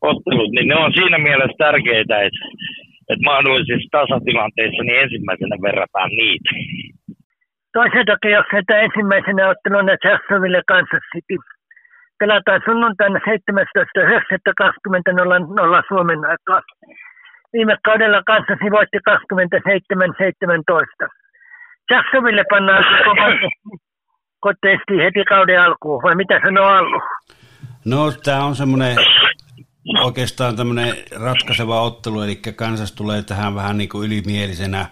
ottelut, 0.00 0.50
niin 0.50 0.68
ne 0.68 0.76
on 0.76 0.92
siinä 0.92 1.18
mielessä 1.18 1.56
tärkeitä, 1.58 2.22
että, 2.26 2.44
että 3.10 3.24
mahdollisissa 3.24 3.98
tasatilanteissa 3.98 4.82
niin 4.82 5.00
ensimmäisenä 5.00 5.56
verrataan 5.62 6.10
niitä. 6.10 6.50
Toisen 7.72 8.06
takia, 8.06 8.30
jos 8.30 8.46
että 8.58 8.80
ensimmäisenä 8.80 9.48
otteluna 9.48 9.96
Jacksonville 10.04 10.62
Kansas 10.68 11.02
City. 11.12 11.36
Pelataan 12.18 12.62
sunnuntaina 12.64 13.18
17.9.20.00 13.18 13.24
Suomen 15.88 16.24
aikaa. 16.24 16.60
Viime 17.52 17.76
kaudella 17.84 18.22
kanssasi 18.26 18.70
voitti 18.70 18.98
27-17. 18.98 19.00
Jacksonville 21.90 22.44
pannaan 22.50 22.84
koteesti 24.40 24.96
heti 25.04 25.24
kauden 25.24 25.60
alkuun, 25.60 26.02
vai 26.02 26.14
mitä 26.14 26.40
sanoo 26.44 26.66
Allu? 26.66 27.00
No, 27.84 28.12
tämä 28.24 28.44
on 28.44 28.56
semmoinen 28.56 28.96
oikeastaan 30.04 30.56
tämmöinen 30.56 30.94
ratkaiseva 31.24 31.82
ottelu, 31.82 32.22
eli 32.22 32.36
kansas 32.56 32.92
tulee 32.92 33.22
tähän 33.22 33.54
vähän 33.54 33.78
niin 33.78 33.88
kuin 33.88 34.06
ylimielisenä 34.06 34.86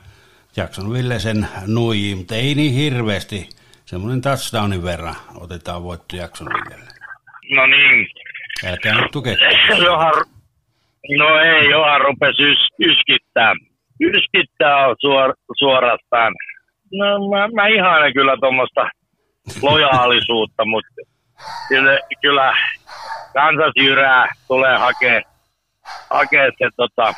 Jacksonville 0.56 1.18
sen 1.18 1.48
nuijiin, 1.66 2.18
mutta 2.18 2.34
ei 2.34 2.54
niin 2.54 2.72
hirveästi. 2.72 3.48
Semmoinen 3.84 4.20
touchdownin 4.20 4.84
verran 4.84 5.14
otetaan 5.40 5.82
voitto 5.82 6.16
Jacksonvillelle. 6.16 6.90
No 7.56 7.66
niin. 7.66 8.06
Älkää 8.66 9.00
nyt 9.00 9.10
tukea. 9.10 9.34
Johan, 9.84 10.12
no 11.18 11.38
ei, 11.40 11.70
Johan 11.70 12.00
rupesi 12.00 12.42
ys, 12.42 12.58
yskittää. 12.80 13.52
Yskittää 14.00 14.94
suor, 15.00 15.34
suorastaan. 15.58 16.32
No 16.92 17.28
mä, 17.30 17.48
mä 17.48 17.66
ihailen 17.66 18.12
kyllä 18.12 18.36
tuommoista 18.40 18.88
lojaalisuutta, 19.62 20.64
mutta 20.64 20.90
kyllä, 21.68 21.98
kyllä 22.20 22.56
Kansas 23.34 23.72
Jyrää 23.76 24.26
tulee 24.48 24.76
hakea, 24.76 25.20
hakea 26.10 26.50
se 26.58 26.68
tota, 26.76 27.14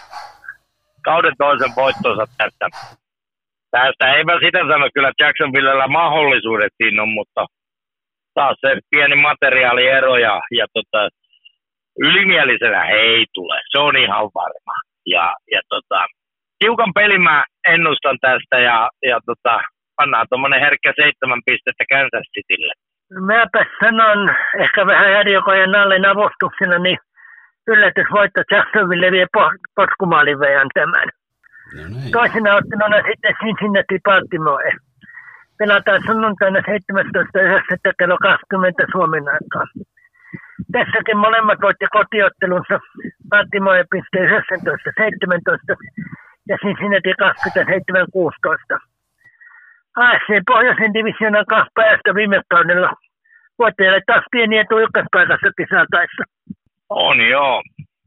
kauden 1.04 1.34
toisen 1.38 1.72
voittonsa 1.76 2.24
tästä. 2.38 2.68
Tästä 3.70 4.12
ei 4.14 4.24
mä 4.24 4.32
sitä 4.44 4.58
sano, 4.58 4.88
kyllä 4.94 5.12
Jacksonvillellä 5.20 5.88
mahdollisuudet 5.88 6.72
siinä 6.76 7.02
on, 7.02 7.08
mutta 7.08 7.46
taas 8.34 8.56
se 8.60 8.78
pieni 8.90 9.16
materiaaliero 9.16 10.16
ja, 10.16 10.40
ja 10.50 10.66
tota, 10.72 11.08
ylimielisenä 11.98 12.88
ei 12.88 13.26
tule. 13.34 13.60
Se 13.70 13.78
on 13.78 13.96
ihan 13.96 14.30
varma. 14.34 14.74
Ja, 15.06 15.34
ja 15.52 15.60
tota, 15.68 16.06
tiukan 16.58 16.92
pelin 16.94 17.22
mä 17.22 17.44
ennustan 17.68 18.18
tästä 18.20 18.58
ja, 18.58 18.90
ja 19.02 19.18
tota, 19.26 19.60
pannaan 19.98 20.26
tuommoinen 20.30 20.60
herkkä 20.66 20.92
seitsemän 21.00 21.42
pistettä 21.46 21.84
Kansas 21.92 22.26
Citylle. 22.34 22.74
Mäpä 23.32 23.62
sanon 23.80 24.20
ehkä 24.64 24.86
vähän 24.86 25.12
Järjokojen 25.12 25.70
Nallin 25.70 26.06
avustuksena, 26.12 26.78
niin 26.78 26.98
yllätysvoitto 27.72 28.40
Jacksonville 28.50 29.10
vie 29.12 29.26
potkumaalin 29.76 30.38
tämän. 30.74 31.08
No 31.76 31.82
niin. 31.88 32.12
Toisena 32.12 32.54
otteluna 32.58 32.98
sitten 33.08 33.34
Cincinnati 33.42 33.98
Baltimore. 34.04 34.72
Pelataan 35.58 36.02
sunnuntaina 36.06 36.58
17.9. 36.58 36.64
kello 37.98 38.18
20 38.22 38.84
Suomen 38.92 39.26
aikaa. 39.34 39.66
Tässäkin 40.72 41.18
molemmat 41.18 41.60
voitti 41.62 41.86
kotiottelunsa 41.98 42.80
Baltimore 43.30 43.84
piste 43.90 44.18
19.17 44.18 45.76
ja 46.48 46.56
Cincinnati 46.62 47.12
27.16. 47.12 48.87
AFC 50.04 50.30
Pohjoisen 50.46 50.94
divisioonan 50.94 51.46
kaksi 51.54 51.70
päästä 51.74 52.14
viime 52.14 52.40
kaudella. 52.50 52.90
Voittajalle 53.58 54.00
taas 54.06 54.24
pieni 54.32 54.58
etu 54.58 54.78
ykköspaikassa 54.78 55.50
kisaataessa. 55.58 56.22
On 56.88 57.20
joo. 57.20 57.62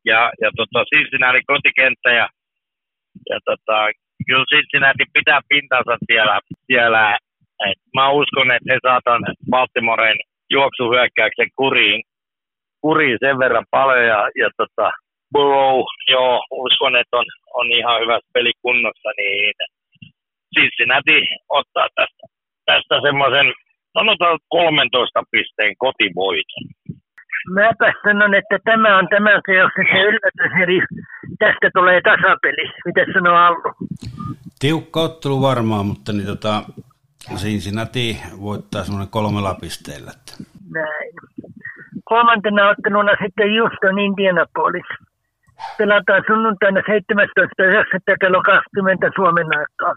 Ja, 0.05 0.22
ja 0.41 0.49
tota, 0.57 0.85
Cincinnati 0.91 1.41
kotikenttä 1.47 2.09
ja, 2.19 2.27
ja 3.30 3.38
tota, 3.45 3.77
kyllä 4.27 4.45
Cincinnati 4.53 5.05
pitää 5.13 5.41
pintansa 5.49 5.97
siellä. 6.07 6.39
siellä. 6.68 7.18
Et 7.69 7.80
mä 7.95 8.09
uskon, 8.09 8.51
että 8.51 8.73
he 8.73 8.77
saatan 8.81 9.22
Baltimoren 9.49 10.18
juoksuhyökkäyksen 10.49 11.49
kuriin, 11.55 12.01
kuriin 12.81 13.18
sen 13.19 13.39
verran 13.39 13.65
paljon 13.72 14.05
ja, 14.05 14.30
ja 14.41 14.49
tota, 14.57 14.91
Burrow, 15.34 15.84
joo, 16.07 16.43
uskon, 16.51 16.95
että 16.95 17.18
on, 17.18 17.26
on 17.53 17.72
ihan 17.72 18.01
hyvässä 18.01 18.30
pelikunnossa, 18.34 19.09
niin 19.18 19.53
Cincinnati 20.56 21.18
ottaa 21.49 21.88
tästä, 21.95 22.23
tästä 22.65 22.95
semmoisen, 23.06 23.48
sanotaan 23.98 24.40
13 24.49 25.23
pisteen 25.32 25.73
kotivoiton. 25.78 26.65
Mäpä 27.49 27.94
sanon, 28.03 28.34
että 28.34 28.57
tämä 28.65 28.98
on 28.98 29.07
tämän 29.10 29.41
teoksen 29.45 29.86
se 29.91 29.99
yllätys, 30.10 30.53
eli 30.64 30.78
tästä 31.40 31.68
tulee 31.73 32.02
tasapeli. 32.02 32.65
Miten 32.86 33.07
sanoo 33.14 33.36
Allu? 33.36 33.73
Tiukka 34.60 34.99
ottelu 34.99 35.41
varmaan, 35.41 35.86
mutta 35.86 36.11
niin 36.14 36.26
tota, 36.26 36.64
Cincinnati 37.36 38.22
voittaa 38.41 38.84
semmoinen 38.84 39.11
kolmella 39.11 39.56
pisteellä. 39.61 40.11
Näin. 40.73 41.14
Kolmantena 42.03 42.69
otteluna 42.69 43.11
sitten 43.23 43.49
Houston 43.56 43.99
Indianapolis. 43.99 44.90
Pelataan 45.78 46.23
sunnuntaina 46.28 46.82
17.9. 46.82 46.86
kello 48.22 48.41
20 48.41 49.11
Suomen 49.15 49.48
aikaa. 49.60 49.94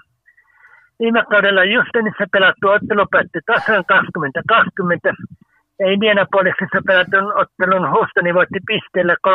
Viime 1.01 1.25
kaudella 1.31 1.65
Justinissa 1.65 2.25
pelattu 2.33 2.69
ottelu 2.69 3.07
päättyi 3.11 3.41
tasan 3.47 3.85
2020 3.85 5.15
ja 5.79 5.91
Indianapolisissa 5.93 6.81
pelatun 6.87 7.29
ottelun 7.43 7.91
Houstoni 7.91 8.35
voitti 8.35 8.61
pisteellä 8.67 9.17
32-31. 9.27 9.29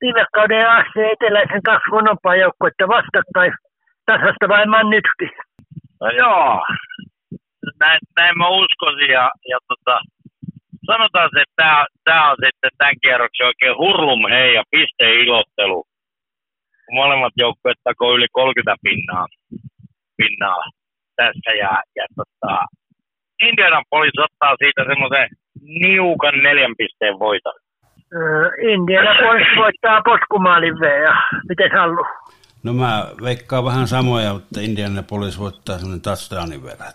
Viime 0.00 0.24
kauden 0.34 0.70
AC 0.70 0.92
eteläisen 1.12 1.62
kaksi 1.62 1.90
huonompaa 1.90 2.36
joukkuetta 2.36 2.88
vastakkain 2.88 3.52
tasasta 4.06 4.48
vain 4.48 4.90
nytki. 4.90 5.28
No 6.00 6.08
joo, 6.10 6.62
näin, 7.80 8.00
näin 8.16 8.38
mä 8.38 8.48
uskoisin 8.48 9.12
ja, 9.18 9.30
ja 9.50 9.58
tota, 9.68 10.00
sanotaan 10.86 11.30
se, 11.34 11.40
että 11.40 11.86
tämä 12.04 12.30
on 12.30 12.36
sitten 12.44 12.70
tämän 12.78 12.94
kierroksen 13.02 13.46
oikein 13.46 13.76
hurlum 13.76 14.22
hei 14.30 14.54
ja 14.54 14.62
pisteilottelu 14.70 15.84
molemmat 16.92 17.32
joukkueet 17.36 17.78
takoo 17.84 18.14
yli 18.14 18.26
30 18.32 18.74
pinnaa, 18.82 19.26
pinnaa 20.16 20.62
tässä 21.16 21.50
ja, 21.62 21.82
ja 21.96 22.06
tota, 22.16 22.64
Indianapolis 23.42 24.18
ottaa 24.26 24.54
siitä 24.58 24.82
semmoisen 24.90 25.28
niukan 25.82 26.42
neljän 26.42 26.74
pisteen 26.78 27.18
voiton. 27.18 27.58
Indianapolis 28.72 29.48
voittaa 29.56 30.02
poskumaalin 30.02 30.74
ja 31.04 31.14
miten 31.48 31.70
Sallu? 31.70 32.04
No 32.62 32.72
mä 32.72 33.04
veikkaan 33.24 33.64
vähän 33.64 33.86
samoja, 33.86 34.32
mutta 34.32 34.60
Indianapolis 34.60 35.40
voittaa 35.40 35.78
semmoinen 35.78 36.02
touchdownin 36.02 36.64
verran. 36.64 36.92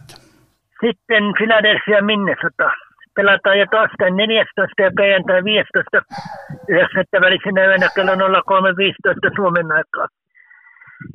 Sitten 0.85 1.23
Philadelphia 1.37 2.01
Minnesota 2.01 2.67
pelataan 3.15 3.59
jo 3.59 3.65
torstain 3.71 4.15
14. 4.17 4.83
ja 4.83 4.91
perjantai 4.97 5.43
15. 5.43 6.01
9. 6.67 7.03
välisenä 7.21 7.65
yönä 7.65 7.87
kello 7.95 8.15
03.15 8.15 9.35
Suomen 9.35 9.71
aikaa. 9.71 10.07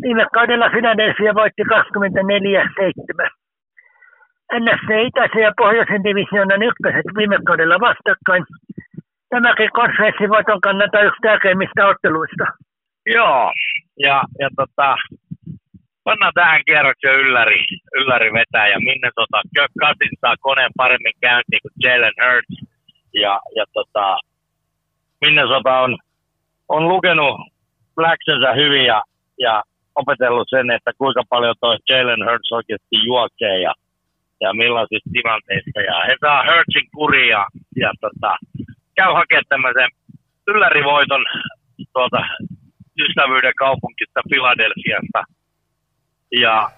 Viime 0.03 0.27
kaudella 0.35 0.71
Philadelphia 0.71 1.35
voitti 1.35 1.63
24-7. 1.63 3.29
NSC 4.63 4.89
Itäisen 5.07 5.43
ja 5.43 5.53
Pohjoisen 5.57 6.05
divisioonan 6.05 6.63
ykköset 6.63 7.07
viime 7.17 7.37
kaudella 7.47 7.81
vastakkain. 7.81 8.45
Tämäkin 9.31 9.71
konferenssivoiton 9.73 10.61
kannalta 10.61 11.01
yksi 11.01 11.21
tärkeimmistä 11.23 11.87
otteluista. 11.87 12.45
Joo, 13.07 13.53
ja, 13.99 14.23
ja 14.39 14.49
tota, 14.57 14.97
pannaan 16.09 16.39
tähän 16.41 16.63
kierroksen 16.67 17.21
ylläri, 17.25 17.61
ylläri 18.01 18.33
vetää 18.33 18.67
ja 18.69 18.79
minne 18.89 19.11
tota, 19.15 19.39
Kirk 19.55 19.73
Cousins 19.81 20.19
saa 20.21 20.37
koneen 20.47 20.73
paremmin 20.77 21.19
käyntiin 21.21 21.63
kuin 21.63 21.79
Jalen 21.85 22.19
Hurts. 22.23 22.55
Ja, 23.23 23.35
ja 23.57 23.65
tota, 23.73 24.07
Minnesota 25.21 25.73
on, 25.85 25.99
on 26.69 26.89
lukenut 26.89 27.35
läksynsä 28.07 28.53
hyvin 28.61 28.85
ja, 28.93 29.03
ja 29.39 29.63
opetellut 29.95 30.49
sen, 30.51 30.71
että 30.71 30.91
kuinka 30.99 31.23
paljon 31.29 31.55
tuo 31.61 31.79
Jalen 31.89 32.23
Hurts 32.27 32.53
oikeasti 32.53 32.97
juoksee 33.07 33.57
ja, 33.67 33.73
ja 34.41 34.55
millaisissa 34.55 35.11
tilanteissa. 35.13 35.81
Ja 35.91 35.97
he 36.09 36.15
saa 36.21 36.45
Hurtsin 36.49 36.89
kuria 36.97 37.27
ja, 37.27 37.47
ja 37.77 37.91
tota, 38.01 38.33
käy 38.97 39.13
hakemaan 39.13 39.45
tämmöisen 39.49 39.91
yllärivoiton 40.47 41.25
tuolta 41.93 42.21
ystävyyden 43.03 43.57
kaupunkista 43.65 44.21
Filadelfiasta– 44.31 45.23
ja 46.33 46.71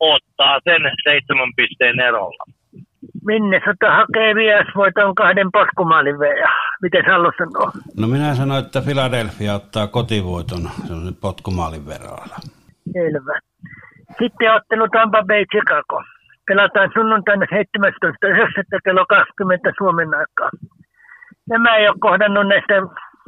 ottaa 0.00 0.60
sen 0.64 0.82
seitsemän 1.04 1.52
pisteen 1.56 2.00
erolla. 2.00 2.44
Minnesota 3.26 3.90
hakee 3.96 4.34
viesvoiton 4.34 5.14
kahden 5.14 5.52
poskumaalin 5.52 6.18
veja. 6.18 6.48
Miten 6.82 7.04
Sallu 7.08 7.32
sanoo? 7.38 7.72
No 7.96 8.06
minä 8.06 8.34
sanoin, 8.34 8.64
että 8.64 8.80
Philadelphia 8.80 9.54
ottaa 9.54 9.86
kotivoiton 9.86 10.62
sellaisen 10.86 11.20
potkumaalin 11.20 11.86
verralla. 11.86 12.36
Selvä. 12.92 13.38
Sitten 14.18 14.54
ottelu 14.54 14.88
Tampa 14.88 15.22
Bay 15.22 15.44
Chicago. 15.52 16.02
Pelataan 16.46 16.90
sunnuntaina 16.94 17.46
17.9. 17.46 18.80
kello 18.84 19.06
20 19.08 19.72
Suomen 19.78 20.14
aikaa. 20.14 20.50
Nämä 21.48 21.76
ei 21.76 21.88
ole 21.88 21.96
kohdannut 22.00 22.48
näistä 22.48 22.74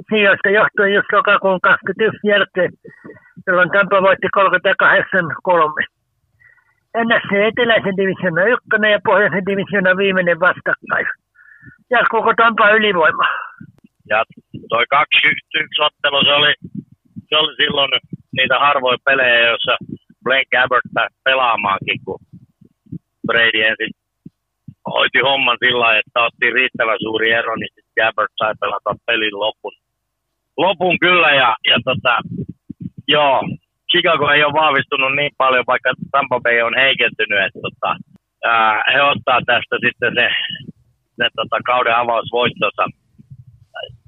sijoista 0.09 0.49
johtuen 0.51 0.95
just 0.95 1.13
lokakuun 1.13 1.61
21 1.61 2.29
jälkeen, 2.29 2.71
jolloin 3.47 3.71
Tampa 3.71 4.03
voitti 4.03 4.29
38-3. 4.37 5.85
NFC 7.05 7.31
eteläisen 7.33 7.97
divisiona 7.97 8.45
ykkönen 8.45 8.93
ja 8.93 9.01
pohjoisen 9.05 9.47
divisiona 9.47 9.97
viimeinen 9.97 10.41
vastakkain. 10.41 11.07
Jatkuuko 11.91 12.35
Tampa 12.37 12.71
ylivoima? 12.71 13.27
Ja 14.09 14.25
toi 14.69 14.85
2-1 14.95 14.97
ottelu, 15.87 16.25
se 16.25 16.33
oli, 16.33 16.55
se 17.29 17.37
oli 17.37 17.55
silloin 17.57 17.91
niitä 18.37 18.59
harvoja 18.59 18.99
pelejä, 19.05 19.49
joissa 19.49 19.77
Blaine 20.25 20.51
Gabbert 20.53 20.89
pääsi 20.95 21.17
pelaamaankin, 21.25 21.99
kun 22.05 22.19
Brady 23.27 23.63
ensin 23.63 23.93
hoiti 24.95 25.19
homman 25.19 25.59
sillä 25.65 25.99
että 25.99 26.21
otti 26.27 26.51
riittävän 26.51 26.99
suuri 27.01 27.33
ero, 27.33 27.57
niin 27.57 27.82
Gabbert 27.97 28.33
sai 28.37 28.55
pelata 28.61 28.95
pelin 29.07 29.39
lopun. 29.41 29.73
Lopun 30.57 30.99
kyllä 30.99 31.31
ja, 31.31 31.57
ja 31.71 31.79
tota, 31.85 32.15
joo, 33.09 33.43
Chicago 33.91 34.31
ei 34.31 34.45
ole 34.45 34.53
vahvistunut 34.53 35.15
niin 35.17 35.31
paljon, 35.39 35.65
vaikka 35.67 35.93
Tampa 36.11 36.41
Bay 36.41 36.61
on 36.61 36.75
heikentynyt, 36.77 37.45
että 37.47 37.61
tota, 37.63 37.97
ää, 38.45 38.83
he 38.93 39.03
ottaa 39.03 39.41
tästä 39.47 39.77
sitten 39.87 40.13
se, 40.19 40.29
se 41.17 41.29
tota, 41.37 41.57
kauden 41.67 41.97
avausvoittonsa 41.97 42.85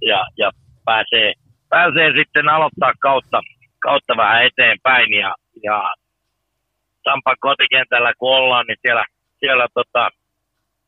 ja, 0.02 0.26
ja 0.38 0.50
pääsee, 0.84 1.32
pääsee 1.68 2.12
sitten 2.16 2.48
aloittaa 2.48 2.92
kautta, 3.00 3.40
kautta 3.78 4.16
vähän 4.16 4.44
eteenpäin 4.44 5.14
ja, 5.14 5.34
ja 5.62 5.94
Tampan 7.04 7.36
kotikentällä 7.40 8.12
kun 8.18 8.36
ollaan, 8.36 8.66
niin 8.66 8.78
siellä, 8.82 9.04
siellä 9.40 9.66
tota, 9.74 10.08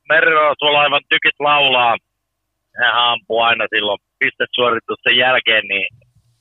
merirosvolaivan 0.09 1.03
tykit 1.09 1.35
laulaa. 1.39 1.97
Hän 2.81 2.95
ampuu 2.95 3.41
aina 3.41 3.65
silloin 3.75 3.99
pistesuoritusten 4.19 5.17
jälkeen, 5.17 5.65
niin 5.69 5.87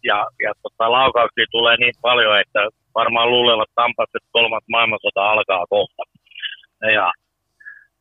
ja, 0.03 0.27
ja 0.43 0.51
tota, 0.61 0.91
laukauksia 0.91 1.45
tulee 1.51 1.77
niin 1.77 1.93
paljon, 2.01 2.39
että 2.39 2.61
varmaan 2.95 3.29
luulevat 3.29 3.69
Tampassa, 3.75 4.17
että 4.17 4.29
kolmas 4.31 4.63
maailmansota 4.71 5.31
alkaa 5.31 5.65
kohta. 5.69 6.03
Ja 6.93 7.11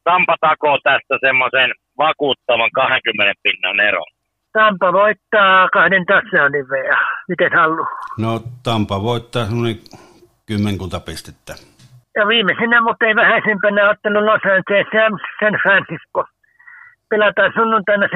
Tampa 0.05 0.36
takoo 0.40 0.78
tästä 0.82 1.15
semmoisen 1.27 1.70
vakuuttavan 1.98 2.70
20 2.74 3.32
pinnan 3.43 3.81
eron. 3.81 4.11
Tampa 4.52 4.93
voittaa 4.93 5.69
kahden 5.69 6.06
touchdownin 6.06 6.66
vielä. 6.70 6.98
Miten 7.28 7.51
halu? 7.56 7.86
No 8.19 8.40
Tampa 8.62 9.02
voittaa 9.02 9.44
semmoinen 9.44 9.77
kymmenkunta 10.47 11.01
pistettä. 11.01 11.52
Ja 12.16 12.28
viimeisenä, 12.28 12.81
mutta 12.81 13.06
ei 13.06 13.15
vähäisempänä 13.16 13.90
ottelu 13.90 14.27
Los 14.27 14.44
Angeles 14.55 14.86
San 15.40 15.55
Francisco. 15.62 16.24
Pelataan 17.15 17.53
sunnuntaina 17.55 18.07
17.9. 18.07 18.11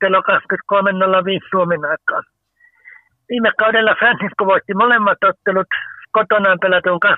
kello 0.00 0.20
23.05 0.20 1.48
Suomen 1.50 1.84
aikaa. 1.92 2.22
Viime 3.28 3.50
kaudella 3.58 3.94
Francisco 3.98 4.46
voitti 4.46 4.74
molemmat 4.74 5.18
ottelut 5.30 5.70
kotonaan 6.12 6.58
pelatun 6.60 7.00
24-9, 7.04 7.08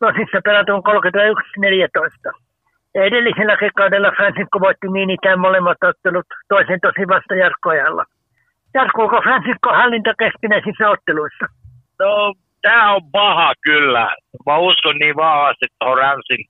Losissa 0.00 0.40
pelatun 0.44 0.82
31-14. 2.28 2.32
Ja 2.94 3.04
edellisellä 3.04 3.56
kaudella 3.76 4.10
Francisco 4.16 4.60
voitti 4.60 4.88
niin 4.92 5.10
ikään 5.10 5.40
molemmat 5.40 5.80
ottelut 5.90 6.26
toisen 6.48 6.80
tosi 6.80 7.08
vasta 7.08 7.34
Jarkko-ajalla. 7.34 8.04
Jatkuuko 8.74 9.20
Francisco 9.22 9.68
hallinta 9.72 10.12
keskinäisissä 10.18 10.90
otteluissa? 10.90 11.46
No, 11.98 12.34
tämä 12.62 12.94
on 12.94 13.02
paha 13.12 13.52
kyllä. 13.68 14.16
Mä 14.46 14.56
uskon 14.58 14.96
niin 14.96 15.16
vahvasti 15.16 15.66
tuohon 15.78 15.98
Ramsin, 15.98 16.44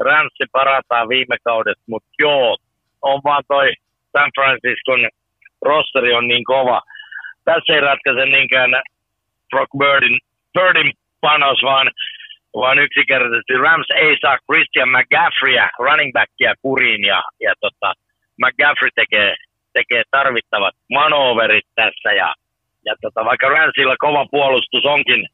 Ramsin 0.00 0.46
parataan 0.52 1.08
viime 1.08 1.36
kaudesta, 1.44 1.84
mutta 1.86 2.08
joo, 2.18 2.56
on 3.02 3.20
vaan 3.24 3.42
toi 3.48 3.72
San 4.12 4.30
Franciscon 4.34 5.08
rosteri 5.62 6.14
on 6.14 6.28
niin 6.28 6.44
kova. 6.44 6.82
Tässä 7.44 7.74
ei 7.74 7.80
ratkaise 7.80 8.26
niinkään 8.26 8.70
Brock 9.50 9.70
Birdin, 9.78 10.18
Birdin 10.54 10.92
panos, 11.20 11.62
vaan, 11.62 11.90
vaan 12.54 12.78
yksinkertaisesti 12.78 13.52
Rams 13.56 13.86
ei 13.94 14.16
saa 14.20 14.38
Christian 14.46 14.88
McGaffreyä, 14.88 15.70
running 15.78 16.12
backia 16.12 16.54
kuriin 16.62 17.04
ja, 17.04 17.22
ja 17.40 17.54
tota, 17.60 17.92
McGaffrey 18.42 18.90
tekee, 18.94 19.34
tekee 19.72 20.02
tarvittavat 20.10 20.74
manoverit 20.90 21.66
tässä 21.74 22.12
ja, 22.12 22.34
ja 22.84 22.94
tota, 23.00 23.24
vaikka 23.24 23.48
Ramsilla 23.48 23.96
kova 23.98 24.26
puolustus 24.30 24.84
onkin 24.84 25.28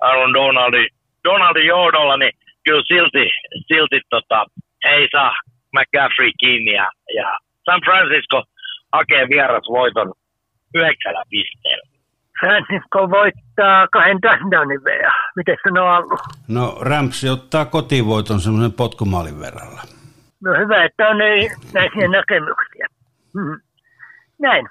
Aaron 0.00 0.34
Donaldi, 0.34 0.86
Donaldin 1.24 1.66
johdolla, 1.66 2.16
niin 2.16 2.32
kyllä 2.66 2.82
silti, 2.86 3.30
silti 3.66 4.00
tota, 4.10 4.44
ei 4.84 5.08
saa 5.12 5.32
McGaffrey 5.76 6.30
kiinni 6.40 6.72
ja, 6.72 6.88
ja 7.14 7.38
San 7.64 7.80
Francisco– 7.86 8.42
hakee 8.92 9.28
vierasvoiton 9.28 10.12
yhdeksällä 10.74 11.22
pisteellä. 11.30 11.86
Francisco 12.40 13.10
voittaa 13.10 13.88
kahden 13.92 14.20
touchdownin 14.20 14.84
vielä. 14.84 15.12
Miten 15.36 15.56
se 15.62 15.80
on 15.80 15.96
ollut? 15.96 16.20
No 16.48 16.64
Ramsey 16.80 17.30
ottaa 17.30 17.64
kotivoiton 17.64 18.40
semmoisen 18.40 18.72
potkumaalin 18.72 19.40
verralla. 19.40 19.82
No 20.44 20.50
hyvä, 20.60 20.84
että 20.84 21.08
on 21.08 21.18
näisiä 21.74 22.08
näkemyksiä. 22.08 22.86
Hmm. 23.34 23.60
Näin. 24.40 24.66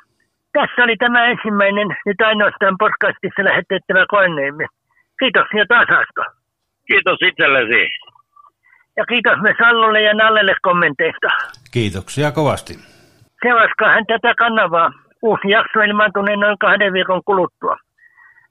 Tässä 0.53 0.83
oli 0.83 0.97
tämä 0.97 1.25
ensimmäinen, 1.25 1.87
nyt 2.05 2.21
ainoastaan 2.21 2.75
podcastissa 2.77 3.43
lähetettävä 3.43 4.05
koeneemme. 4.09 4.65
Kiitoksia 5.19 5.65
taas 5.65 5.89
Asko. 5.89 6.23
Kiitos 6.87 7.19
itsellesi. 7.21 7.89
Ja 8.97 9.05
kiitos 9.05 9.37
myös 9.41 9.55
Allulle 9.65 10.01
ja 10.01 10.13
Nallelle 10.13 10.55
kommenteista. 10.61 11.27
Kiitoksia 11.71 12.31
kovasti. 12.31 12.73
Seuratkaa 13.43 13.97
tätä 14.07 14.33
kanavaa. 14.37 14.91
Uusi 15.21 15.49
jakso 15.49 15.81
ilmaantuneen 15.81 16.39
noin 16.39 16.57
kahden 16.57 16.93
viikon 16.93 17.21
kuluttua. 17.25 17.75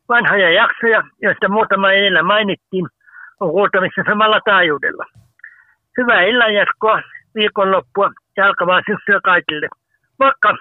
Vanhoja 0.09 0.51
jaksoja, 0.51 1.03
joista 1.23 1.49
muutama 1.49 1.93
edellä 1.93 2.23
mainittiin, 2.23 2.87
on 3.41 3.51
kuultavissa 3.51 4.03
samalla 4.07 4.41
taajuudella. 4.45 5.05
Hyvää 5.99 6.23
illanjatkoa, 6.23 7.03
viikonloppua 7.35 8.11
ja 8.37 8.47
alkavaa 8.47 8.81
syksyä 8.87 9.21
kaikille. 9.25 9.69
Moikka! 10.19 10.57